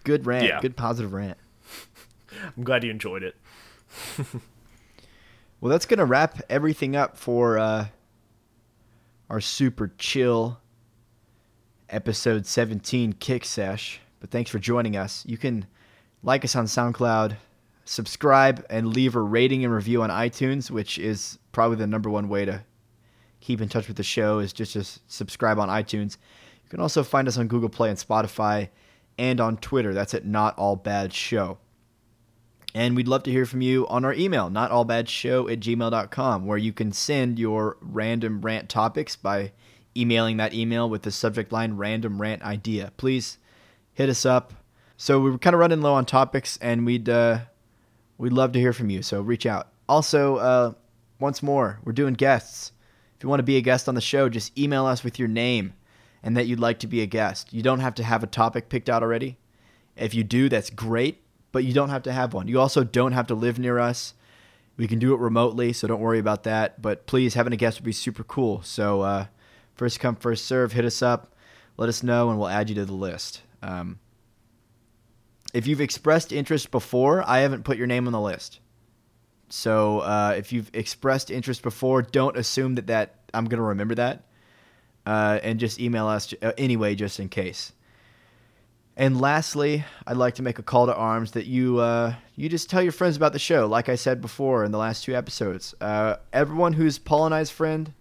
Good 0.02 0.26
rant. 0.26 0.44
Yeah. 0.46 0.60
Good 0.62 0.76
positive 0.76 1.12
rant. 1.12 1.36
i'm 2.56 2.64
glad 2.64 2.82
you 2.84 2.90
enjoyed 2.90 3.22
it 3.22 3.36
Well, 5.64 5.70
that's 5.70 5.86
going 5.86 5.96
to 5.96 6.04
wrap 6.04 6.42
everything 6.50 6.94
up 6.94 7.16
for 7.16 7.58
uh, 7.58 7.86
our 9.30 9.40
super 9.40 9.94
chill 9.96 10.58
episode 11.88 12.44
17 12.44 13.14
kick 13.14 13.46
sesh. 13.46 13.98
But 14.20 14.30
thanks 14.30 14.50
for 14.50 14.58
joining 14.58 14.94
us. 14.94 15.24
You 15.26 15.38
can 15.38 15.64
like 16.22 16.44
us 16.44 16.54
on 16.54 16.66
SoundCloud, 16.66 17.36
subscribe, 17.86 18.66
and 18.68 18.94
leave 18.94 19.16
a 19.16 19.22
rating 19.22 19.64
and 19.64 19.72
review 19.72 20.02
on 20.02 20.10
iTunes, 20.10 20.70
which 20.70 20.98
is 20.98 21.38
probably 21.52 21.78
the 21.78 21.86
number 21.86 22.10
one 22.10 22.28
way 22.28 22.44
to 22.44 22.62
keep 23.40 23.62
in 23.62 23.70
touch 23.70 23.88
with 23.88 23.96
the 23.96 24.02
show 24.02 24.40
is 24.40 24.52
just 24.52 24.74
to 24.74 24.84
subscribe 25.08 25.58
on 25.58 25.70
iTunes. 25.70 26.18
You 26.62 26.68
can 26.68 26.80
also 26.80 27.02
find 27.02 27.26
us 27.26 27.38
on 27.38 27.48
Google 27.48 27.70
Play 27.70 27.88
and 27.88 27.98
Spotify 27.98 28.68
and 29.16 29.40
on 29.40 29.56
Twitter. 29.56 29.94
That's 29.94 30.12
at 30.12 30.26
Not 30.26 30.58
All 30.58 30.76
Bad 30.76 31.14
Show. 31.14 31.56
And 32.74 32.96
we'd 32.96 33.06
love 33.06 33.22
to 33.24 33.30
hear 33.30 33.46
from 33.46 33.60
you 33.60 33.86
on 33.86 34.04
our 34.04 34.14
email, 34.14 34.50
notallbadshow 34.50 35.52
at 35.52 35.60
gmail.com, 35.60 36.44
where 36.44 36.58
you 36.58 36.72
can 36.72 36.92
send 36.92 37.38
your 37.38 37.76
random 37.80 38.40
rant 38.40 38.68
topics 38.68 39.14
by 39.14 39.52
emailing 39.96 40.38
that 40.38 40.54
email 40.54 40.90
with 40.90 41.02
the 41.02 41.12
subject 41.12 41.52
line 41.52 41.74
random 41.74 42.20
rant 42.20 42.42
idea. 42.42 42.92
Please 42.96 43.38
hit 43.92 44.08
us 44.08 44.26
up. 44.26 44.52
So 44.96 45.20
we 45.20 45.30
were 45.30 45.38
kind 45.38 45.54
of 45.54 45.60
running 45.60 45.82
low 45.82 45.94
on 45.94 46.04
topics, 46.04 46.56
and 46.60 46.84
we'd 46.84 47.08
uh, 47.08 47.40
we'd 48.18 48.32
love 48.32 48.52
to 48.52 48.60
hear 48.60 48.72
from 48.72 48.90
you. 48.90 49.02
So 49.02 49.20
reach 49.20 49.46
out. 49.46 49.68
Also, 49.88 50.36
uh, 50.36 50.72
once 51.20 51.42
more, 51.42 51.80
we're 51.84 51.92
doing 51.92 52.14
guests. 52.14 52.72
If 53.16 53.22
you 53.22 53.28
want 53.28 53.40
to 53.40 53.44
be 53.44 53.56
a 53.56 53.60
guest 53.60 53.88
on 53.88 53.94
the 53.94 54.00
show, 54.00 54.28
just 54.28 54.56
email 54.58 54.86
us 54.86 55.04
with 55.04 55.18
your 55.18 55.28
name 55.28 55.74
and 56.22 56.36
that 56.36 56.46
you'd 56.46 56.60
like 56.60 56.78
to 56.80 56.86
be 56.86 57.02
a 57.02 57.06
guest. 57.06 57.52
You 57.52 57.62
don't 57.62 57.80
have 57.80 57.94
to 57.96 58.02
have 58.02 58.22
a 58.22 58.26
topic 58.26 58.68
picked 58.68 58.88
out 58.88 59.02
already. 59.02 59.36
If 59.96 60.14
you 60.14 60.24
do, 60.24 60.48
that's 60.48 60.70
great, 60.70 61.22
but 61.54 61.62
you 61.62 61.72
don't 61.72 61.90
have 61.90 62.02
to 62.02 62.12
have 62.12 62.34
one. 62.34 62.48
You 62.48 62.60
also 62.60 62.82
don't 62.82 63.12
have 63.12 63.28
to 63.28 63.36
live 63.36 63.60
near 63.60 63.78
us. 63.78 64.12
We 64.76 64.88
can 64.88 64.98
do 64.98 65.14
it 65.14 65.20
remotely, 65.20 65.72
so 65.72 65.86
don't 65.86 66.00
worry 66.00 66.18
about 66.18 66.42
that. 66.42 66.82
But 66.82 67.06
please, 67.06 67.34
having 67.34 67.52
a 67.52 67.56
guest 67.56 67.78
would 67.78 67.84
be 67.84 67.92
super 67.92 68.24
cool. 68.24 68.60
So, 68.62 69.02
uh, 69.02 69.26
first 69.76 70.00
come, 70.00 70.16
first 70.16 70.46
serve. 70.46 70.72
Hit 70.72 70.84
us 70.84 71.00
up, 71.00 71.32
let 71.76 71.88
us 71.88 72.02
know, 72.02 72.28
and 72.28 72.40
we'll 72.40 72.48
add 72.48 72.70
you 72.70 72.74
to 72.74 72.84
the 72.84 72.92
list. 72.92 73.42
Um, 73.62 74.00
if 75.54 75.68
you've 75.68 75.80
expressed 75.80 76.32
interest 76.32 76.72
before, 76.72 77.22
I 77.24 77.38
haven't 77.38 77.62
put 77.62 77.78
your 77.78 77.86
name 77.86 78.08
on 78.08 78.12
the 78.12 78.20
list. 78.20 78.58
So 79.48 80.00
uh, 80.00 80.34
if 80.36 80.52
you've 80.52 80.72
expressed 80.74 81.30
interest 81.30 81.62
before, 81.62 82.02
don't 82.02 82.36
assume 82.36 82.74
that, 82.74 82.88
that 82.88 83.14
I'm 83.32 83.44
going 83.44 83.58
to 83.58 83.68
remember 83.68 83.94
that. 83.94 84.24
Uh, 85.06 85.38
and 85.44 85.60
just 85.60 85.78
email 85.78 86.08
us 86.08 86.34
uh, 86.42 86.50
anyway, 86.58 86.96
just 86.96 87.20
in 87.20 87.28
case. 87.28 87.72
And 88.96 89.20
lastly, 89.20 89.84
I'd 90.06 90.16
like 90.16 90.36
to 90.36 90.42
make 90.42 90.58
a 90.58 90.62
call 90.62 90.86
to 90.86 90.94
arms 90.94 91.32
that 91.32 91.46
you 91.46 91.78
uh, 91.78 92.14
you 92.36 92.48
just 92.48 92.70
tell 92.70 92.82
your 92.82 92.92
friends 92.92 93.16
about 93.16 93.32
the 93.32 93.40
show. 93.40 93.66
Like 93.66 93.88
I 93.88 93.96
said 93.96 94.20
before 94.20 94.64
in 94.64 94.70
the 94.70 94.78
last 94.78 95.04
two 95.04 95.16
episodes, 95.16 95.74
uh, 95.80 96.16
everyone 96.32 96.74
who's 96.74 96.98
Paul 96.98 97.26
and 97.26 97.34
I's 97.34 97.50
friend, 97.50 97.92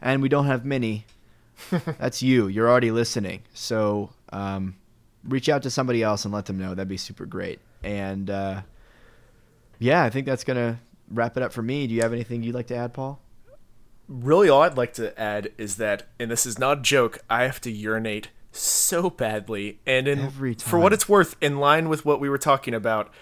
and 0.00 0.20
we 0.20 0.28
don't 0.28 0.46
have 0.46 0.64
many. 0.64 1.06
that's 1.70 2.22
you. 2.22 2.48
You're 2.48 2.68
already 2.68 2.90
listening. 2.90 3.44
So 3.54 4.10
um, 4.30 4.76
reach 5.24 5.48
out 5.48 5.62
to 5.62 5.70
somebody 5.70 6.02
else 6.02 6.26
and 6.26 6.34
let 6.34 6.44
them 6.44 6.58
know. 6.58 6.74
That'd 6.74 6.88
be 6.88 6.98
super 6.98 7.24
great. 7.24 7.60
And 7.82 8.28
uh, 8.28 8.62
yeah, 9.78 10.04
I 10.04 10.10
think 10.10 10.26
that's 10.26 10.44
gonna 10.44 10.80
wrap 11.10 11.38
it 11.38 11.42
up 11.42 11.52
for 11.54 11.62
me. 11.62 11.86
Do 11.86 11.94
you 11.94 12.02
have 12.02 12.12
anything 12.12 12.42
you'd 12.42 12.54
like 12.54 12.66
to 12.66 12.76
add, 12.76 12.92
Paul? 12.92 13.20
Really, 14.06 14.50
all 14.50 14.62
I'd 14.62 14.76
like 14.76 14.92
to 14.94 15.18
add 15.18 15.50
is 15.56 15.76
that, 15.76 16.08
and 16.20 16.30
this 16.30 16.44
is 16.44 16.58
not 16.58 16.78
a 16.78 16.82
joke, 16.82 17.18
I 17.30 17.44
have 17.44 17.60
to 17.62 17.70
urinate 17.70 18.28
so 18.58 19.10
badly, 19.10 19.78
and 19.86 20.06
in 20.08 20.30
for 20.56 20.78
what 20.78 20.92
it's 20.92 21.08
worth, 21.08 21.36
in 21.40 21.58
line 21.58 21.88
with 21.88 22.04
what 22.04 22.20
we 22.20 22.28
were 22.28 22.38
talking 22.38 22.74
about, 22.74 23.12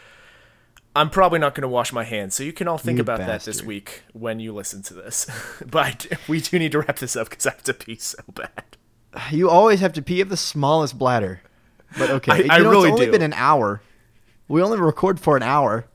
I'm 0.97 1.11
probably 1.11 1.39
not 1.39 1.55
going 1.55 1.63
to 1.63 1.69
wash 1.69 1.93
my 1.93 2.05
hands. 2.05 2.35
So 2.35 2.43
you 2.45 2.53
can 2.53 2.69
all 2.69 2.79
think 2.79 2.99
You 2.99 3.03
about 3.03 3.19
that 3.19 3.43
this 3.43 3.63
week 3.63 4.03
when 4.13 4.39
you 4.41 4.53
listen 4.55 4.83
to 4.85 4.95
this. 4.95 5.27
but 5.67 6.07
we 6.29 6.41
do 6.41 6.59
need 6.59 6.73
to 6.73 6.81
wrap 6.81 6.99
this 6.99 7.17
up 7.17 7.31
because 7.31 7.47
I 7.47 7.51
have 7.51 7.63
to 7.65 7.75
pee 7.75 7.97
so 7.97 8.19
bad. 8.33 8.77
You 9.31 9.49
always 9.51 9.81
have 9.81 9.93
to 9.95 10.03
pee. 10.03 10.15
You 10.15 10.21
have 10.21 10.29
the 10.29 10.37
smallest 10.37 10.99
bladder. 10.99 11.41
But 11.99 12.11
okay, 12.11 12.33
I- 12.33 12.37
you 12.39 12.47
I 12.51 12.59
know, 12.59 12.71
really 12.71 12.89
it's 12.89 12.95
only 12.95 13.07
do. 13.07 13.13
been 13.13 13.23
an 13.23 13.33
hour. 13.35 13.81
We 14.49 14.63
only 14.63 14.79
record 14.79 15.19
for 15.21 15.37
an 15.37 15.43
hour. 15.43 15.87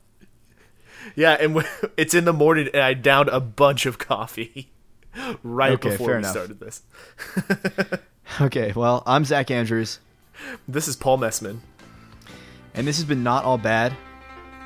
Yeah, 1.16 1.32
and 1.40 1.54
w- 1.54 1.66
it's 1.96 2.14
in 2.14 2.24
the 2.24 2.32
morning, 2.32 2.68
and 2.72 2.82
I 2.82 2.94
downed 2.94 3.28
a 3.30 3.40
bunch 3.40 3.84
of 3.86 3.98
coffee 3.98 4.70
right 5.42 5.72
Okay, 5.72 5.90
before 5.90 6.08
we 6.12 6.14
enough. 6.18 6.30
started 6.30 6.60
this. 6.60 6.82
Okay, 8.38 8.72
well, 8.76 9.02
I'm 9.06 9.24
Zach 9.24 9.50
Andrews, 9.50 9.98
This 10.68 10.88
is 10.88 10.96
Paul 10.96 11.18
Messman. 11.18 11.60
and 12.74 12.86
this 12.86 12.96
has 12.96 13.04
been 13.04 13.22
not 13.22 13.44
all 13.44 13.58
bad. 13.58 13.94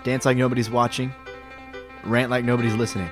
Dance 0.04 0.24
like 0.26 0.36
nobody's 0.36 0.68
watching. 0.70 1.12
Rant 2.04 2.30
like 2.30 2.44
nobody's 2.44 2.74
listening. 2.74 3.10